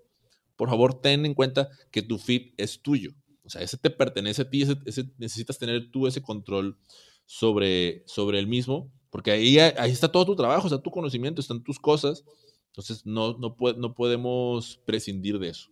por 0.57 0.69
favor, 0.69 1.01
ten 1.01 1.25
en 1.25 1.33
cuenta 1.33 1.71
que 1.91 2.03
tu 2.03 2.19
feed 2.19 2.53
es 2.59 2.83
tuyo. 2.83 3.13
O 3.45 3.49
sea, 3.51 3.63
ese 3.63 3.79
te 3.79 3.89
pertenece 3.89 4.43
a 4.43 4.51
ti, 4.51 4.61
ese, 4.63 4.77
ese- 4.85 5.11
necesitas 5.17 5.59
tener 5.59 5.91
tú 5.91 6.07
ese 6.07 6.21
control 6.21 6.77
sobre, 7.25 8.03
sobre 8.07 8.39
el 8.39 8.47
mismo, 8.47 8.93
porque 9.13 9.31
ahí, 9.31 9.59
ahí 9.59 9.93
está 9.93 10.11
todo 10.11 10.25
tu 10.25 10.35
trabajo, 10.35 10.67
está 10.67 10.81
tu 10.83 10.91
conocimiento, 10.91 11.41
están 11.41 11.63
tus 11.63 11.79
cosas. 11.79 12.25
Entonces, 12.69 13.05
no, 13.05 13.37
no, 13.39 13.55
no 13.77 13.95
podemos 13.95 14.81
prescindir 14.87 15.39
de 15.39 15.51
eso. 15.51 15.69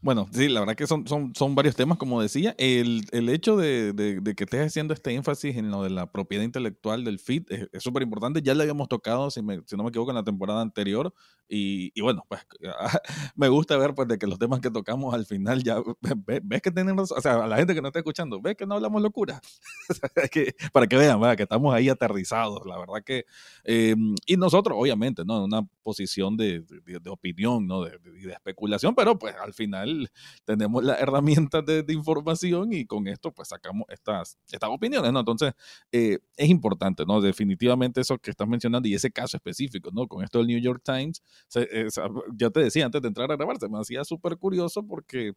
Bueno, 0.00 0.26
sí, 0.32 0.48
la 0.48 0.60
verdad 0.60 0.74
que 0.74 0.86
son, 0.86 1.06
son, 1.06 1.32
son 1.36 1.54
varios 1.54 1.76
temas, 1.76 1.96
como 1.96 2.20
decía. 2.20 2.54
El, 2.58 3.02
el 3.12 3.28
hecho 3.28 3.56
de, 3.56 3.92
de- 3.92 4.20
de 4.20 4.34
que 4.34 4.44
estés 4.44 4.66
haciendo 4.66 4.94
este 4.94 5.12
énfasis 5.14 5.56
en 5.56 5.70
lo 5.70 5.82
de 5.84 5.90
la 5.90 6.10
propiedad 6.10 6.42
intelectual 6.44 7.04
del 7.04 7.18
feed 7.20 7.44
es 7.72 7.82
súper 7.82 8.02
importante. 8.02 8.42
Ya 8.42 8.54
lo 8.54 8.62
habíamos 8.62 8.88
tocado, 8.88 9.30
si, 9.30 9.42
me- 9.42 9.62
si 9.66 9.76
no 9.76 9.84
me 9.84 9.90
equivoco, 9.90 10.10
en 10.10 10.16
la 10.16 10.24
temporada 10.24 10.60
anterior. 10.60 11.14
Y, 11.54 12.00
bueno, 12.00 12.24
pues 12.28 12.40
me 13.36 13.48
gusta 13.48 13.76
ver 13.76 13.94
pues 13.94 14.08
de 14.08 14.18
que 14.18 14.26
los 14.26 14.38
temas 14.38 14.60
que 14.60 14.70
tocamos 14.70 15.12
al 15.14 15.26
final 15.26 15.62
ya 15.62 15.76
ve- 16.00 16.40
ves 16.42 16.62
que 16.62 16.70
razón. 16.70 17.18
O 17.18 17.20
sea, 17.20 17.44
a 17.44 17.46
la 17.46 17.56
gente 17.58 17.74
que 17.74 17.82
no 17.82 17.88
está 17.88 17.98
escuchando, 17.98 18.40
ves 18.40 18.56
que 18.56 18.64
no 18.66 18.76
hablamos 18.76 19.02
locura. 19.02 19.40
Para 20.72 20.86
que 20.86 20.96
vean, 20.96 21.20
¿verdad? 21.20 21.36
que 21.36 21.42
estamos 21.44 21.74
ahí 21.74 21.88
aterrizados. 21.88 22.62
La 22.66 22.78
verdad 22.78 23.02
que... 23.04 23.24
eh, 23.64 23.94
y 24.26 24.36
nosotros, 24.36 24.76
obviamente, 24.80 25.24
¿no? 25.24 25.38
En 25.38 25.42
una 25.44 25.62
posición 25.82 26.36
de, 26.36 26.60
de- 26.60 27.10
opinión, 27.10 27.66
¿no? 27.66 27.82
De, 27.84 27.98
de- 27.98 28.32
especulación, 28.32 28.94
pero 28.94 29.18
pues 29.18 29.34
al 29.36 29.52
final 29.52 30.10
tenemos 30.44 30.82
las 30.82 31.00
herramientas 31.00 31.64
de, 31.66 31.82
de 31.82 31.92
información 31.92 32.72
y 32.72 32.86
con 32.86 33.06
esto 33.08 33.30
pues 33.32 33.48
sacamos 33.48 33.84
estas, 33.90 34.38
estas 34.50 34.70
opiniones, 34.70 35.12
¿no? 35.12 35.20
Entonces 35.20 35.52
eh, 35.90 36.18
es 36.36 36.48
importante, 36.48 37.04
¿no? 37.06 37.20
Definitivamente 37.20 38.00
eso 38.00 38.18
que 38.18 38.30
estás 38.30 38.48
mencionando 38.48 38.88
y 38.88 38.94
ese 38.94 39.10
caso 39.10 39.36
específico, 39.36 39.90
¿no? 39.92 40.06
Con 40.06 40.24
esto 40.24 40.38
del 40.38 40.46
New 40.46 40.58
York 40.60 40.80
Times, 40.84 41.22
se- 41.48 41.68
eh, 41.70 41.88
te 42.52 42.60
decía 42.60 42.86
antes 42.86 43.02
de 43.02 43.08
entrar 43.08 43.30
a 43.30 43.36
grabar, 43.36 43.58
se 43.58 43.68
me 43.68 43.78
hacía 43.78 44.04
súper 44.04 44.36
curioso 44.38 44.86
porque, 44.86 45.32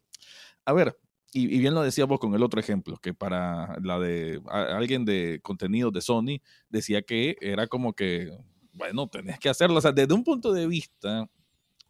a 0.66 0.74
ver, 0.74 0.97
y, 1.34 1.47
bien 1.60 1.74
lo 1.74 1.82
decíamos 1.84 2.20
con 2.20 2.34
el 2.36 2.43
otro 2.43 2.60
ejemplo, 2.60 2.97
que 2.97 3.14
para 3.14 3.78
la 3.82 3.99
de 3.99 4.41
alguien 4.51 5.06
de 5.06 5.39
contenido 5.43 5.91
de 5.91 6.01
Sony 6.01 6.39
decía 6.70 7.01
que 7.01 7.36
era 7.41 7.68
como 7.68 7.93
que, 7.93 8.32
bueno, 8.74 9.08
tenés 9.08 9.39
que 9.39 9.49
hacerlo, 9.49 9.78
o 9.78 9.82
sea, 9.82 9.91
desde 9.91 10.14
un 10.14 10.24
punto 10.24 10.53
de 10.53 10.68
vista 10.68 11.30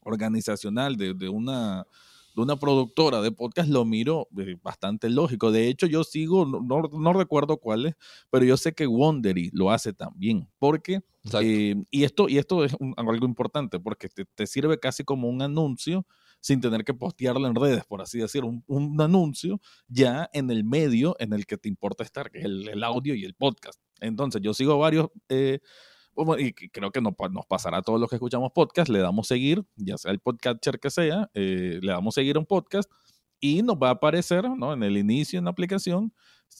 organizacional 0.01 0.97
de 0.97 1.29
una 1.29 1.85
de 2.35 2.41
una 2.41 2.57
productora 2.57 3.21
de 3.21 3.31
podcast 3.31 3.69
lo 3.69 3.85
miro 3.85 4.27
eh, 4.37 4.57
bastante 4.61 5.09
lógico. 5.09 5.51
De 5.51 5.67
hecho, 5.69 5.87
yo 5.87 6.03
sigo, 6.03 6.45
no, 6.45 6.59
no, 6.61 6.81
no 6.91 7.13
recuerdo 7.13 7.57
cuál 7.57 7.85
es, 7.87 7.95
pero 8.29 8.43
yo 8.45 8.57
sé 8.57 8.73
que 8.73 8.85
Wondery 8.87 9.51
lo 9.53 9.71
hace 9.71 9.93
también. 9.93 10.49
Porque, 10.59 11.01
eh, 11.41 11.75
y, 11.91 12.03
esto, 12.03 12.27
y 12.29 12.37
esto 12.37 12.63
es 12.65 12.75
un- 12.79 12.93
algo 12.97 13.25
importante, 13.25 13.79
porque 13.79 14.09
te, 14.09 14.25
te 14.25 14.45
sirve 14.47 14.79
casi 14.79 15.03
como 15.03 15.29
un 15.29 15.41
anuncio 15.41 16.05
sin 16.41 16.61
tener 16.61 16.83
que 16.83 16.93
postearlo 16.93 17.47
en 17.47 17.55
redes, 17.55 17.83
por 17.85 18.01
así 18.01 18.19
decir, 18.19 18.43
un, 18.43 18.63
un 18.67 19.01
anuncio 19.01 19.59
ya 19.87 20.29
en 20.33 20.51
el 20.51 20.63
medio 20.63 21.15
en 21.19 21.33
el 21.33 21.45
que 21.47 21.57
te 21.57 21.69
importa 21.69 22.03
estar, 22.03 22.29
que 22.29 22.39
es 22.39 22.45
el, 22.45 22.67
el 22.67 22.83
audio 22.83 23.15
y 23.15 23.23
el 23.25 23.33
podcast. 23.33 23.79
Entonces, 23.99 24.41
yo 24.43 24.53
sigo 24.53 24.77
varios... 24.77 25.07
eh, 25.29 25.59
y 26.39 26.53
creo 26.53 26.91
que 26.91 27.01
nos, 27.01 27.15
pa- 27.15 27.29
nos 27.29 27.45
pasará 27.45 27.77
a 27.77 27.81
todos 27.81 27.99
los 27.99 28.09
que 28.09 28.15
escuchamos 28.15 28.51
podcast, 28.53 28.89
le 28.89 28.99
damos 28.99 29.27
seguir, 29.27 29.63
ya 29.75 29.97
sea 29.97 30.11
el 30.11 30.19
podcatcher 30.19 30.79
que 30.79 30.89
sea, 30.89 31.29
eh, 31.33 31.79
le 31.81 31.91
damos 31.91 32.15
seguir 32.15 32.37
a 32.37 32.39
un 32.39 32.45
podcast 32.45 32.89
y 33.39 33.61
nos 33.61 33.75
va 33.75 33.89
a 33.89 33.91
aparecer 33.91 34.49
¿no? 34.49 34.73
en 34.73 34.81
el 34.83 34.97
inicio 34.97 35.39
en 35.39 35.45
la 35.45 35.51
aplicación 35.51 36.13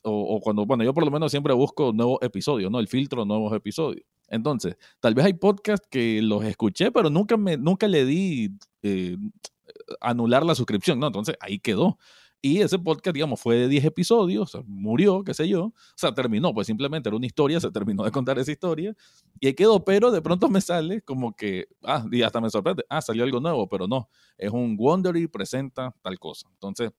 o, 0.03 0.41
cuando, 0.41 0.66
bueno, 0.66 0.84
yo 0.84 0.93
por 0.93 1.06
lo 1.06 1.12
menos 1.12 1.32
siempre 1.32 1.53
busco 1.53 1.93
nuevos 1.93 2.20
episodios, 2.22 2.70
¿no? 2.70 2.80
El 2.80 2.88
filtro 2.88 3.24
nuevos 3.24 3.53
episodios. 3.53 4.03
Entonces, 4.28 4.76
tal 4.99 5.14
vez 5.14 5.26
hay 5.26 5.34
podcasts 5.34 5.88
que 5.89 6.22
los 6.22 6.43
escuché, 6.43 6.91
pero 6.91 7.10
nunca, 7.10 7.38
me, 7.38 7.56
nunca 7.56 7.88
le 7.88 8.03
di 8.06 8.49
eh, 8.82 9.16
anular 10.01 10.43
la 10.45 10.56
suscripción, 10.56 10.99
¿no? 10.99 11.08
Entonces, 11.08 11.36
ahí 11.39 11.60
quedó. 11.60 11.97
Y 12.46 12.62
ese 12.62 12.78
podcast, 12.78 13.12
digamos, 13.12 13.41
fue 13.41 13.56
de 13.56 13.68
10 13.68 13.86
episodios, 13.86 14.56
murió, 14.68 15.24
qué 15.24 15.34
sé 15.34 15.50
yo. 15.50 15.64
O 15.64 15.74
sea, 15.96 16.14
terminó, 16.14 16.54
pues 16.54 16.68
simplemente 16.68 17.10
era 17.10 17.16
una 17.16 17.26
historia, 17.26 17.60
se 17.60 17.72
terminó 17.72 18.04
de 18.04 18.12
contar 18.12 18.38
esa 18.38 18.52
historia 18.52 18.96
y 19.39 19.48
ahí 19.48 19.56
quedó, 19.56 19.84
pero 19.84 20.12
de 20.12 20.22
pronto 20.22 20.48
me 20.48 20.62
sale 20.62 21.02
como 21.02 21.36
que, 21.36 21.68
ah, 21.82 22.06
y 22.12 22.22
hasta 22.22 22.39
me 22.39 22.52
sorprende, 22.52 22.86
ah, 22.88 23.02
salió 23.02 23.24
algo 23.24 23.39
nuevo, 23.39 23.68
pero 23.68 23.88
no, 23.88 24.12
es 24.38 24.52
un 24.52 24.76
Wondery 24.78 25.28
presenta 25.28 25.96
tal 26.04 26.20
cosa. 26.20 26.48
Entonces, 26.52 26.91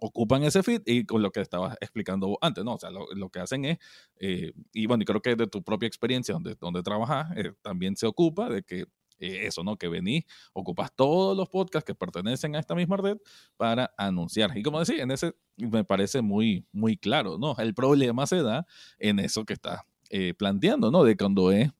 ocupan 0.00 0.44
ese 0.44 0.62
feed 0.62 0.82
y 0.86 1.04
con 1.04 1.22
lo 1.22 1.32
que 1.32 1.40
estaba 1.40 1.74
explicando 1.80 2.38
antes, 2.40 2.62
¿no? 2.62 2.74
O 2.74 2.78
sea, 2.78 2.90
lo, 2.90 3.28
que 3.30 3.40
hacen 3.40 3.64
es, 3.64 3.78
eh, 4.20 4.52
y 4.72 4.86
bueno, 4.86 5.02
y 5.02 5.06
creo 5.06 5.20
que 5.20 5.34
de 5.34 5.48
tu 5.48 5.60
propia 5.64 5.88
experiencia 5.88 6.34
donde, 6.34 6.54
donde 6.60 6.84
trabajas, 6.84 7.36
eh, 7.36 7.52
también 7.62 7.96
se 7.96 8.06
ocupa 8.06 8.48
de 8.48 8.62
que 8.62 8.84
eh, 9.18 9.46
eso, 9.46 9.62
¿no? 9.62 9.76
Que 9.76 9.88
venís, 9.88 10.24
ocupas 10.52 10.94
todos 10.94 11.36
los 11.36 11.48
podcasts 11.48 11.86
que 11.86 11.94
pertenecen 11.94 12.56
a 12.56 12.60
esta 12.60 12.74
misma 12.74 12.96
red 12.96 13.18
para 13.56 13.92
anunciar. 13.96 14.56
Y 14.56 14.62
como 14.62 14.80
decía, 14.80 15.02
en 15.02 15.10
ese 15.10 15.34
me 15.56 15.84
parece 15.84 16.22
muy, 16.22 16.66
muy 16.72 16.96
claro, 16.96 17.38
¿no? 17.38 17.56
El 17.58 17.74
problema 17.74 18.26
se 18.26 18.42
da 18.42 18.66
en 18.98 19.18
eso 19.18 19.44
que 19.44 19.54
está 19.54 19.86
eh, 20.10 20.34
planteando, 20.34 20.90
¿no? 20.90 21.04
De 21.04 21.16
cuando 21.16 21.50
es 21.50 21.70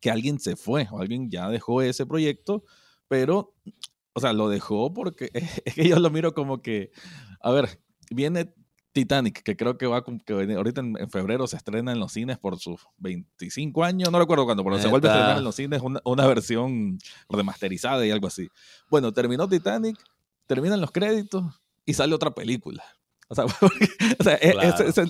que 0.00 0.10
alguien 0.10 0.38
se 0.38 0.56
fue 0.56 0.88
o 0.90 1.00
alguien 1.00 1.30
ya 1.30 1.48
dejó 1.48 1.82
ese 1.82 2.06
proyecto, 2.06 2.64
pero, 3.08 3.54
o 4.14 4.20
sea, 4.20 4.32
lo 4.32 4.48
dejó 4.48 4.92
porque 4.92 5.30
es 5.64 5.74
que 5.74 5.88
yo 5.88 5.98
lo 5.98 6.10
miro 6.10 6.34
como 6.34 6.62
que, 6.62 6.90
a 7.40 7.50
ver, 7.50 7.80
viene 8.10 8.54
Titanic, 8.92 9.42
que 9.42 9.56
creo 9.56 9.78
que 9.78 9.86
va 9.86 10.04
que 10.04 10.32
ahorita 10.34 10.80
en, 10.80 11.10
febrero 11.10 11.46
se 11.46 11.56
estrena 11.56 11.92
en 11.92 11.98
los 11.98 12.12
cines 12.12 12.38
por 12.38 12.58
sus 12.58 12.80
25 12.98 13.84
años, 13.84 14.10
no 14.10 14.18
recuerdo 14.18 14.44
cuándo, 14.44 14.62
pero 14.64 14.78
se 14.78 14.88
vuelve 14.88 15.08
a 15.08 15.12
estrenar 15.12 15.38
en 15.38 15.44
los 15.44 15.54
cines 15.54 15.80
una, 15.82 16.00
una, 16.04 16.26
versión 16.26 16.98
remasterizada 17.28 18.06
y 18.06 18.10
algo 18.10 18.26
así. 18.26 18.48
Bueno, 18.90 19.12
terminó 19.12 19.48
Titanic, 19.48 19.96
terminan 20.46 20.80
los 20.80 20.90
créditos 20.90 21.44
y 21.86 21.94
sale 21.94 22.14
otra 22.14 22.32
película. 22.32 22.84
O 23.32 23.34
sea, 23.34 23.44
o 24.18 24.22
sea 24.22 24.38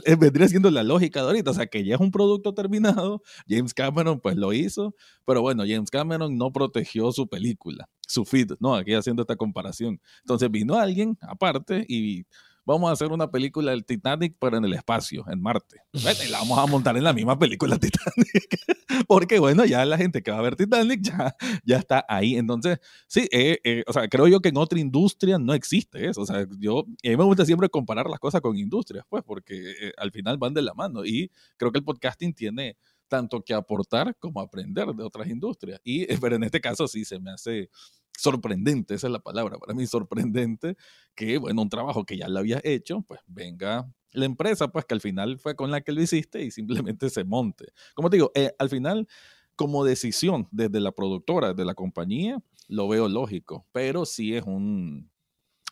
e, 0.04 0.14
vendría 0.14 0.46
siendo 0.46 0.70
la 0.70 0.84
lógica 0.84 1.20
de 1.22 1.26
ahorita. 1.26 1.50
O 1.50 1.54
sea, 1.54 1.66
que 1.66 1.84
ya 1.84 1.96
es 1.96 2.00
un 2.00 2.12
producto 2.12 2.54
terminado. 2.54 3.20
James 3.48 3.74
Cameron, 3.74 4.20
pues 4.20 4.36
lo 4.36 4.52
hizo. 4.52 4.94
Pero 5.26 5.42
bueno, 5.42 5.64
James 5.66 5.90
Cameron 5.90 6.38
no 6.38 6.52
protegió 6.52 7.10
su 7.10 7.26
película, 7.26 7.88
su 8.06 8.24
feed, 8.24 8.52
¿no? 8.60 8.76
Aquí 8.76 8.94
haciendo 8.94 9.22
esta 9.22 9.34
comparación. 9.34 10.00
Entonces 10.20 10.48
vino 10.52 10.76
alguien 10.76 11.18
aparte 11.20 11.84
y 11.88 12.24
vamos 12.64 12.88
a 12.90 12.92
hacer 12.92 13.12
una 13.12 13.30
película 13.30 13.70
del 13.70 13.84
Titanic, 13.84 14.36
pero 14.38 14.56
en 14.56 14.64
el 14.64 14.72
espacio, 14.74 15.24
en 15.28 15.40
Marte. 15.40 15.78
Y 15.92 16.28
la 16.30 16.38
vamos 16.38 16.58
a 16.58 16.66
montar 16.66 16.96
en 16.96 17.04
la 17.04 17.12
misma 17.12 17.38
película 17.38 17.78
Titanic. 17.80 18.58
Porque 19.06 19.38
bueno, 19.38 19.64
ya 19.64 19.84
la 19.84 19.96
gente 19.98 20.22
que 20.22 20.30
va 20.30 20.38
a 20.38 20.42
ver 20.42 20.56
Titanic 20.56 21.02
ya, 21.02 21.36
ya 21.64 21.78
está 21.78 22.04
ahí. 22.08 22.36
Entonces, 22.36 22.78
sí, 23.06 23.28
eh, 23.32 23.58
eh, 23.64 23.84
o 23.86 23.92
sea, 23.92 24.08
creo 24.08 24.28
yo 24.28 24.40
que 24.40 24.50
en 24.50 24.56
otra 24.56 24.78
industria 24.78 25.38
no 25.38 25.54
existe 25.54 26.08
eso. 26.08 26.22
O 26.22 26.26
sea, 26.26 26.46
yo, 26.58 26.80
a 26.80 27.08
mí 27.08 27.16
me 27.16 27.24
gusta 27.24 27.44
siempre 27.44 27.68
comparar 27.68 28.08
las 28.08 28.20
cosas 28.20 28.40
con 28.40 28.56
industrias, 28.56 29.04
pues, 29.08 29.22
porque 29.24 29.54
eh, 29.56 29.92
al 29.96 30.10
final 30.12 30.38
van 30.38 30.54
de 30.54 30.62
la 30.62 30.74
mano. 30.74 31.04
Y 31.04 31.30
creo 31.56 31.72
que 31.72 31.78
el 31.78 31.84
podcasting 31.84 32.34
tiene 32.34 32.76
tanto 33.08 33.42
que 33.42 33.52
aportar 33.52 34.16
como 34.18 34.40
aprender 34.40 34.86
de 34.86 35.02
otras 35.02 35.28
industrias. 35.28 35.80
Y, 35.84 36.06
pero 36.16 36.36
en 36.36 36.44
este 36.44 36.60
caso 36.60 36.88
sí 36.88 37.04
se 37.04 37.18
me 37.18 37.30
hace 37.30 37.68
sorprendente, 38.16 38.94
esa 38.94 39.06
es 39.06 39.12
la 39.12 39.18
palabra, 39.20 39.58
para 39.58 39.74
mí 39.74 39.86
sorprendente 39.86 40.76
que, 41.14 41.38
bueno, 41.38 41.62
un 41.62 41.68
trabajo 41.68 42.04
que 42.04 42.16
ya 42.16 42.28
lo 42.28 42.38
habías 42.38 42.64
hecho, 42.64 43.02
pues 43.02 43.20
venga 43.26 43.90
la 44.12 44.26
empresa, 44.26 44.68
pues 44.68 44.84
que 44.84 44.94
al 44.94 45.00
final 45.00 45.38
fue 45.38 45.56
con 45.56 45.70
la 45.70 45.80
que 45.80 45.92
lo 45.92 46.02
hiciste 46.02 46.42
y 46.44 46.50
simplemente 46.50 47.10
se 47.10 47.24
monte. 47.24 47.72
Como 47.94 48.10
te 48.10 48.16
digo, 48.16 48.30
eh, 48.34 48.52
al 48.58 48.68
final, 48.68 49.08
como 49.56 49.84
decisión 49.84 50.48
desde 50.50 50.80
la 50.80 50.92
productora, 50.92 51.48
desde 51.48 51.64
la 51.64 51.74
compañía, 51.74 52.42
lo 52.68 52.88
veo 52.88 53.08
lógico, 53.08 53.66
pero 53.72 54.04
sí 54.04 54.34
es 54.34 54.44
un, 54.44 55.10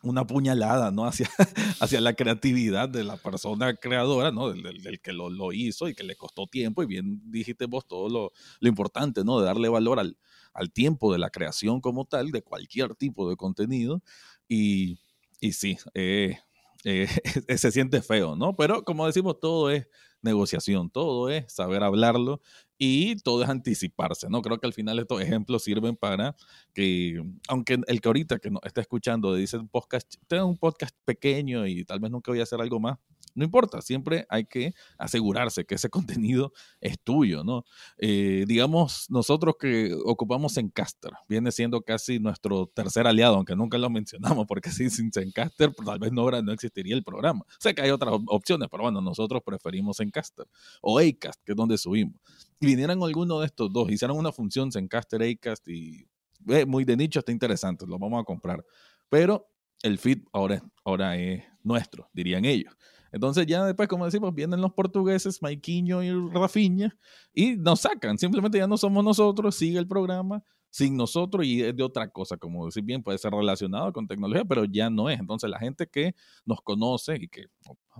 una 0.02 0.26
puñalada, 0.26 0.90
¿no? 0.90 1.04
Hacia, 1.04 1.28
hacia 1.80 2.00
la 2.00 2.14
creatividad 2.14 2.88
de 2.88 3.04
la 3.04 3.16
persona 3.16 3.74
creadora, 3.74 4.30
¿no? 4.30 4.50
Del, 4.50 5.00
que 5.00 5.12
lo, 5.12 5.30
lo, 5.30 5.52
hizo 5.52 5.88
y 5.88 5.94
que 5.94 6.04
le 6.04 6.16
costó 6.16 6.46
tiempo 6.46 6.82
y 6.82 6.86
bien 6.86 7.20
dijiste 7.30 7.66
vos 7.66 7.86
todo 7.86 8.08
lo, 8.08 8.32
lo 8.60 8.68
importante, 8.68 9.24
¿no? 9.24 9.38
De 9.40 9.46
darle 9.46 9.68
valor 9.68 10.00
al, 10.00 10.16
al 10.52 10.72
tiempo 10.72 11.12
de 11.12 11.18
la 11.18 11.30
creación 11.30 11.80
como 11.80 12.04
tal, 12.04 12.30
de 12.30 12.42
cualquier 12.42 12.94
tipo 12.94 13.28
de 13.28 13.36
contenido. 13.36 14.02
Y, 14.48 14.98
y 15.40 15.52
sí, 15.52 15.78
eh, 15.94 16.38
eh, 16.84 17.06
se 17.58 17.72
siente 17.72 18.02
feo, 18.02 18.36
¿no? 18.36 18.56
Pero 18.56 18.84
como 18.84 19.06
decimos, 19.06 19.38
todo 19.40 19.70
es 19.70 19.86
negociación, 20.22 20.90
todo 20.90 21.30
es 21.30 21.52
saber 21.52 21.82
hablarlo 21.82 22.40
y 22.78 23.16
todo 23.16 23.42
es 23.42 23.48
anticiparse, 23.48 24.28
¿no? 24.28 24.42
Creo 24.42 24.58
que 24.58 24.66
al 24.66 24.72
final 24.72 24.98
estos 24.98 25.20
ejemplos 25.20 25.64
sirven 25.64 25.96
para 25.96 26.36
que, 26.74 27.22
aunque 27.48 27.78
el 27.86 28.00
que 28.00 28.08
ahorita 28.08 28.38
que 28.38 28.50
nos 28.50 28.62
está 28.64 28.80
escuchando 28.80 29.34
dice 29.34 29.56
un 29.56 29.68
podcast, 29.68 30.14
tenga 30.26 30.44
un 30.44 30.58
podcast 30.58 30.94
pequeño 31.04 31.66
y 31.66 31.84
tal 31.84 32.00
vez 32.00 32.10
nunca 32.10 32.30
voy 32.30 32.40
a 32.40 32.44
hacer 32.44 32.60
algo 32.60 32.80
más, 32.80 32.98
no 33.34 33.44
importa, 33.44 33.80
siempre 33.82 34.26
hay 34.28 34.44
que 34.44 34.74
asegurarse 34.98 35.64
que 35.64 35.74
ese 35.74 35.88
contenido 36.20 36.52
es 36.80 36.98
tuyo, 37.02 37.44
¿no? 37.44 37.64
Eh, 37.98 38.44
digamos, 38.46 39.06
nosotros 39.08 39.54
que 39.58 39.94
ocupamos 40.04 40.56
Encaster, 40.56 41.12
viene 41.28 41.52
siendo 41.52 41.82
casi 41.82 42.18
nuestro 42.18 42.66
tercer 42.66 43.06
aliado, 43.06 43.36
aunque 43.36 43.56
nunca 43.56 43.78
lo 43.78 43.90
mencionamos, 43.90 44.46
porque 44.46 44.70
sin, 44.70 44.90
sin 44.90 45.10
Encaster 45.14 45.74
tal 45.74 45.98
vez 45.98 46.12
no, 46.12 46.30
no 46.30 46.52
existiría 46.52 46.94
el 46.94 47.02
programa. 47.02 47.44
Sé 47.58 47.74
que 47.74 47.82
hay 47.82 47.90
otras 47.90 48.14
opciones, 48.26 48.68
pero 48.70 48.84
bueno, 48.84 49.00
nosotros 49.00 49.42
preferimos 49.44 50.00
Encaster 50.00 50.46
o 50.82 50.98
Acast, 50.98 51.42
que 51.44 51.52
es 51.52 51.56
donde 51.56 51.78
subimos. 51.78 52.20
Y 52.60 52.66
vinieran 52.66 53.02
alguno 53.02 53.40
de 53.40 53.46
estos 53.46 53.72
dos, 53.72 53.90
hicieran 53.90 54.16
una 54.16 54.32
función 54.32 54.70
Encaster, 54.74 55.22
Acast 55.22 55.66
y 55.68 56.06
eh, 56.48 56.64
muy 56.64 56.84
de 56.84 56.96
nicho, 56.96 57.18
está 57.20 57.32
interesante, 57.32 57.86
lo 57.86 57.98
vamos 57.98 58.20
a 58.20 58.24
comprar. 58.24 58.64
Pero 59.08 59.48
el 59.82 59.98
feed 59.98 60.22
ahora, 60.32 60.62
ahora 60.84 61.16
es 61.16 61.42
nuestro, 61.62 62.08
dirían 62.12 62.44
ellos. 62.44 62.74
Entonces 63.12 63.46
ya 63.46 63.64
después, 63.64 63.88
como 63.88 64.04
decimos, 64.04 64.34
vienen 64.34 64.60
los 64.60 64.72
portugueses, 64.72 65.42
Maiquinho 65.42 66.02
y 66.02 66.10
Rafinha, 66.32 66.96
y 67.32 67.56
nos 67.56 67.80
sacan. 67.80 68.18
Simplemente 68.18 68.58
ya 68.58 68.66
no 68.66 68.76
somos 68.76 69.04
nosotros, 69.04 69.54
sigue 69.54 69.78
el 69.78 69.88
programa 69.88 70.42
sin 70.70 70.96
nosotros 70.96 71.44
y 71.44 71.62
es 71.62 71.76
de 71.76 71.82
otra 71.82 72.08
cosa, 72.10 72.36
como 72.36 72.66
decir 72.66 72.84
bien, 72.84 73.02
puede 73.02 73.18
ser 73.18 73.32
relacionado 73.32 73.92
con 73.92 74.06
tecnología, 74.06 74.44
pero 74.44 74.64
ya 74.64 74.88
no 74.88 75.10
es. 75.10 75.18
Entonces 75.18 75.50
la 75.50 75.58
gente 75.58 75.88
que 75.88 76.14
nos 76.46 76.60
conoce 76.62 77.16
y 77.20 77.28
que 77.28 77.46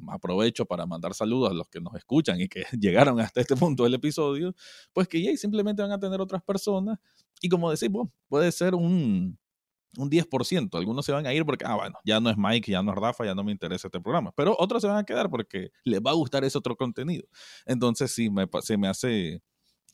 aprovecho 0.08 0.64
para 0.64 0.86
mandar 0.86 1.14
saludos 1.14 1.50
a 1.50 1.54
los 1.54 1.68
que 1.68 1.80
nos 1.80 1.94
escuchan 1.96 2.40
y 2.40 2.48
que 2.48 2.62
llegaron 2.80 3.20
hasta 3.20 3.40
este 3.40 3.56
punto 3.56 3.82
del 3.84 3.94
episodio, 3.94 4.54
pues 4.92 5.08
que 5.08 5.20
ya 5.20 5.36
simplemente 5.36 5.82
van 5.82 5.92
a 5.92 5.98
tener 5.98 6.20
otras 6.20 6.42
personas 6.42 6.98
y 7.42 7.48
como 7.48 7.70
decimos, 7.70 8.08
puede 8.28 8.52
ser 8.52 8.74
un, 8.74 9.38
un 9.96 10.10
10%. 10.10 10.78
Algunos 10.78 11.04
se 11.04 11.12
van 11.12 11.26
a 11.26 11.34
ir 11.34 11.44
porque, 11.44 11.64
ah, 11.66 11.76
bueno, 11.76 11.98
ya 12.04 12.20
no 12.20 12.30
es 12.30 12.36
Mike, 12.36 12.70
ya 12.70 12.82
no 12.82 12.92
es 12.92 12.98
Rafa, 12.98 13.24
ya 13.24 13.34
no 13.34 13.44
me 13.44 13.52
interesa 13.52 13.88
este 13.88 14.00
programa. 14.00 14.32
Pero 14.36 14.56
otros 14.58 14.82
se 14.82 14.88
van 14.88 14.98
a 14.98 15.04
quedar 15.04 15.30
porque 15.30 15.70
les 15.84 16.00
va 16.00 16.10
a 16.10 16.14
gustar 16.14 16.44
ese 16.44 16.58
otro 16.58 16.76
contenido. 16.76 17.26
Entonces, 17.66 18.12
sí, 18.12 18.30
me, 18.30 18.46
se 18.62 18.76
me 18.76 18.88
hace... 18.88 19.42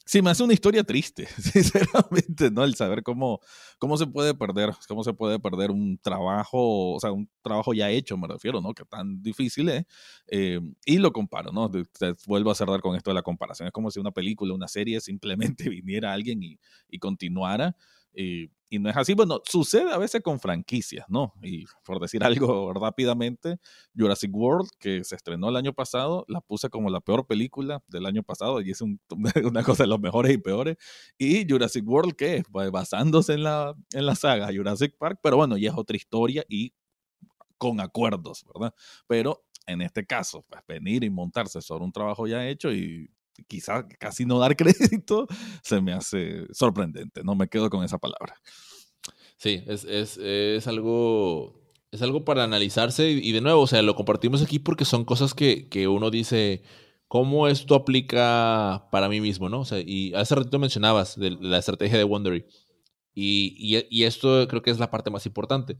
Sí, 0.08 0.22
me 0.22 0.30
hace 0.30 0.44
una 0.44 0.52
historia 0.52 0.84
triste, 0.84 1.26
sinceramente, 1.36 2.48
¿no? 2.52 2.62
El 2.62 2.76
saber 2.76 3.02
cómo, 3.02 3.40
cómo 3.76 3.96
se 3.96 4.06
puede 4.06 4.34
perder, 4.34 4.72
cómo 4.86 5.02
se 5.02 5.12
puede 5.12 5.40
perder 5.40 5.72
un 5.72 5.98
trabajo, 5.98 6.92
o 6.92 7.00
sea, 7.00 7.10
un 7.10 7.28
trabajo 7.42 7.74
ya 7.74 7.90
hecho, 7.90 8.16
me 8.16 8.28
refiero, 8.28 8.60
¿no? 8.60 8.72
Que 8.72 8.84
tan 8.84 9.20
difícil 9.20 9.68
es. 9.68 9.84
Eh, 10.28 10.60
y 10.84 10.98
lo 10.98 11.12
comparo, 11.12 11.50
¿no? 11.50 11.68
Te, 11.68 11.82
vuelvo 12.28 12.52
a 12.52 12.54
cerrar 12.54 12.80
con 12.82 12.94
esto 12.94 13.10
de 13.10 13.14
la 13.14 13.22
comparación. 13.22 13.66
Es 13.66 13.72
como 13.72 13.90
si 13.90 13.98
una 13.98 14.12
película, 14.12 14.54
una 14.54 14.68
serie, 14.68 15.00
simplemente 15.00 15.68
viniera 15.70 16.12
alguien 16.12 16.40
y 16.40 16.98
continuara. 17.00 17.74
Y, 18.16 18.50
no 18.78 18.90
es 18.90 18.96
así. 18.96 19.14
Bueno, 19.14 19.40
sucede 19.44 19.92
a 19.92 19.98
veces 19.98 20.22
con 20.22 20.40
franquicias, 20.40 21.06
¿no? 21.08 21.32
Y 21.42 21.64
por 21.84 22.00
decir 22.00 22.22
algo 22.50 22.72
rápidamente, 22.72 23.58
Jurassic 23.96 24.34
World, 24.34 24.68
que 24.78 25.04
se 25.04 25.14
estrenó 25.16 25.48
el 25.48 25.56
año 25.56 25.72
pasado, 25.72 26.24
la 26.28 26.40
puse 26.40 26.68
como 26.68 26.90
la 26.90 27.00
peor 27.00 27.26
película 27.26 27.82
del 27.86 28.06
año 28.06 28.22
pasado 28.22 28.60
y 28.60 28.70
es 28.70 28.80
una 29.44 29.62
cosa 29.62 29.84
de 29.84 29.88
los 29.88 30.00
mejores 30.00 30.32
y 30.32 30.38
peores. 30.38 30.76
Y 31.18 31.46
Jurassic 31.48 31.86
World, 31.86 32.14
¿qué? 32.16 32.42
Pues 32.50 32.70
basándose 32.70 33.34
en 33.34 33.44
la, 33.44 33.74
en 33.92 34.06
la 34.06 34.14
saga 34.14 34.48
Jurassic 34.54 34.96
Park, 34.98 35.20
pero 35.22 35.36
bueno, 35.36 35.56
ya 35.56 35.70
es 35.70 35.76
otra 35.76 35.96
historia 35.96 36.44
y 36.48 36.74
con 37.58 37.80
acuerdos, 37.80 38.44
¿verdad? 38.54 38.74
Pero 39.06 39.44
en 39.66 39.82
este 39.82 40.06
caso, 40.06 40.44
pues 40.48 40.62
venir 40.66 41.04
y 41.04 41.10
montarse 41.10 41.60
sobre 41.60 41.84
un 41.84 41.92
trabajo 41.92 42.26
ya 42.26 42.46
hecho 42.46 42.72
y 42.72 43.10
quizás 43.44 43.84
casi 43.98 44.24
no 44.24 44.38
dar 44.38 44.56
crédito, 44.56 45.26
se 45.62 45.80
me 45.80 45.92
hace 45.92 46.46
sorprendente. 46.52 47.22
No 47.24 47.34
me 47.34 47.48
quedo 47.48 47.70
con 47.70 47.84
esa 47.84 47.98
palabra. 47.98 48.34
Sí, 49.36 49.62
es, 49.66 49.84
es, 49.84 50.18
es 50.18 50.66
algo. 50.66 51.64
Es 51.92 52.02
algo 52.02 52.24
para 52.24 52.44
analizarse 52.44 53.08
y, 53.10 53.32
de 53.32 53.40
nuevo, 53.40 53.62
o 53.62 53.66
sea, 53.66 53.80
lo 53.80 53.94
compartimos 53.94 54.42
aquí 54.42 54.58
porque 54.58 54.84
son 54.84 55.04
cosas 55.04 55.34
que, 55.34 55.68
que 55.68 55.88
uno 55.88 56.10
dice, 56.10 56.62
¿cómo 57.08 57.48
esto 57.48 57.74
aplica 57.74 58.88
para 58.90 59.08
mí 59.08 59.20
mismo? 59.20 59.48
¿no? 59.48 59.60
O 59.60 59.64
sea, 59.64 59.78
y 59.80 60.12
hace 60.14 60.34
ratito 60.34 60.58
mencionabas 60.58 61.16
la 61.16 61.58
estrategia 61.58 61.96
de 61.96 62.04
Wondery. 62.04 62.44
Y, 63.14 63.54
y, 63.56 63.86
y, 63.88 64.04
esto 64.04 64.46
creo 64.48 64.62
que 64.62 64.70
es 64.70 64.78
la 64.78 64.90
parte 64.90 65.10
más 65.10 65.24
importante. 65.26 65.78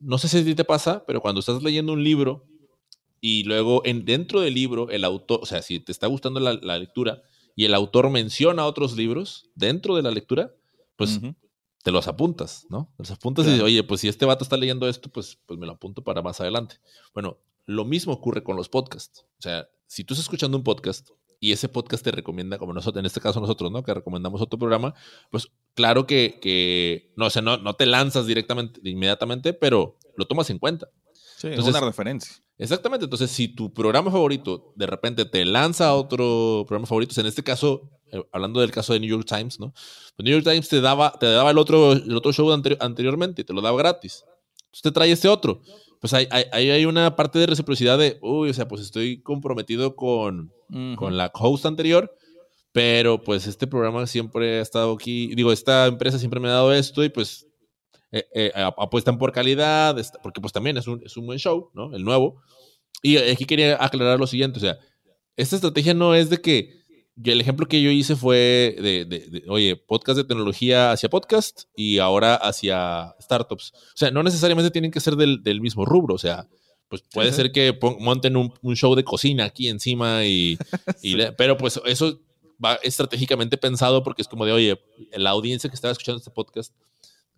No 0.00 0.18
sé 0.18 0.28
si 0.28 0.38
a 0.38 0.44
ti 0.44 0.54
te 0.54 0.64
pasa, 0.64 1.04
pero 1.06 1.22
cuando 1.22 1.40
estás 1.40 1.62
leyendo 1.62 1.92
un 1.92 2.04
libro 2.04 2.44
y 3.24 3.44
luego 3.44 3.82
en, 3.84 4.04
dentro 4.04 4.40
del 4.40 4.52
libro 4.52 4.90
el 4.90 5.04
autor, 5.04 5.38
o 5.42 5.46
sea, 5.46 5.62
si 5.62 5.78
te 5.78 5.92
está 5.92 6.08
gustando 6.08 6.40
la, 6.40 6.54
lectura 6.76 7.22
y 7.54 7.64
el 7.64 7.72
autor 7.72 8.10
menciona 8.10 8.66
otros 8.66 8.96
libros 8.96 9.48
dentro 9.54 9.94
de 9.94 10.02
la 10.02 10.10
lectura, 10.10 10.52
pues 10.96 11.20
te 11.84 11.92
los 11.92 12.08
apuntas, 12.08 12.66
¿no? 12.68 12.92
Los 12.98 13.12
apuntas 13.12 13.46
y 13.46 13.50
dices, 13.50 13.62
oye, 13.62 13.84
pues 13.84 14.00
si 14.00 14.08
este 14.08 14.26
vato 14.26 14.42
está 14.42 14.56
leyendo 14.56 14.88
esto, 14.88 15.08
pues, 15.08 15.38
pues 15.46 15.58
me 15.58 15.66
lo 15.66 15.72
apunto 15.72 16.02
para 16.02 16.20
más 16.20 16.40
adelante. 16.40 16.80
Bueno, 17.14 17.38
lo 17.64 17.84
mismo 17.84 18.12
ocurre 18.12 18.42
con 18.42 18.56
los 18.56 18.68
podcasts. 18.68 19.24
O 19.38 19.42
sea, 19.42 19.68
si 19.86 20.02
tú 20.02 20.14
estás 20.14 20.24
escuchando 20.24 20.56
un 20.56 20.64
podcast 20.64 21.10
y 21.38 21.52
ese 21.52 21.68
podcast 21.68 22.02
te 22.02 22.10
recomienda, 22.10 22.58
como 22.58 22.72
nosotros, 22.72 23.00
en 23.00 23.06
este 23.06 23.20
caso 23.20 23.40
nosotros, 23.40 23.70
¿no? 23.70 23.84
Que 23.84 23.94
recomendamos 23.94 24.40
otro 24.42 24.58
programa, 24.58 24.94
pues 25.30 25.48
claro 25.74 26.08
que, 26.08 26.40
que 26.42 27.12
no, 27.16 27.26
o 27.26 27.30
sea, 27.30 27.42
no, 27.42 27.56
no 27.56 27.74
te 27.74 27.86
lanzas 27.86 28.26
directamente, 28.26 28.80
inmediatamente, 28.82 29.52
pero 29.52 29.96
lo 30.16 30.26
tomas 30.26 30.50
en 30.50 30.58
cuenta. 30.58 30.88
Sí, 31.42 31.48
Entonces, 31.48 31.74
es 31.74 31.80
una 31.80 31.88
referencia. 31.88 32.36
Exactamente. 32.56 33.06
Entonces, 33.06 33.28
si 33.28 33.48
tu 33.48 33.74
programa 33.74 34.12
favorito 34.12 34.72
de 34.76 34.86
repente 34.86 35.24
te 35.24 35.44
lanza 35.44 35.92
otro 35.92 36.64
programa 36.68 36.86
favorito, 36.86 37.20
en 37.20 37.26
este 37.26 37.42
caso, 37.42 37.90
eh, 38.12 38.22
hablando 38.30 38.60
del 38.60 38.70
caso 38.70 38.92
de 38.92 39.00
New 39.00 39.10
York 39.10 39.26
Times, 39.26 39.58
¿no? 39.58 39.72
Pues 39.72 40.24
New 40.24 40.32
York 40.32 40.44
Times 40.44 40.68
te 40.68 40.80
daba, 40.80 41.10
te 41.18 41.26
daba 41.26 41.50
el 41.50 41.58
otro, 41.58 41.94
el 41.94 42.16
otro 42.16 42.32
show 42.32 42.52
anteriormente, 42.52 43.42
te 43.42 43.52
lo 43.52 43.60
daba 43.60 43.76
gratis. 43.76 44.24
Entonces 44.66 44.82
te 44.82 44.92
trae 44.92 45.10
este 45.10 45.26
otro. 45.26 45.62
Pues 46.00 46.14
ahí 46.14 46.28
hay, 46.30 46.70
hay, 46.70 46.84
una 46.84 47.16
parte 47.16 47.40
de 47.40 47.46
reciprocidad 47.46 47.98
de, 47.98 48.20
uy, 48.22 48.50
o 48.50 48.54
sea, 48.54 48.68
pues 48.68 48.82
estoy 48.82 49.20
comprometido 49.20 49.96
con, 49.96 50.52
con 50.96 51.16
la 51.16 51.28
host 51.34 51.66
anterior, 51.66 52.16
pero 52.70 53.20
pues 53.20 53.48
este 53.48 53.66
programa 53.66 54.06
siempre 54.06 54.60
ha 54.60 54.62
estado 54.62 54.92
aquí, 54.92 55.34
digo, 55.34 55.50
esta 55.50 55.86
empresa 55.86 56.20
siempre 56.20 56.38
me 56.38 56.46
ha 56.46 56.52
dado 56.52 56.72
esto 56.72 57.02
y 57.02 57.08
pues 57.08 57.48
eh, 58.12 58.28
eh, 58.34 58.52
apuestan 58.54 59.18
por 59.18 59.32
calidad, 59.32 59.96
porque 60.22 60.40
pues 60.40 60.52
también 60.52 60.76
es 60.76 60.86
un, 60.86 61.02
es 61.04 61.16
un 61.16 61.26
buen 61.26 61.38
show, 61.38 61.70
¿no? 61.72 61.94
El 61.96 62.04
nuevo. 62.04 62.42
Y 63.02 63.16
aquí 63.16 63.46
quería 63.46 63.82
aclarar 63.82 64.20
lo 64.20 64.26
siguiente, 64.26 64.58
o 64.58 64.60
sea, 64.60 64.78
esta 65.36 65.56
estrategia 65.56 65.94
no 65.94 66.14
es 66.14 66.28
de 66.28 66.40
que, 66.40 66.82
el 67.24 67.40
ejemplo 67.40 67.66
que 67.66 67.82
yo 67.82 67.90
hice 67.90 68.16
fue 68.16 68.76
de, 68.78 69.44
oye, 69.48 69.76
podcast 69.76 70.18
de 70.18 70.24
tecnología 70.24 70.92
hacia 70.92 71.10
podcast 71.10 71.64
y 71.76 71.98
ahora 71.98 72.34
hacia 72.34 73.14
startups. 73.20 73.72
O 73.74 73.96
sea, 73.96 74.10
no 74.10 74.22
necesariamente 74.22 74.70
tienen 74.70 74.90
que 74.90 75.00
ser 75.00 75.16
del, 75.16 75.42
del 75.42 75.60
mismo 75.60 75.84
rubro, 75.84 76.14
o 76.14 76.18
sea, 76.18 76.48
pues 76.88 77.02
puede 77.12 77.32
ser 77.32 77.52
que 77.52 77.78
monten 77.98 78.36
un, 78.36 78.52
un, 78.60 78.76
show 78.76 78.94
de 78.94 79.04
cocina 79.04 79.44
aquí 79.44 79.68
encima 79.68 80.24
y, 80.24 80.58
y 81.02 81.16
pero 81.38 81.56
pues 81.56 81.80
eso 81.86 82.20
va 82.62 82.74
estratégicamente 82.82 83.56
pensado 83.56 84.02
porque 84.02 84.22
es 84.22 84.28
como 84.28 84.44
de, 84.44 84.52
oye, 84.52 84.80
la 85.12 85.30
audiencia 85.30 85.70
que 85.70 85.76
estaba 85.76 85.92
escuchando 85.92 86.18
este 86.18 86.30
podcast 86.30 86.74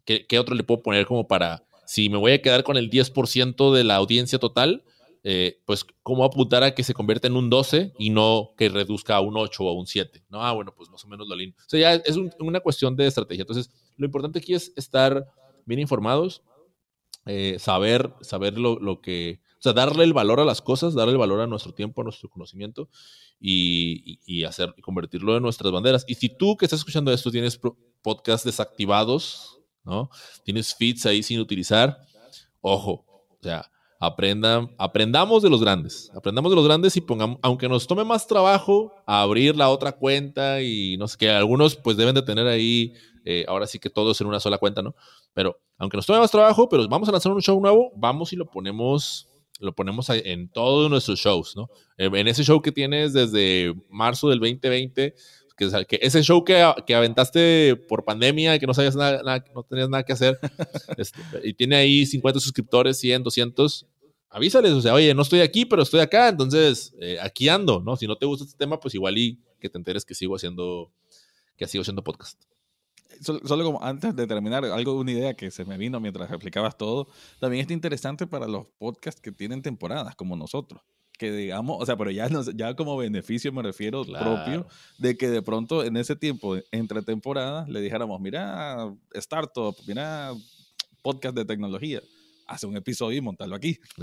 ¿qué, 0.05 0.39
otro 0.39 0.55
le 0.55 0.65
puedo 0.65 0.83
poner 0.83 1.07
como 1.07 1.27
para, 1.27 1.65
si 1.87 2.09
me 2.09 2.19
voy 2.19 2.33
a 2.33 2.43
quedar 2.43 2.65
con 2.65 2.77
el 2.77 2.91
10% 2.91 3.73
de 3.73 3.85
la 3.85 3.97
audiencia 3.97 4.39
total, 4.39 4.85
eh, 5.27 5.63
pues 5.65 5.87
cómo 6.03 6.25
apuntar 6.25 6.63
a 6.63 6.75
que 6.75 6.85
se 6.85 6.93
convierta 6.93 7.27
en 7.27 7.37
un 7.37 7.49
12 7.49 7.95
y 7.99 8.11
no 8.11 8.53
que 8.59 8.69
reduzca 8.69 9.17
a 9.17 9.21
un 9.21 9.37
8 9.37 9.65
o 9.65 9.71
a 9.71 9.73
un 9.73 9.87
7. 9.87 10.23
No, 10.29 10.43
ah, 10.43 10.53
bueno, 10.53 10.75
pues 10.77 10.91
más 10.91 11.03
o 11.05 11.09
menos 11.09 11.27
lo 11.27 11.35
alineo. 11.35 11.57
O 11.59 11.69
sea, 11.69 11.81
ya 11.81 11.95
es 11.95 12.17
una 12.39 12.61
cuestión 12.61 12.95
de 12.95 13.07
estrategia. 13.07 13.43
Entonces, 13.43 13.71
lo 13.97 14.05
importante 14.05 14.39
aquí 14.39 14.53
es 14.53 14.73
estar 14.77 15.27
bien 15.65 15.81
informados, 15.81 16.43
eh, 17.27 17.57
saber, 17.59 18.13
saber 18.21 18.59
lo, 18.59 18.79
lo, 18.79 19.01
que, 19.01 19.41
o 19.55 19.63
sea, 19.63 19.73
darle 19.73 20.05
el 20.05 20.13
valor 20.13 20.41
a 20.41 20.45
las 20.45 20.61
cosas, 20.61 20.93
darle 20.93 21.13
el 21.13 21.19
valor 21.19 21.41
a 21.41 21.47
nuestro 21.47 21.73
tiempo, 21.73 22.03
a 22.03 22.05
nuestro 22.05 22.29
conocimiento 22.29 22.91
y, 23.41 24.21
y, 24.27 24.45
hacer, 24.45 24.75
convertirlo 24.83 25.37
en 25.37 25.43
nuestras 25.43 25.73
banderas. 25.73 26.05
Y 26.07 26.17
si 26.17 26.29
tú 26.29 26.59
que 26.59 26.67
estás 26.67 26.81
escuchando 26.81 27.11
esto 27.13 27.31
tienes 27.31 27.59
podcasts 28.03 28.45
desactivados, 28.45 29.54
¿no? 29.85 30.11
Tienes 30.45 30.75
feeds 30.75 31.07
ahí 31.07 31.23
sin 31.23 31.41
utilizar. 31.41 31.99
Ojo, 32.61 33.05
o 33.09 33.39
sea, 33.43 33.71
aprendan, 33.99 34.75
aprendamos 34.79 35.43
de 35.43 35.51
los 35.51 35.61
grandes, 35.61 36.11
aprendamos 36.15 36.51
de 36.51 36.57
los 36.57 36.65
grandes 36.65 36.97
y 36.97 37.01
pongamos, 37.01 37.39
aunque 37.43 37.69
nos 37.69 37.87
tome 37.87 38.05
más 38.05 38.27
trabajo 38.27 38.93
abrir 39.07 39.57
la 39.57 39.71
otra 39.71 39.93
cuenta 39.93 40.63
y 40.63 40.97
no 40.97 41.09
sé 41.09 41.17
qué, 41.19 41.31
algunos 41.31 41.77
pues 41.77 41.97
deben 41.97 42.15
de 42.15 42.23
tener 42.23 42.47
ahí, 42.47 42.95
eh, 43.25 43.45
ahora 43.49 43.67
sí 43.67 43.79
que 43.79 43.91
todos 43.91 44.21
en 44.21 44.27
una 44.27 44.41
sola 44.41 44.59
cuenta, 44.59 44.83
¿no? 44.83 44.95
Pero 45.33 45.61
aunque 45.79 45.97
nos 45.97 46.07
tome 46.07 46.19
más 46.19 46.31
trabajo, 46.31 46.69
pero 46.69 46.87
vamos 46.89 47.09
a 47.09 47.13
lanzar 47.13 47.33
un 47.33 47.43
show 47.43 47.61
nuevo, 47.61 47.93
vamos 47.97 48.33
y 48.33 48.37
lo 48.37 48.47
ponemos 48.47 49.29
lo 49.61 49.73
ponemos 49.73 50.11
en 50.11 50.49
todos 50.49 50.91
nuestros 50.91 51.21
shows, 51.21 51.55
¿no? 51.57 51.71
En 51.97 52.27
ese 52.27 52.43
show 52.43 52.61
que 52.61 52.73
tienes 52.73 53.13
desde 53.13 53.73
marzo 53.89 54.29
del 54.29 54.41
2020, 54.41 55.15
que, 55.57 55.99
ese 56.03 56.23
show 56.23 56.45
que, 56.45 56.73
que, 56.87 56.95
aventaste 56.95 57.77
por 57.89 58.05
pandemia, 58.05 58.59
que 58.59 58.67
no 58.67 58.75
sabías 58.75 58.97
nada, 58.97 59.45
no 59.55 59.63
tenías 59.63 59.89
nada 59.89 60.03
que 60.03 60.13
hacer, 60.13 60.39
este, 60.97 61.21
y 61.45 61.55
tiene 61.55 61.77
ahí 61.77 62.07
50 62.07 62.41
suscriptores, 62.41 62.99
100, 62.99 63.23
200, 63.23 63.87
avísales, 64.31 64.73
o 64.73 64.81
sea, 64.81 64.95
oye, 64.95 65.15
no 65.15 65.23
estoy 65.23 65.41
aquí, 65.41 65.65
pero 65.65 65.83
estoy 65.83 66.01
acá, 66.01 66.29
entonces 66.29 66.95
eh, 67.01 67.19
aquí 67.23 67.49
ando, 67.49 67.81
¿no? 67.81 67.97
Si 67.97 68.07
no 68.07 68.17
te 68.17 68.27
gusta 68.27 68.45
este 68.45 68.59
tema, 68.59 68.81
pues 68.81 68.95
igual 68.95 69.17
y 69.17 69.41
que 69.61 69.69
te 69.71 69.79
enteres 69.79 70.05
que 70.05 70.15
sigo 70.15 70.35
haciendo, 70.35 70.93
que 71.57 71.69
sigo 71.69 71.83
haciendo 71.83 72.03
podcast. 72.03 72.43
Solo, 73.21 73.65
como 73.65 73.81
antes 73.81 74.17
de 74.17 74.27
terminar, 74.27 74.65
algo, 74.65 74.99
una 74.99 75.13
idea 75.13 75.35
que 75.35 75.53
se 75.53 75.65
me 75.65 75.79
vino 75.79 76.01
mientras 76.01 76.29
explicabas 76.29 76.77
todo, 76.77 77.07
también 77.39 77.61
está 77.61 77.73
interesante 77.73 78.27
para 78.27 78.49
los 78.49 78.67
podcasts 78.77 79.21
que 79.21 79.31
tienen 79.31 79.63
temporadas, 79.63 80.17
como 80.17 80.35
nosotros 80.37 80.83
que 81.19 81.33
digamos, 81.33 81.77
o 81.81 81.87
sea, 81.87 81.97
pero 81.97 82.11
ya, 82.11 82.29
ya 82.55 82.75
como 82.75 82.97
beneficio 82.97 83.53
me 83.53 83.63
refiero 83.63 84.05
propio, 84.05 84.67
de 84.99 85.17
que 85.17 85.29
de 85.29 85.43
pronto 85.43 85.85
en 85.85 85.97
ese 85.97 86.17
tiempo, 86.17 86.57
entre 86.73 87.03
temporadas, 87.03 87.69
le 87.69 87.81
dijéramos, 87.81 88.21
mira, 88.21 88.93
startup, 89.13 89.77
mira, 89.87 90.33
podcast 91.03 91.37
de 91.37 91.45
tecnología, 91.45 92.01
hace 92.47 92.67
un 92.67 92.77
episodio 92.77 93.19
y 93.19 93.21
montarlo 93.21 93.55
aquí. 93.55 93.79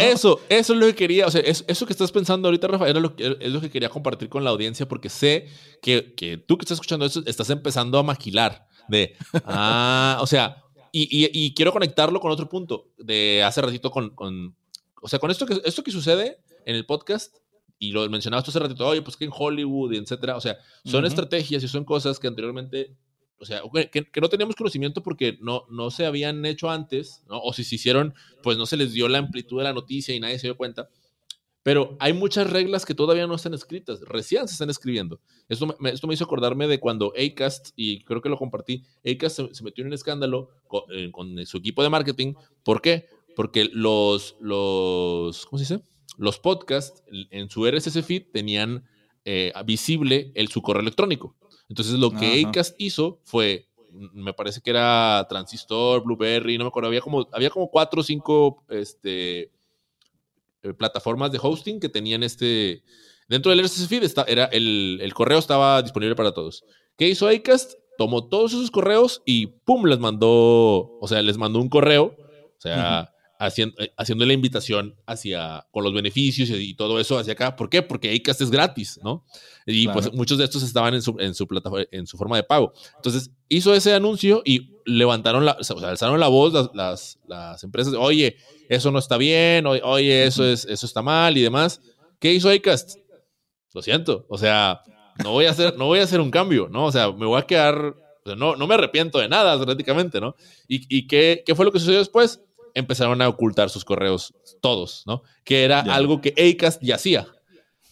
Eso, 0.00 0.40
eso 0.48 0.72
es 0.72 0.78
lo 0.78 0.86
que 0.86 0.94
quería, 0.94 1.26
o 1.26 1.30
sea, 1.30 1.40
eso, 1.40 1.86
que 1.86 1.92
estás 1.92 2.12
pensando 2.12 2.48
ahorita, 2.48 2.66
Rafael, 2.68 2.96
es 3.40 3.52
lo 3.52 3.60
que 3.60 3.70
quería 3.70 3.88
compartir 3.88 4.28
con 4.28 4.44
la 4.44 4.50
audiencia, 4.50 4.86
porque 4.86 5.08
sé 5.08 5.48
que, 5.80 6.14
que 6.14 6.36
tú 6.36 6.58
que 6.58 6.64
estás 6.64 6.76
escuchando 6.76 7.06
eso, 7.06 7.22
estás 7.26 7.50
empezando 7.50 7.98
a 7.98 8.02
maquilar 8.02 8.66
de, 8.88 9.14
ah, 9.44 10.18
o 10.20 10.26
sea, 10.26 10.62
y, 10.92 11.08
y, 11.10 11.52
quiero 11.52 11.72
conectarlo 11.72 12.20
con 12.20 12.30
otro 12.30 12.48
punto 12.48 12.92
de 12.96 13.42
hace 13.44 13.60
ratito 13.60 13.90
con, 13.90 14.14
con 14.14 14.56
o 15.02 15.08
sea, 15.08 15.18
con 15.18 15.30
esto 15.30 15.46
que, 15.46 15.60
esto 15.64 15.82
que 15.82 15.90
sucede 15.90 16.38
en 16.64 16.76
el 16.76 16.86
podcast, 16.86 17.36
y 17.78 17.92
lo 17.92 18.08
mencionabas 18.08 18.44
tú 18.44 18.50
hace 18.50 18.58
ratito, 18.58 18.86
oye, 18.86 19.02
pues 19.02 19.16
que 19.16 19.24
en 19.24 19.30
Hollywood, 19.34 19.92
y 19.92 19.98
etcétera, 19.98 20.36
o 20.36 20.40
sea, 20.40 20.58
son 20.84 21.04
estrategias 21.04 21.62
y 21.62 21.68
son 21.68 21.84
cosas 21.84 22.18
que 22.18 22.26
anteriormente, 22.26 22.96
o 23.38 23.44
sea, 23.44 23.60
que, 23.92 24.06
no 24.20 24.28
teníamos 24.28 24.56
conocimiento 24.56 25.02
porque 25.02 25.38
no, 25.40 25.66
no 25.70 25.90
se 25.90 26.06
habían 26.06 26.44
hecho 26.46 26.70
antes, 26.70 27.22
¿no? 27.28 27.38
o 27.40 27.52
si 27.52 27.64
se 27.64 27.74
hicieron, 27.74 28.14
pues 28.42 28.56
no 28.56 28.66
se 28.66 28.76
les 28.76 28.92
dio 28.92 29.08
la 29.08 29.18
amplitud 29.18 29.58
de 29.58 29.64
la 29.64 29.72
noticia 29.72 30.14
y 30.14 30.20
nadie 30.20 30.38
se 30.38 30.46
dio 30.46 30.56
cuenta. 30.56 30.88
Pero 31.62 31.96
hay 31.98 32.12
muchas 32.12 32.48
reglas 32.48 32.86
que 32.86 32.94
todavía 32.94 33.26
no 33.26 33.34
están 33.34 33.52
escritas, 33.52 34.00
recién 34.02 34.46
se 34.46 34.52
están 34.52 34.70
escribiendo. 34.70 35.20
Esto 35.48 35.76
me, 35.80 35.90
esto 35.90 36.06
me 36.06 36.14
hizo 36.14 36.22
acordarme 36.22 36.68
de 36.68 36.78
cuando 36.78 37.12
Acast, 37.18 37.70
y 37.74 38.04
creo 38.04 38.22
que 38.22 38.28
lo 38.28 38.38
compartí, 38.38 38.84
Acast 39.04 39.40
se, 39.50 39.64
metió 39.64 39.82
en 39.82 39.88
un 39.88 39.94
escándalo 39.94 40.50
con, 40.68 40.84
eh, 40.92 41.10
con, 41.10 41.44
su 41.44 41.56
equipo 41.56 41.82
de 41.82 41.90
marketing. 41.90 42.34
¿Por 42.62 42.80
qué? 42.80 43.08
Porque 43.36 43.68
los, 43.70 44.34
los, 44.40 45.44
¿cómo 45.46 45.58
se 45.62 45.74
dice? 45.74 45.84
Los 46.16 46.40
podcasts 46.40 47.04
en 47.30 47.50
su 47.50 47.70
RSS 47.70 48.04
feed 48.04 48.24
tenían 48.32 48.88
eh, 49.26 49.52
visible 49.66 50.32
el, 50.34 50.48
su 50.48 50.62
correo 50.62 50.80
electrónico. 50.80 51.36
Entonces 51.68 51.94
lo 51.94 52.10
que 52.10 52.44
Acast 52.44 52.74
hizo 52.78 53.20
fue, 53.24 53.68
me 53.90 54.32
parece 54.32 54.62
que 54.62 54.70
era 54.70 55.26
Transistor, 55.28 56.02
Blueberry, 56.02 56.56
no 56.56 56.64
me 56.64 56.68
acuerdo, 56.68 56.88
había 56.88 57.02
como, 57.02 57.28
había 57.30 57.50
como 57.50 57.70
cuatro 57.70 58.00
o 58.00 58.04
cinco 58.04 58.64
este, 58.70 59.50
eh, 60.62 60.72
plataformas 60.76 61.30
de 61.30 61.38
hosting 61.40 61.78
que 61.78 61.90
tenían 61.90 62.22
este... 62.22 62.82
Dentro 63.28 63.50
del 63.50 63.64
RSS 63.64 63.88
feed 63.88 64.04
era 64.28 64.44
el, 64.46 65.00
el 65.02 65.12
correo 65.12 65.38
estaba 65.38 65.82
disponible 65.82 66.14
para 66.14 66.32
todos. 66.32 66.64
¿Qué 66.96 67.08
hizo 67.08 67.28
Acast? 67.28 67.72
Tomó 67.98 68.28
todos 68.28 68.52
esos 68.52 68.70
correos 68.70 69.22
y 69.26 69.46
¡pum! 69.46 69.84
les 69.86 69.98
mandó, 69.98 70.96
o 71.00 71.08
sea, 71.08 71.20
les 71.22 71.36
mandó 71.36 71.60
un 71.60 71.68
correo, 71.68 72.14
o 72.56 72.60
sea, 72.60 73.10
haciendo, 73.38 73.80
eh, 73.82 73.92
haciendo 73.96 74.24
la 74.24 74.32
invitación 74.32 74.94
hacia, 75.06 75.66
con 75.70 75.84
los 75.84 75.92
beneficios 75.92 76.50
y, 76.50 76.74
todo 76.74 77.00
eso 77.00 77.18
hacia 77.18 77.32
acá. 77.32 77.56
¿Por 77.56 77.68
qué? 77.68 77.82
Porque 77.82 78.14
Acast 78.14 78.40
es 78.40 78.50
gratis, 78.50 79.00
¿no? 79.02 79.24
Y 79.66 79.88
pues 79.88 80.12
muchos 80.12 80.38
de 80.38 80.44
estos 80.44 80.62
estaban 80.62 80.94
en 80.94 81.02
su, 81.02 81.16
en 81.18 81.34
su 81.34 81.46
plataforma, 81.46 81.86
en 81.90 82.06
su 82.06 82.16
forma 82.16 82.36
de 82.36 82.42
pago. 82.42 82.72
Entonces 82.96 83.30
hizo 83.48 83.74
ese 83.74 83.94
anuncio 83.94 84.42
y 84.44 84.76
levantaron 84.84 85.44
la, 85.44 85.56
o 85.58 85.64
sea, 85.64 85.76
alzaron 85.88 86.20
la 86.20 86.28
voz 86.28 86.52
las, 86.52 86.70
las, 86.74 87.18
las, 87.26 87.64
empresas, 87.64 87.94
oye, 87.94 88.36
eso 88.68 88.90
no 88.90 88.98
está 88.98 89.16
bien, 89.16 89.66
oye, 89.66 90.24
eso, 90.24 90.44
es, 90.44 90.64
eso 90.64 90.86
está 90.86 91.02
mal 91.02 91.36
y 91.36 91.42
demás. 91.42 91.80
¿Qué 92.18 92.32
hizo 92.32 92.50
Acast? 92.50 92.96
Lo 93.74 93.82
siento, 93.82 94.26
o 94.28 94.38
sea, 94.38 94.80
no 95.22 95.32
voy 95.32 95.46
a 95.46 95.50
hacer, 95.50 95.76
no 95.76 95.86
voy 95.86 95.98
a 95.98 96.04
hacer 96.04 96.20
un 96.20 96.30
cambio, 96.30 96.68
¿no? 96.70 96.86
O 96.86 96.92
sea, 96.92 97.10
me 97.12 97.26
voy 97.26 97.38
a 97.38 97.46
quedar, 97.46 97.94
no, 98.36 98.56
no 98.56 98.66
me 98.66 98.74
arrepiento 98.74 99.18
de 99.18 99.28
nada 99.28 99.62
prácticamente, 99.62 100.20
¿no? 100.20 100.34
¿Y, 100.66 100.86
y 100.96 101.06
qué, 101.06 101.42
qué 101.44 101.54
fue 101.54 101.64
lo 101.64 101.72
que 101.72 101.78
sucedió 101.78 101.98
después? 101.98 102.40
Empezaron 102.76 103.22
a 103.22 103.28
ocultar 103.28 103.70
sus 103.70 103.84
correos 103.84 104.34
todos, 104.60 105.02
¿no? 105.06 105.22
Que 105.44 105.64
era 105.64 105.80
algo 105.80 106.20
que 106.20 106.34
Acast 106.36 106.82
ya 106.82 106.96
hacía. 106.96 107.26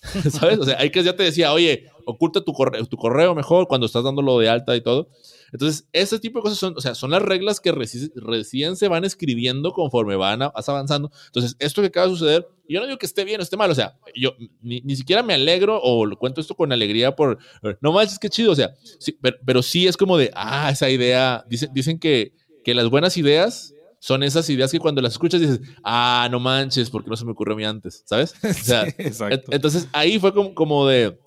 ¿Sabes? 0.31 0.59
O 0.59 0.65
sea, 0.65 0.75
Acast 0.75 1.07
ya 1.07 1.17
te 1.17 1.23
decía, 1.23 1.53
oye, 1.55 1.87
oculta 2.05 2.43
tu 2.43 2.53
correo, 2.53 2.85
tu 2.85 2.99
correo 2.99 3.35
mejor 3.35 3.67
cuando 3.67 3.87
estás 3.87 4.05
dándolo 4.05 4.39
de 4.39 4.51
alta 4.51 4.77
y 4.77 4.83
todo. 4.83 5.09
Entonces, 5.53 5.89
ese 5.93 6.19
tipo 6.19 6.39
de 6.39 6.43
cosas 6.43 6.59
son, 6.59 6.75
o 6.77 6.81
sea, 6.83 6.95
son 6.95 7.13
las 7.13 7.23
reglas 7.23 7.61
que 7.61 7.73
recién 7.73 8.77
se 8.77 8.89
van 8.89 9.05
escribiendo 9.05 9.73
conforme 9.73 10.17
van 10.17 10.41
vas 10.41 10.69
avanzando. 10.69 11.11
Entonces, 11.27 11.57
esto 11.61 11.81
que 11.81 11.89
acaba 11.89 12.07
de 12.07 12.13
suceder, 12.13 12.47
yo 12.69 12.81
no 12.81 12.87
digo 12.87 12.99
que 12.99 13.07
esté 13.07 13.25
bien 13.25 13.41
o 13.41 13.43
esté 13.43 13.57
mal, 13.57 13.71
o 13.71 13.75
sea, 13.75 13.97
yo 14.15 14.35
ni, 14.61 14.97
siquiera 14.97 15.23
me 15.23 15.33
alegro 15.33 15.81
o 15.81 16.05
lo 16.05 16.19
cuento 16.19 16.43
esto 16.43 16.55
con 16.55 16.73
alegría 16.73 17.17
por, 17.17 17.39
no 17.81 17.93
manches, 17.93 18.19
qué 18.19 18.29
chido, 18.29 18.53
o 18.53 18.57
sea, 18.57 18.75
sí, 18.99 19.17
pero, 19.47 19.63
sí 19.63 19.87
es 19.87 19.97
como 19.97 20.19
de, 20.19 20.31
ah, 20.35 20.71
esa 20.71 20.91
idea, 20.91 21.45
dicen, 21.49 21.71
dicen 21.73 21.99
que, 21.99 22.35
que 22.65 22.75
las 22.75 22.91
buenas 22.91 23.17
ideas 23.17 23.74
son 24.05 24.23
esas 24.23 24.51
ideas 24.51 24.71
que 24.71 24.79
cuando 24.79 25.01
las 25.01 25.13
escuchas 25.13 25.41
dices, 25.41 25.61
ah, 25.83 26.29
no 26.31 26.39
manches, 26.39 26.91
porque 26.91 27.09
no 27.09 27.17
se 27.17 27.25
me 27.25 27.31
ocurrió 27.31 27.55
a 27.55 27.57
mí 27.57 27.65
antes, 27.65 28.03
¿sabes? 28.05 28.35
O 28.45 28.53
sea, 28.53 28.83
exacto. 28.99 29.51
Entonces 29.51 29.89
ahí 29.93 30.19
fue 30.19 30.35
como, 30.35 30.55
como 30.55 30.87
de, 30.87 31.19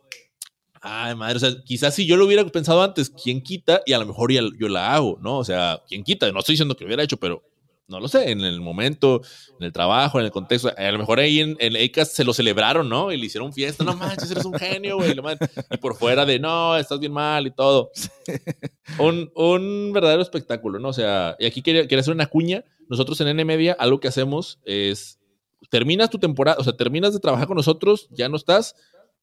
Ay, 0.80 1.16
madre, 1.16 1.38
o 1.38 1.40
sea, 1.40 1.50
quizás 1.66 1.96
si 1.96 2.06
yo 2.06 2.18
lo 2.18 2.28
hubiera 2.28 2.46
pensado 2.46 2.84
antes, 2.84 3.10
¿quién 3.10 3.42
quita? 3.42 3.82
Y 3.88 3.94
a 3.94 3.98
lo 3.98 4.06
mejor 4.06 4.32
ya 4.32 4.42
yo 4.60 4.70
la 4.70 4.94
hago, 4.94 5.18
¿no? 5.24 5.40
O 5.40 5.44
sea, 5.44 5.82
¿quién 5.88 6.04
quita? 6.04 6.32
No 6.32 6.38
estoy 6.40 6.54
diciendo 6.54 6.76
que 6.76 6.84
lo 6.84 6.90
hubiera 6.90 7.02
hecho, 7.02 7.18
pero 7.18 7.42
no 7.88 8.00
lo 8.00 8.08
sé, 8.08 8.32
en 8.32 8.42
el 8.42 8.60
momento, 8.60 9.22
en 9.60 9.66
el 9.66 9.72
trabajo, 9.72 10.20
en 10.20 10.26
el 10.26 10.32
contexto. 10.32 10.72
A 10.76 10.92
lo 10.92 11.00
mejor 11.00 11.20
ahí 11.20 11.40
en, 11.40 11.56
en 11.60 11.76
ACAS 11.76 12.12
se 12.12 12.24
lo 12.24 12.34
celebraron, 12.34 12.90
¿no? 12.90 13.12
Y 13.12 13.18
le 13.18 13.26
hicieron 13.26 13.54
fiesta, 13.54 13.84
no 13.84 13.96
manches, 13.96 14.30
eres 14.30 14.46
un 14.46 14.54
genio, 14.54 14.98
güey. 14.98 15.16
Y 15.72 15.78
por 15.78 15.96
fuera 15.96 16.26
de, 16.26 16.40
no, 16.40 16.76
estás 16.76 17.00
bien 17.00 17.14
mal 17.14 17.48
y 17.48 17.52
todo. 17.52 17.92
Un, 19.00 19.30
un 19.36 19.92
verdadero 19.94 20.22
espectáculo, 20.22 20.80
¿no? 20.80 20.90
O 20.90 20.94
sea, 20.94 21.36
y 21.40 21.46
aquí 21.46 21.62
quería, 21.62 21.84
quería 21.84 22.00
hacer 22.00 22.14
una 22.14 22.28
cuña. 22.28 22.64
Nosotros 22.90 23.20
en 23.20 23.28
N 23.28 23.44
Media, 23.44 23.76
algo 23.78 24.00
que 24.00 24.08
hacemos 24.08 24.60
es, 24.64 25.20
terminas 25.70 26.10
tu 26.10 26.20
temporada, 26.20 26.58
o 26.58 26.64
sea, 26.64 26.76
terminas 26.76 27.14
de 27.14 27.20
trabajar 27.20 27.48
con 27.48 27.58
nosotros, 27.58 28.08
ya 28.12 28.30
no 28.30 28.38
estás, 28.38 28.76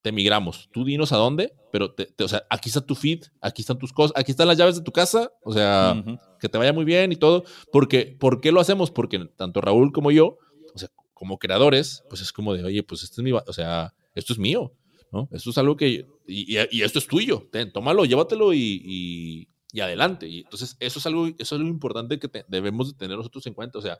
te 0.05 0.13
migramos. 0.13 0.69
Tú 0.71 0.85
dinos 0.85 1.13
a 1.13 1.17
dónde, 1.17 1.55
pero 1.73 1.95
o 2.23 2.29
sea, 2.29 2.45
aquí 2.51 2.69
está 2.69 2.83
tu 2.83 2.95
feed, 2.95 3.25
aquí 3.41 3.63
están 3.63 3.79
tus 3.79 3.91
cosas, 3.91 4.13
aquí 4.17 4.33
están 4.33 4.47
las 4.47 4.59
llaves 4.59 4.77
de 4.77 4.83
tu 4.83 4.93
casa, 4.93 5.33
o 5.43 5.51
sea, 5.51 6.05
que 6.39 6.51
te 6.51 6.59
vaya 6.59 6.75
muy 6.75 6.85
bien 6.85 7.11
y 7.11 7.17
todo. 7.17 7.45
Porque, 7.73 8.15
¿Por 8.21 8.43
qué 8.43 8.53
lo 8.53 8.61
hacemos? 8.61 8.91
Porque 8.91 9.19
tanto 9.35 9.63
Raúl 9.63 9.93
como 9.93 10.11
yo, 10.11 10.37
o 10.75 10.79
sea, 10.79 10.91
como 11.15 11.39
creadores, 11.39 12.05
pues 12.11 12.21
es 12.21 12.35
como 12.35 12.53
de, 12.53 12.63
oye, 12.63 12.83
pues 12.83 13.03
esto 13.03 13.23
es 13.23 13.25
mi, 13.25 13.33
o 13.33 13.53
sea, 13.55 13.95
esto 14.15 14.35
es 14.35 14.39
mío, 14.39 14.75
¿no? 15.11 15.27
Esto 15.33 15.49
es 15.49 15.57
algo 15.57 15.75
que, 15.75 16.07
y, 16.27 16.55
y 16.71 16.83
esto 16.83 16.99
es 16.99 17.07
tuyo, 17.07 17.49
ten, 17.51 17.73
tómalo, 17.73 18.05
llévatelo 18.05 18.53
y, 18.53 19.49
y, 19.73 19.81
adelante. 19.81 20.29
Y 20.29 20.41
entonces, 20.41 20.77
eso 20.81 20.99
es 20.99 21.07
algo, 21.07 21.29
eso 21.29 21.35
es 21.39 21.53
algo 21.53 21.71
importante 21.71 22.19
que 22.19 22.29
debemos 22.49 22.93
de 22.93 22.99
tener 22.99 23.17
nosotros 23.17 23.47
en 23.47 23.55
cuenta, 23.55 23.79
o 23.79 23.83
sea, 23.83 23.99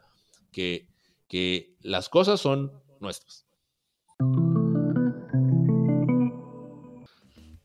que, 0.53 0.87
que 1.29 1.79
las 1.81 2.11
cosas 2.11 2.43
son 2.43 2.73
nuestras. 3.01 3.47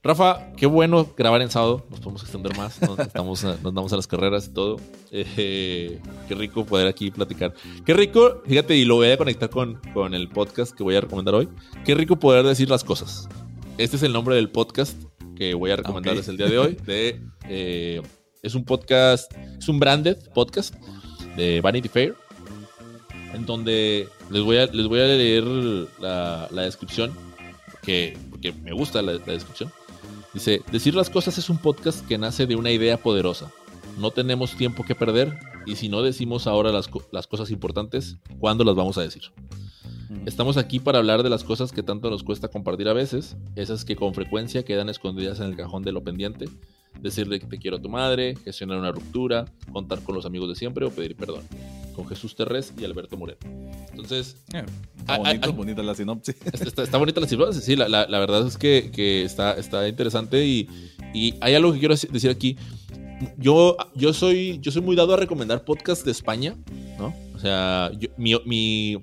Rafa, 0.02 0.54
qué 0.56 0.66
bueno 0.66 1.10
grabar 1.18 1.42
en 1.42 1.52
sábado. 1.52 1.86
Nos 1.90 2.00
podemos 2.00 2.22
extender 2.22 2.56
más. 2.56 2.82
Nos, 2.82 3.00
estamos, 3.00 3.44
nos 3.44 3.74
damos 3.74 3.92
a 3.92 3.98
las 3.98 4.08
carreras 4.08 4.48
y 4.48 4.54
todo. 4.54 4.78
Eh, 5.12 6.00
qué 6.28 6.36
rico 6.36 6.66
poder 6.66 6.88
aquí 6.88 7.12
platicar. 7.12 7.54
Qué 7.86 7.94
rico, 7.94 8.42
fíjate, 8.46 8.78
y 8.78 8.86
lo 8.86 8.96
voy 8.96 9.12
a 9.12 9.18
conectar 9.18 9.50
con, 9.50 9.82
con 9.94 10.14
el 10.14 10.30
podcast 10.30 10.74
que 10.74 10.84
voy 10.84 10.96
a 10.96 11.02
recomendar 11.02 11.36
hoy. 11.36 11.50
Qué 11.84 11.96
rico 11.96 12.18
poder 12.18 12.46
decir 12.46 12.70
las 12.70 12.86
cosas. 12.86 13.28
Este 13.78 13.98
es 13.98 14.04
el 14.04 14.14
nombre 14.14 14.36
del 14.36 14.50
podcast 14.50 14.96
que 15.36 15.54
voy 15.54 15.72
a 15.72 15.76
recomendarles 15.76 16.30
el 16.30 16.38
día 16.38 16.48
de 16.48 16.58
hoy. 16.58 16.78
De, 16.86 17.22
eh, 17.50 18.02
es 18.42 18.56
un 18.56 18.64
podcast, 18.64 19.34
es 19.58 19.68
un 19.68 19.80
branded 19.80 20.18
podcast 20.34 20.76
de 21.36 21.60
Vanity 21.60 21.90
Fair. 21.90 22.16
En 23.34 23.46
donde 23.46 24.08
les 24.32 24.44
voy 24.44 24.58
a, 24.58 24.66
les 24.68 24.88
voy 24.88 25.02
a 25.02 25.06
leer 25.08 25.44
la, 26.00 26.48
la 26.52 26.62
descripción. 26.62 27.12
Que, 27.82 28.18
porque 28.30 28.54
me 28.54 28.72
gusta 28.72 29.02
la 29.02 29.14
descripción. 29.18 29.72
Dice, 30.34 30.62
Decir 30.72 30.94
las 30.94 31.10
cosas 31.10 31.38
es 31.38 31.50
un 31.50 31.58
podcast 31.58 32.08
que 32.08 32.18
nace 32.18 32.46
de 32.46 32.56
una 32.56 32.72
idea 32.72 32.98
poderosa. 32.98 33.52
No 33.98 34.12
tenemos 34.12 34.56
tiempo 34.56 34.84
que 34.84 34.96
perder 34.96 35.40
y 35.66 35.76
si 35.76 35.90
no 35.90 36.02
decimos 36.02 36.48
ahora 36.48 36.72
las, 36.72 36.88
cosas 37.28 37.52
importantes, 37.52 38.18
¿cuándo 38.40 38.64
las 38.64 38.76
vamos 38.76 38.98
a 38.98 39.02
decir? 39.02 39.24
Estamos 40.26 40.58
aquí 40.58 40.80
para 40.80 41.00
hablar 41.00 41.24
de 41.24 41.30
las 41.30 41.44
cosas 41.44 41.72
que 41.72 41.84
tanto 41.84 42.10
nos 42.10 42.24
cuesta 42.24 42.48
compartir 42.48 42.88
a 42.90 42.94
veces, 42.94 43.38
esas 43.56 43.86
que 43.86 43.96
con 43.96 44.14
frecuencia 44.14 44.64
quedan 44.64 44.90
escondidas 44.90 45.40
en 45.40 45.48
el 45.48 45.56
cajón 45.56 45.84
de 45.84 45.92
lo 45.92 46.04
pendiente, 46.04 46.46
decirle 47.02 47.40
que 47.40 47.48
te 47.48 47.58
quiero 47.58 47.78
a 47.78 47.82
tu 47.82 47.90
madre, 47.90 48.36
gestionar 48.44 48.78
una 48.78 48.92
ruptura, 48.92 49.46
contar 49.72 50.02
con 50.02 50.16
los 50.16 50.26
amigos 50.26 50.50
de 50.50 50.56
siempre 50.56 50.86
o 50.86 50.92
pedir 50.92 51.16
perdón. 51.16 51.44
Con 51.96 52.08
Jesús 52.08 52.36
Terrés 52.36 52.74
y 52.80 52.86
Alberto 52.86 53.18
Moreno. 53.18 53.40
Entonces. 53.92 54.38
Eh, 54.54 54.64
está 55.34 55.50
bonita 55.50 55.84
la 55.84 55.96
sinopsis. 55.96 56.36
Está, 56.78 56.98
bonita 56.98 57.20
la 57.20 57.28
sinopsis, 57.28 57.64
sí. 57.64 57.76
La, 57.76 58.06
verdad 58.08 58.48
es 58.48 58.58
que, 58.58 59.24
está, 59.24 59.54
está 59.54 59.88
interesante 59.88 60.46
y, 60.46 60.70
hay 61.42 61.56
algo 61.56 61.74
que 61.74 61.80
quiero 61.80 61.96
decir 61.96 62.30
aquí. 62.30 62.58
Yo, 63.38 63.76
yo, 63.96 64.14
soy, 64.14 64.60
yo 64.62 64.72
soy 64.72 64.82
muy 64.82 64.96
dado 64.96 65.14
a 65.14 65.18
recomendar 65.18 65.66
podcasts 65.66 66.06
de 66.06 66.12
España, 66.12 66.56
¿no? 66.98 67.14
O 67.36 67.40
sea, 67.40 67.92
mi, 68.18 68.98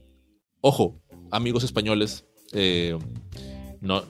Ojo, 0.62 1.00
amigos 1.30 1.64
españoles, 1.64 2.24
eh, 2.52 2.98
no, 3.80 4.02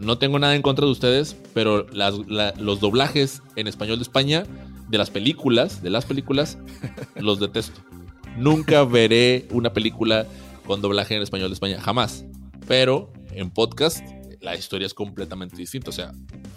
no 0.00 0.18
tengo 0.18 0.38
nada 0.38 0.56
en 0.56 0.62
contra 0.62 0.86
de 0.86 0.92
ustedes, 0.92 1.36
pero 1.54 1.86
los 1.92 2.80
doblajes 2.80 3.42
en 3.56 3.66
español 3.66 3.98
de 3.98 4.02
España, 4.02 4.44
de 4.88 4.98
las 4.98 5.10
películas, 5.10 5.82
de 5.82 5.90
las 5.90 6.06
películas, 6.06 6.58
los 7.16 7.38
detesto. 7.38 7.80
Nunca 8.36 8.84
veré 8.84 9.46
una 9.50 9.72
película 9.72 10.26
con 10.66 10.80
doblaje 10.80 11.16
en 11.16 11.22
español 11.22 11.50
de 11.50 11.54
España, 11.54 11.80
jamás. 11.80 12.24
Pero 12.66 13.12
en 13.32 13.50
podcast 13.50 14.06
la 14.40 14.56
historia 14.56 14.86
es 14.86 14.94
completamente 14.94 15.56
distinta. 15.56 15.90
O 15.90 15.92
sea, 15.92 16.12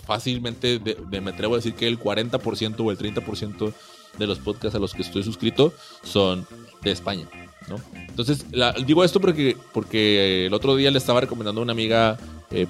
fácilmente 0.05 0.79
me 1.09 1.31
atrevo 1.31 1.55
a 1.55 1.57
decir 1.57 1.73
que 1.73 1.87
el 1.87 1.99
40% 1.99 2.75
o 2.79 2.91
el 2.91 2.97
30% 2.97 3.73
de 4.17 4.27
los 4.27 4.39
podcasts 4.39 4.75
a 4.75 4.79
los 4.79 4.93
que 4.93 5.01
estoy 5.01 5.23
suscrito 5.23 5.73
son 6.03 6.47
de 6.81 6.91
España. 6.91 7.27
¿no? 7.67 7.75
Entonces, 8.07 8.45
digo 8.85 9.03
esto 9.03 9.19
porque, 9.19 9.57
porque 9.73 10.45
el 10.45 10.53
otro 10.53 10.75
día 10.75 10.91
le 10.91 10.97
estaba 10.97 11.21
recomendando 11.21 11.61
a 11.61 11.63
una 11.63 11.73
amiga 11.73 12.17
eh, 12.53 12.67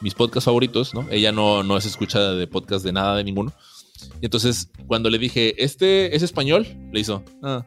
mis 0.00 0.14
podcasts 0.14 0.44
favoritos, 0.44 0.94
¿no? 0.94 1.06
Ella 1.10 1.32
no, 1.32 1.62
no 1.62 1.76
es 1.76 1.86
escuchada 1.86 2.34
de 2.34 2.46
podcast 2.46 2.84
de 2.84 2.92
nada, 2.92 3.16
de 3.16 3.24
ninguno. 3.24 3.52
Y 4.20 4.26
entonces, 4.26 4.70
cuando 4.86 5.10
le 5.10 5.18
dije, 5.18 5.62
¿este 5.62 6.14
es 6.14 6.22
español? 6.22 6.66
Le 6.92 7.00
hizo, 7.00 7.24
ah, 7.42 7.66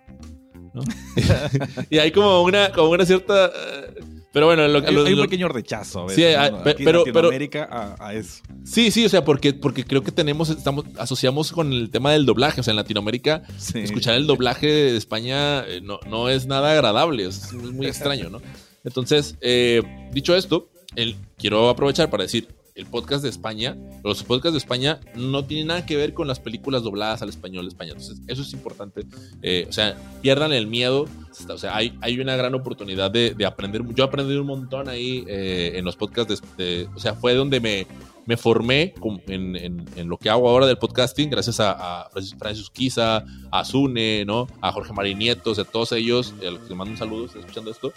y 1.90 1.98
hay 1.98 2.12
como 2.12 2.44
una, 2.44 2.72
como 2.72 2.92
una 2.92 3.06
cierta... 3.06 3.48
Eh, 3.48 4.04
pero 4.34 4.46
bueno, 4.46 4.64
hay, 4.64 5.14
un 5.14 5.22
pequeño 5.24 5.50
rechazo 5.50 6.00
a 6.00 6.06
veces, 6.06 6.16
sí, 6.16 6.36
ah, 6.38 6.62
pero, 6.64 7.00
Latinoamérica 7.00 7.96
a, 8.00 8.14
eso. 8.14 8.42
Sí, 8.64 8.90
sí, 8.90 9.06
o 9.06 9.10
sea, 9.10 9.26
porque, 9.26 9.54
porque 9.54 9.84
creo 9.84 10.04
que 10.04 10.14
tenemos, 10.14 10.50
estamos, 10.50 10.86
asociamos 10.98 11.52
con 11.52 11.74
el 11.74 11.90
tema 11.90 12.14
del 12.14 12.26
doblaje. 12.26 12.62
O 12.62 12.64
sea, 12.64 12.72
en 12.72 12.78
Latinoamérica, 12.78 13.44
escuchar 13.74 14.16
el 14.16 14.28
doblaje 14.28 14.68
de 14.68 14.96
España 14.96 15.66
eh, 15.68 15.82
no, 15.84 16.00
no 16.10 16.30
es 16.30 16.46
nada 16.46 16.72
agradable, 16.72 17.26
es 17.26 17.52
muy 17.52 17.88
extraño, 17.88 18.30
¿no? 18.30 18.42
Entonces, 18.86 19.36
eh, 19.42 19.84
dicho 20.14 20.34
esto, 20.34 20.70
el, 20.96 21.16
quiero 21.38 21.70
aprovechar 21.70 22.10
para 22.10 22.24
decir, 22.24 22.48
el 22.76 22.86
podcast 22.86 23.24
de 23.24 23.30
España, 23.30 23.78
los 24.04 24.24
podcasts 24.24 24.54
de 24.54 24.58
España 24.58 25.00
no 25.16 25.46
tienen 25.46 25.68
nada 25.68 25.86
que 25.86 25.98
ver 25.98 26.14
con 26.14 26.28
las 26.28 26.40
películas 26.40 26.84
dobladas 26.84 27.22
al 27.22 27.30
español 27.30 27.66
de 27.66 27.70
España. 27.70 27.92
Entonces, 27.92 28.22
eso 28.28 28.42
es 28.42 28.54
importante. 28.54 29.06
Eh, 29.42 29.66
o 29.70 29.74
sea, 29.74 29.98
pierdan 30.22 30.54
el 30.54 30.68
miedo. 30.68 31.06
O 31.50 31.58
sea, 31.58 31.76
hay, 31.76 31.98
hay 32.02 32.20
una 32.20 32.36
gran 32.36 32.54
oportunidad 32.56 33.12
de, 33.12 33.36
aprender. 33.46 33.84
Yo 33.94 34.04
aprendí 34.04 34.36
un 34.36 34.48
montón 34.48 34.90
ahí 34.90 35.24
eh, 35.28 35.74
en 35.76 35.86
los 35.86 35.96
podcasts. 35.96 36.42
De, 36.58 36.88
o 36.96 37.00
sea, 37.00 37.14
fue 37.16 37.34
donde 37.34 37.60
me, 37.60 37.88
me 38.26 38.38
formé 38.38 38.94
en, 39.28 39.56
en, 39.96 40.10
lo 40.10 40.18
que 40.18 40.30
hago 40.30 40.48
ahora 40.48 40.66
del 40.68 40.78
podcasting, 40.78 41.30
gracias 41.30 41.60
a, 41.60 42.04
a 42.04 42.10
Francis 42.38 42.70
Quiza, 42.70 43.26
a 43.52 43.66
Zune, 43.66 44.26
¿no? 44.26 44.48
A 44.62 44.72
Jorge 44.72 44.94
Marinieto, 44.94 45.52
a 45.52 45.64
todos 45.64 45.92
ellos, 45.92 46.34
a 46.40 46.52
los 46.52 46.62
que 46.62 46.70
les 46.70 46.78
mando 46.78 46.92
un 46.92 46.98
saludo, 46.98 47.26
estoy 47.26 47.42
escuchando 47.42 47.72
esto, 47.72 47.92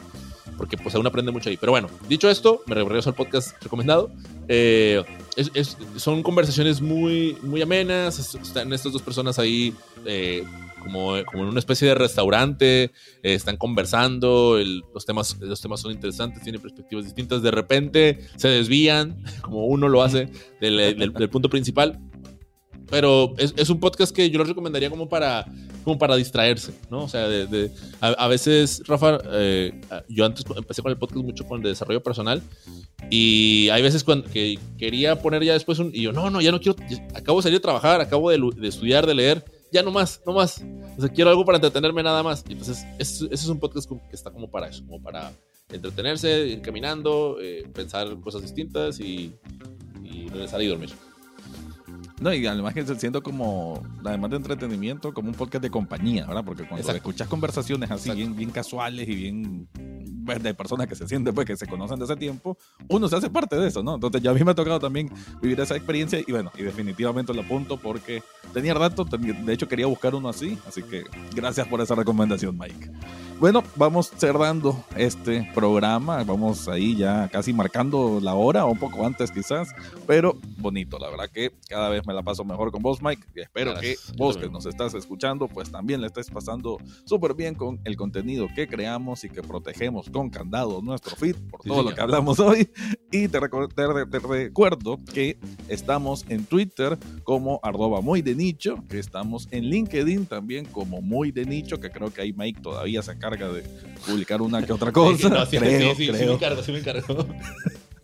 porque 0.57 0.77
pues 0.77 0.95
aún 0.95 1.07
aprende 1.07 1.33
mucho 1.33 1.51
ahí. 1.51 1.57
Pero 1.57 1.73
bueno, 1.73 1.89
dicho 2.09 2.29
esto, 2.29 2.63
me 2.67 2.75
regreso 2.75 3.11
al 3.11 3.17
podcast 3.17 3.63
recomendado. 3.63 4.11
Eh, 4.49 5.03
son 5.97 6.23
conversaciones 6.23 6.81
muy, 6.81 7.37
muy 7.43 7.63
amenas, 7.63 8.19
están 8.35 8.73
estas 8.73 8.93
dos 8.93 9.03
personas 9.03 9.39
ahí 9.39 9.75
eh, 10.05 10.45
como, 10.85 11.17
en 11.17 11.25
una 11.35 11.59
especie 11.59 11.89
de 11.89 11.95
restaurante, 11.95 12.85
eh, 12.85 12.91
están 13.23 13.57
conversando, 13.57 14.59
los, 14.93 15.05
temas, 15.05 15.37
los 15.41 15.61
temas 15.61 15.81
son 15.81 15.93
interesantes, 15.93 16.43
tienen 16.43 16.61
perspectivas 16.61 17.05
distintas, 17.05 17.43
de 17.43 17.51
repente 17.51 18.21
se 18.37 18.49
desvían, 18.49 19.23
como 19.41 19.67
uno 19.67 19.89
lo 19.89 20.03
hace, 20.03 20.29
del, 20.61 21.13
punto 21.31 21.49
principal. 21.49 21.99
Pero 22.91 23.35
es, 23.39 23.71
un 23.71 23.81
podcast 23.81 24.15
que 24.15 24.29
yo 24.31 24.39
lo 24.39 24.45
recomendaría 24.45 24.91
como 24.91 25.09
para, 25.09 25.47
como 25.83 25.99
para 25.99 26.17
distraerse, 26.17 26.75
¿no? 26.91 27.05
O 27.05 27.09
sea, 27.09 27.27
de, 27.29 27.71
a, 28.01 28.29
veces, 28.29 28.83
Rafa, 28.87 29.19
eh, 29.33 29.81
yo 30.09 30.25
antes 30.27 30.45
empecé 30.55 30.83
con 30.83 30.93
el 30.93 30.99
podcast 30.99 31.25
mucho 31.25 31.47
con 31.47 31.63
el 31.63 31.71
desarrollo 31.71 32.03
personal 32.03 32.43
y 33.11 33.71
hay 33.71 33.83
veces 33.83 34.05
cuando 34.05 34.29
que 34.29 34.59
quería 34.79 35.21
poner 35.21 35.43
ya 35.43 35.55
después 35.55 35.79
un... 35.79 35.91
Y 35.95 36.03
yo, 36.03 36.13
no, 36.13 36.29
no, 36.29 36.43
ya 36.43 36.53
no 36.53 36.61
quiero, 36.61 36.77
acabo 37.15 37.39
de 37.39 37.45
salir 37.45 37.59
a 37.59 37.63
trabajar, 37.63 38.03
acabo 38.03 38.31
de, 38.31 38.39
de 38.55 38.69
estudiar, 38.69 39.07
de 39.07 39.15
leer 39.15 39.45
ya 39.75 39.83
no 39.83 39.91
más, 39.91 40.23
no 40.25 40.33
más. 40.33 40.65
O 40.97 41.01
sea, 41.01 41.11
quiero 41.11 41.31
algo 41.31 41.45
para 41.45 41.57
entretenerme 41.57 42.01
nada 42.01 42.23
más. 42.23 42.45
Y 42.49 42.53
entonces, 42.53 42.87
ese, 42.97 43.27
es 43.29 43.47
un 43.49 43.59
podcast 43.59 43.91
que 43.91 44.15
está 44.15 44.31
como 44.31 44.49
para 44.49 44.69
eso, 44.69 44.87
como 44.87 45.03
para 45.03 45.33
entretenerse, 45.69 46.47
ir 46.47 46.63
caminando, 46.63 47.39
eh, 47.41 47.69
pensar 47.75 48.21
cosas 48.21 48.43
distintas 48.43 49.01
y, 49.01 49.35
regresar 50.31 50.63
y 50.63 50.69
dormir. 50.69 50.91
No, 52.21 52.33
y 52.33 52.47
además 52.47 52.75
que 52.75 52.87
se 52.87 52.95
siento 52.95 53.23
como, 53.23 53.83
además 54.05 54.31
de 54.31 54.37
entretenimiento, 54.37 55.13
como 55.13 55.29
un 55.29 55.35
podcast 55.35 55.63
de 55.63 55.71
compañía, 55.71 56.27
¿verdad? 56.27 56.45
Porque 56.45 56.63
cuando 56.63 56.81
Exacto. 56.81 56.99
escuchas 56.99 57.29
conversaciones 57.29 57.91
así, 57.91 58.11
bien, 58.13 58.37
bien 58.37 58.51
casuales 58.51 59.09
y 59.09 59.15
bien 59.15 59.69
pues, 60.25 60.43
de 60.43 60.55
personas 60.55 60.87
que 60.87 60.95
se 60.95 61.07
sienten, 61.07 61.35
pues, 61.35 61.47
que 61.47 61.57
se 61.57 61.67
conocen 61.67 61.99
de 61.99 62.05
ese 62.05 62.17
tiempo, 62.17 62.57
uno 62.89 63.09
se 63.09 63.17
hace 63.17 63.31
parte 63.31 63.57
de 63.57 63.69
eso, 63.69 63.83
¿no? 63.83 63.97
Entonces 63.97 64.23
ya 64.23 64.31
a 64.31 64.35
mí 64.35 64.43
me 64.45 64.53
ha 64.53 64.55
tocado 64.55 64.79
también 64.79 65.11
vivir 65.43 65.61
esa 65.61 65.77
experiencia 65.77 66.21
y 66.25 66.31
bueno, 66.31 66.51
y 66.57 66.63
definitivamente 66.63 67.35
lo 67.35 67.43
apunto 67.43 67.77
porque 67.77 68.23
tenía 68.53 68.75
rato, 68.75 69.05
de 69.05 69.53
hecho 69.53 69.69
quería 69.69 69.87
buscar 69.87 70.15
uno 70.15 70.29
así, 70.29 70.59
así 70.67 70.83
que 70.83 71.05
gracias 71.35 71.67
por 71.67 71.81
esa 71.81 71.95
recomendación, 71.95 72.57
Mike. 72.57 72.91
Bueno, 73.41 73.65
vamos 73.75 74.13
cerrando 74.17 74.85
este 74.97 75.51
programa, 75.55 76.23
vamos 76.23 76.69
ahí 76.69 76.97
ya 76.97 77.29
casi 77.29 77.53
marcando 77.53 78.21
la 78.23 78.35
hora, 78.35 78.65
un 78.65 78.79
poco 78.79 79.05
antes 79.05 79.31
quizás, 79.31 79.75
pero 80.07 80.39
bonito, 80.59 80.99
la 80.99 81.11
verdad 81.11 81.29
que 81.31 81.53
cada 81.69 81.89
vez 81.89 82.07
me 82.07 82.14
la 82.15 82.23
paso 82.23 82.45
mejor 82.45 82.71
con 82.73 82.83
vos, 82.83 83.03
Mike, 83.03 83.23
y 83.35 83.41
espero 83.41 83.73
Gracias. 83.73 84.11
que 84.11 84.13
vos 84.17 84.37
que 84.37 84.49
nos 84.49 84.67
estás 84.67 84.95
escuchando, 84.95 85.49
pues 85.49 85.71
también 85.71 86.01
le 86.01 86.07
estés 86.07 86.31
pasando 86.31 86.79
súper 87.05 87.35
bien 87.35 87.55
con 87.55 87.81
el 87.85 87.97
contenido 87.97 88.47
que 88.55 88.67
creamos 88.67 89.25
y 89.25 89.29
que 89.29 89.43
protegemos 89.43 90.09
con 90.11 90.31
candado 90.31 90.81
nuestro 90.83 91.17
feed 91.17 91.37
por 91.51 91.63
Sí, 91.63 91.69
todo 91.69 91.79
lo 91.79 91.83
señor. 91.91 91.95
que 91.95 92.01
hablamos 92.01 92.41
hoy. 92.41 92.69
Y 93.11 93.29
te, 93.29 93.41
recu- 93.41 93.69
te- 93.73 94.11
te 94.11 94.19
recuerdo 94.27 94.99
que 95.13 95.39
estamos 95.69 96.25
en 96.29 96.45
Twitter 96.47 96.99
como 97.25 97.61
arroba 97.63 98.01
muy 98.01 98.23
de 98.23 98.35
nicho, 98.35 98.77
que 98.89 98.99
estamos 98.99 99.49
en 99.51 99.65
LinkedIn 99.65 100.27
también 100.27 100.65
como 100.67 101.01
muy 101.01 101.31
de 101.33 101.45
nicho, 101.45 101.79
que 101.81 101.91
creo 101.91 102.13
que 102.13 102.23
ahí 102.23 102.33
Mike 102.33 102.61
todavía 102.61 103.03
se 103.03 103.13
encarga 103.13 103.49
de 103.49 103.63
publicar 104.07 104.43
una 104.43 104.65
que 104.65 104.73
otra 104.73 104.91
cosa. 104.93 105.29
No, 105.29 105.47
sí, 105.47 105.59
creo, 105.59 105.95
sí, 105.95 105.97
sí, 105.97 106.07
sí 106.07 106.13
creo. 106.13 106.29
me 106.29 106.35
encargo, 106.35 106.63
sí 106.63 106.73
me 106.73 106.79
encargo. 106.79 107.27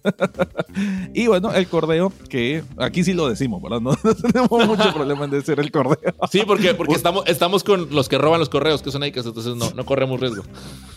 Y 1.14 1.26
bueno, 1.26 1.52
el 1.52 1.66
cordeo, 1.66 2.12
que 2.28 2.62
aquí 2.78 3.02
sí 3.02 3.12
lo 3.12 3.28
decimos, 3.28 3.60
¿verdad? 3.60 3.80
No, 3.80 3.90
no 4.04 4.14
tenemos 4.14 4.66
mucho 4.66 4.92
problema 4.94 5.24
en 5.24 5.30
decir 5.30 5.58
el 5.58 5.70
cordeo. 5.70 6.14
Sí, 6.30 6.42
porque, 6.46 6.74
porque 6.74 6.94
estamos, 6.94 7.24
estamos 7.26 7.64
con 7.64 7.88
los 7.90 8.08
que 8.08 8.18
roban 8.18 8.38
los 8.38 8.48
correos, 8.48 8.82
que 8.82 8.90
son 8.90 9.02
ahí, 9.02 9.12
entonces 9.14 9.56
no, 9.56 9.70
no 9.70 9.84
corremos 9.84 10.20
riesgo. 10.20 10.44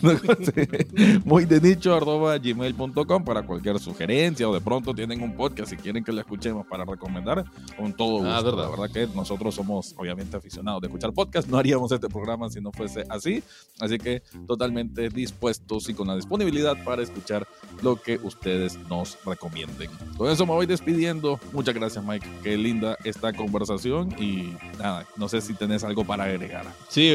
Sí. 0.02 1.20
Muy 1.26 1.46
de 1.46 1.60
nicho 1.60 1.96
arroba 1.96 2.38
gmail.com 2.38 3.24
para 3.24 3.44
cualquier 3.44 3.80
sugerencia 3.80 4.48
o 4.48 4.54
de 4.54 4.62
pronto 4.62 4.94
tienen 4.94 5.22
un 5.22 5.36
podcast 5.36 5.72
si 5.72 5.78
quieren 5.78 6.04
que 6.04 6.12
lo 6.12 6.22
escuchemos 6.22 6.66
para 6.68 6.86
recomendar 6.86 7.44
con 7.78 7.94
todo 7.94 8.20
gusto. 8.20 8.32
Ah, 8.32 8.42
verdad. 8.42 8.64
La 8.64 8.70
verdad 8.70 8.90
que 8.92 9.08
nosotros 9.16 9.56
somos 9.56 9.96
obviamente 9.98 10.38
aficionados 10.38 10.82
de 10.82 10.88
escuchar 10.88 11.14
podcast, 11.14 11.48
no 11.48 11.58
haríamos 11.58 11.92
este 11.92 12.08
programa 12.08 12.50
si 12.50 12.62
no 12.62 12.72
fuese 12.72 13.04
así, 13.10 13.44
así 13.80 13.98
que 13.98 14.22
totalmente 14.48 15.10
dispuestos 15.10 15.90
y 15.90 15.94
con 15.94 16.08
la 16.08 16.16
disponibilidad 16.16 16.82
para 16.84 17.02
escuchar 17.02 17.48
lo 17.82 17.96
que 17.96 18.20
ustedes 18.24 18.78
nos 18.90 18.93
recomienden. 19.26 19.90
Con 20.18 20.30
eso 20.32 20.46
me 20.46 20.54
voy 20.54 20.66
despidiendo. 20.66 21.40
Muchas 21.52 21.74
gracias 21.76 22.04
Mike, 22.04 22.28
qué 22.44 22.58
linda 22.58 22.98
esta 23.04 23.34
conversación 23.34 24.14
y 24.20 24.54
nada, 24.80 25.06
no 25.18 25.28
sé 25.30 25.42
si 25.42 25.54
tenés 25.54 25.84
algo 25.84 26.04
para 26.06 26.26
agregar. 26.26 26.66
Sí, 26.90 27.12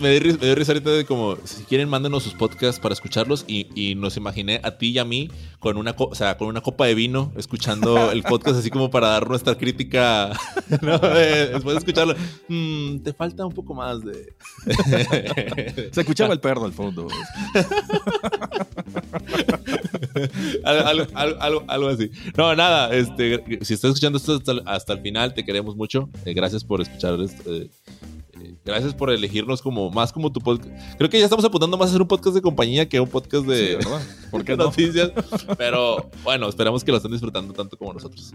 me 0.00 0.18
dio 0.20 0.36
me 0.40 0.54
risa 0.54 0.72
ahorita 0.72 0.90
de 0.90 1.04
como, 1.04 1.36
si 1.44 1.64
quieren, 1.64 1.88
mándenos 1.88 2.22
sus 2.22 2.34
podcasts 2.34 2.80
para 2.80 2.92
escucharlos 2.92 3.44
y, 3.46 3.68
y 3.74 3.94
nos 3.94 4.16
imaginé 4.16 4.60
a 4.62 4.76
ti 4.78 4.88
y 4.90 4.98
a 4.98 5.04
mí 5.04 5.30
con 5.58 5.76
una, 5.76 5.94
o 5.98 6.14
sea, 6.14 6.36
con 6.36 6.48
una 6.48 6.60
copa 6.60 6.86
de 6.86 6.94
vino 6.94 7.32
escuchando 7.36 8.10
el 8.12 8.22
podcast 8.22 8.58
así 8.58 8.70
como 8.70 8.90
para 8.90 9.08
dar 9.08 9.28
nuestra 9.28 9.56
crítica, 9.56 10.32
¿no? 10.82 10.98
De- 10.98 11.48
después 11.48 11.74
de 11.74 11.78
escucharlo, 11.78 12.14
"Mm, 12.48 12.98
te 13.00 13.12
falta 13.12 13.44
un 13.46 13.52
poco 13.52 13.74
más 13.74 14.00
de... 14.04 14.34
Se 15.92 16.00
escuchaba 16.00 16.32
el 16.32 16.40
perro 16.40 16.64
al 16.64 16.72
fondo. 16.72 17.08
algo, 20.64 21.04
algo, 21.14 21.64
algo- 21.68 21.88
así. 21.88 22.10
No, 22.36 22.54
nada, 22.54 22.94
este, 22.94 23.42
si 23.62 23.74
estás 23.74 23.90
escuchando 23.90 24.18
esto 24.18 24.34
hasta, 24.34 24.52
el- 24.52 24.62
hasta 24.66 24.92
el 24.94 25.00
final, 25.00 25.34
te 25.34 25.44
queremos 25.44 25.76
mucho. 25.76 26.08
Eh, 26.24 26.34
gracias 26.34 26.64
por 26.64 26.80
escuchar 26.80 27.18
esto, 27.20 27.54
eh, 27.54 27.70
eh, 28.40 28.54
Gracias 28.64 28.94
por 28.94 29.10
elegirnos 29.10 29.62
como 29.62 29.90
más 29.90 30.12
como 30.12 30.30
tu 30.32 30.40
podcast. 30.40 30.70
Creo 30.96 31.08
que 31.10 31.18
ya 31.18 31.24
estamos 31.24 31.44
apuntando 31.44 31.76
más 31.76 31.86
a 31.86 31.90
hacer 31.90 32.02
un 32.02 32.08
podcast 32.08 32.34
de 32.36 32.42
compañía 32.42 32.88
que 32.88 33.00
un 33.00 33.08
podcast 33.08 33.44
Sí, 33.44 33.50
de, 33.50 33.76
¿verdad? 33.76 34.00
¿Por 34.30 34.44
qué 34.44 34.52
de 34.52 34.58
no? 34.58 34.64
noticias. 34.64 35.10
Pero 35.58 36.10
bueno, 36.22 36.48
esperamos 36.48 36.84
que 36.84 36.90
lo 36.90 36.98
estén 36.98 37.12
disfrutando 37.12 37.52
tanto 37.54 37.76
como 37.76 37.92
nosotros. 37.94 38.32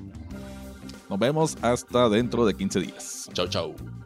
Nos 1.09 1.19
vemos 1.19 1.55
hasta 1.61 2.09
dentro 2.09 2.45
de 2.45 2.53
15 2.55 2.79
días. 2.79 3.29
Chau, 3.33 3.47
chau. 3.47 4.02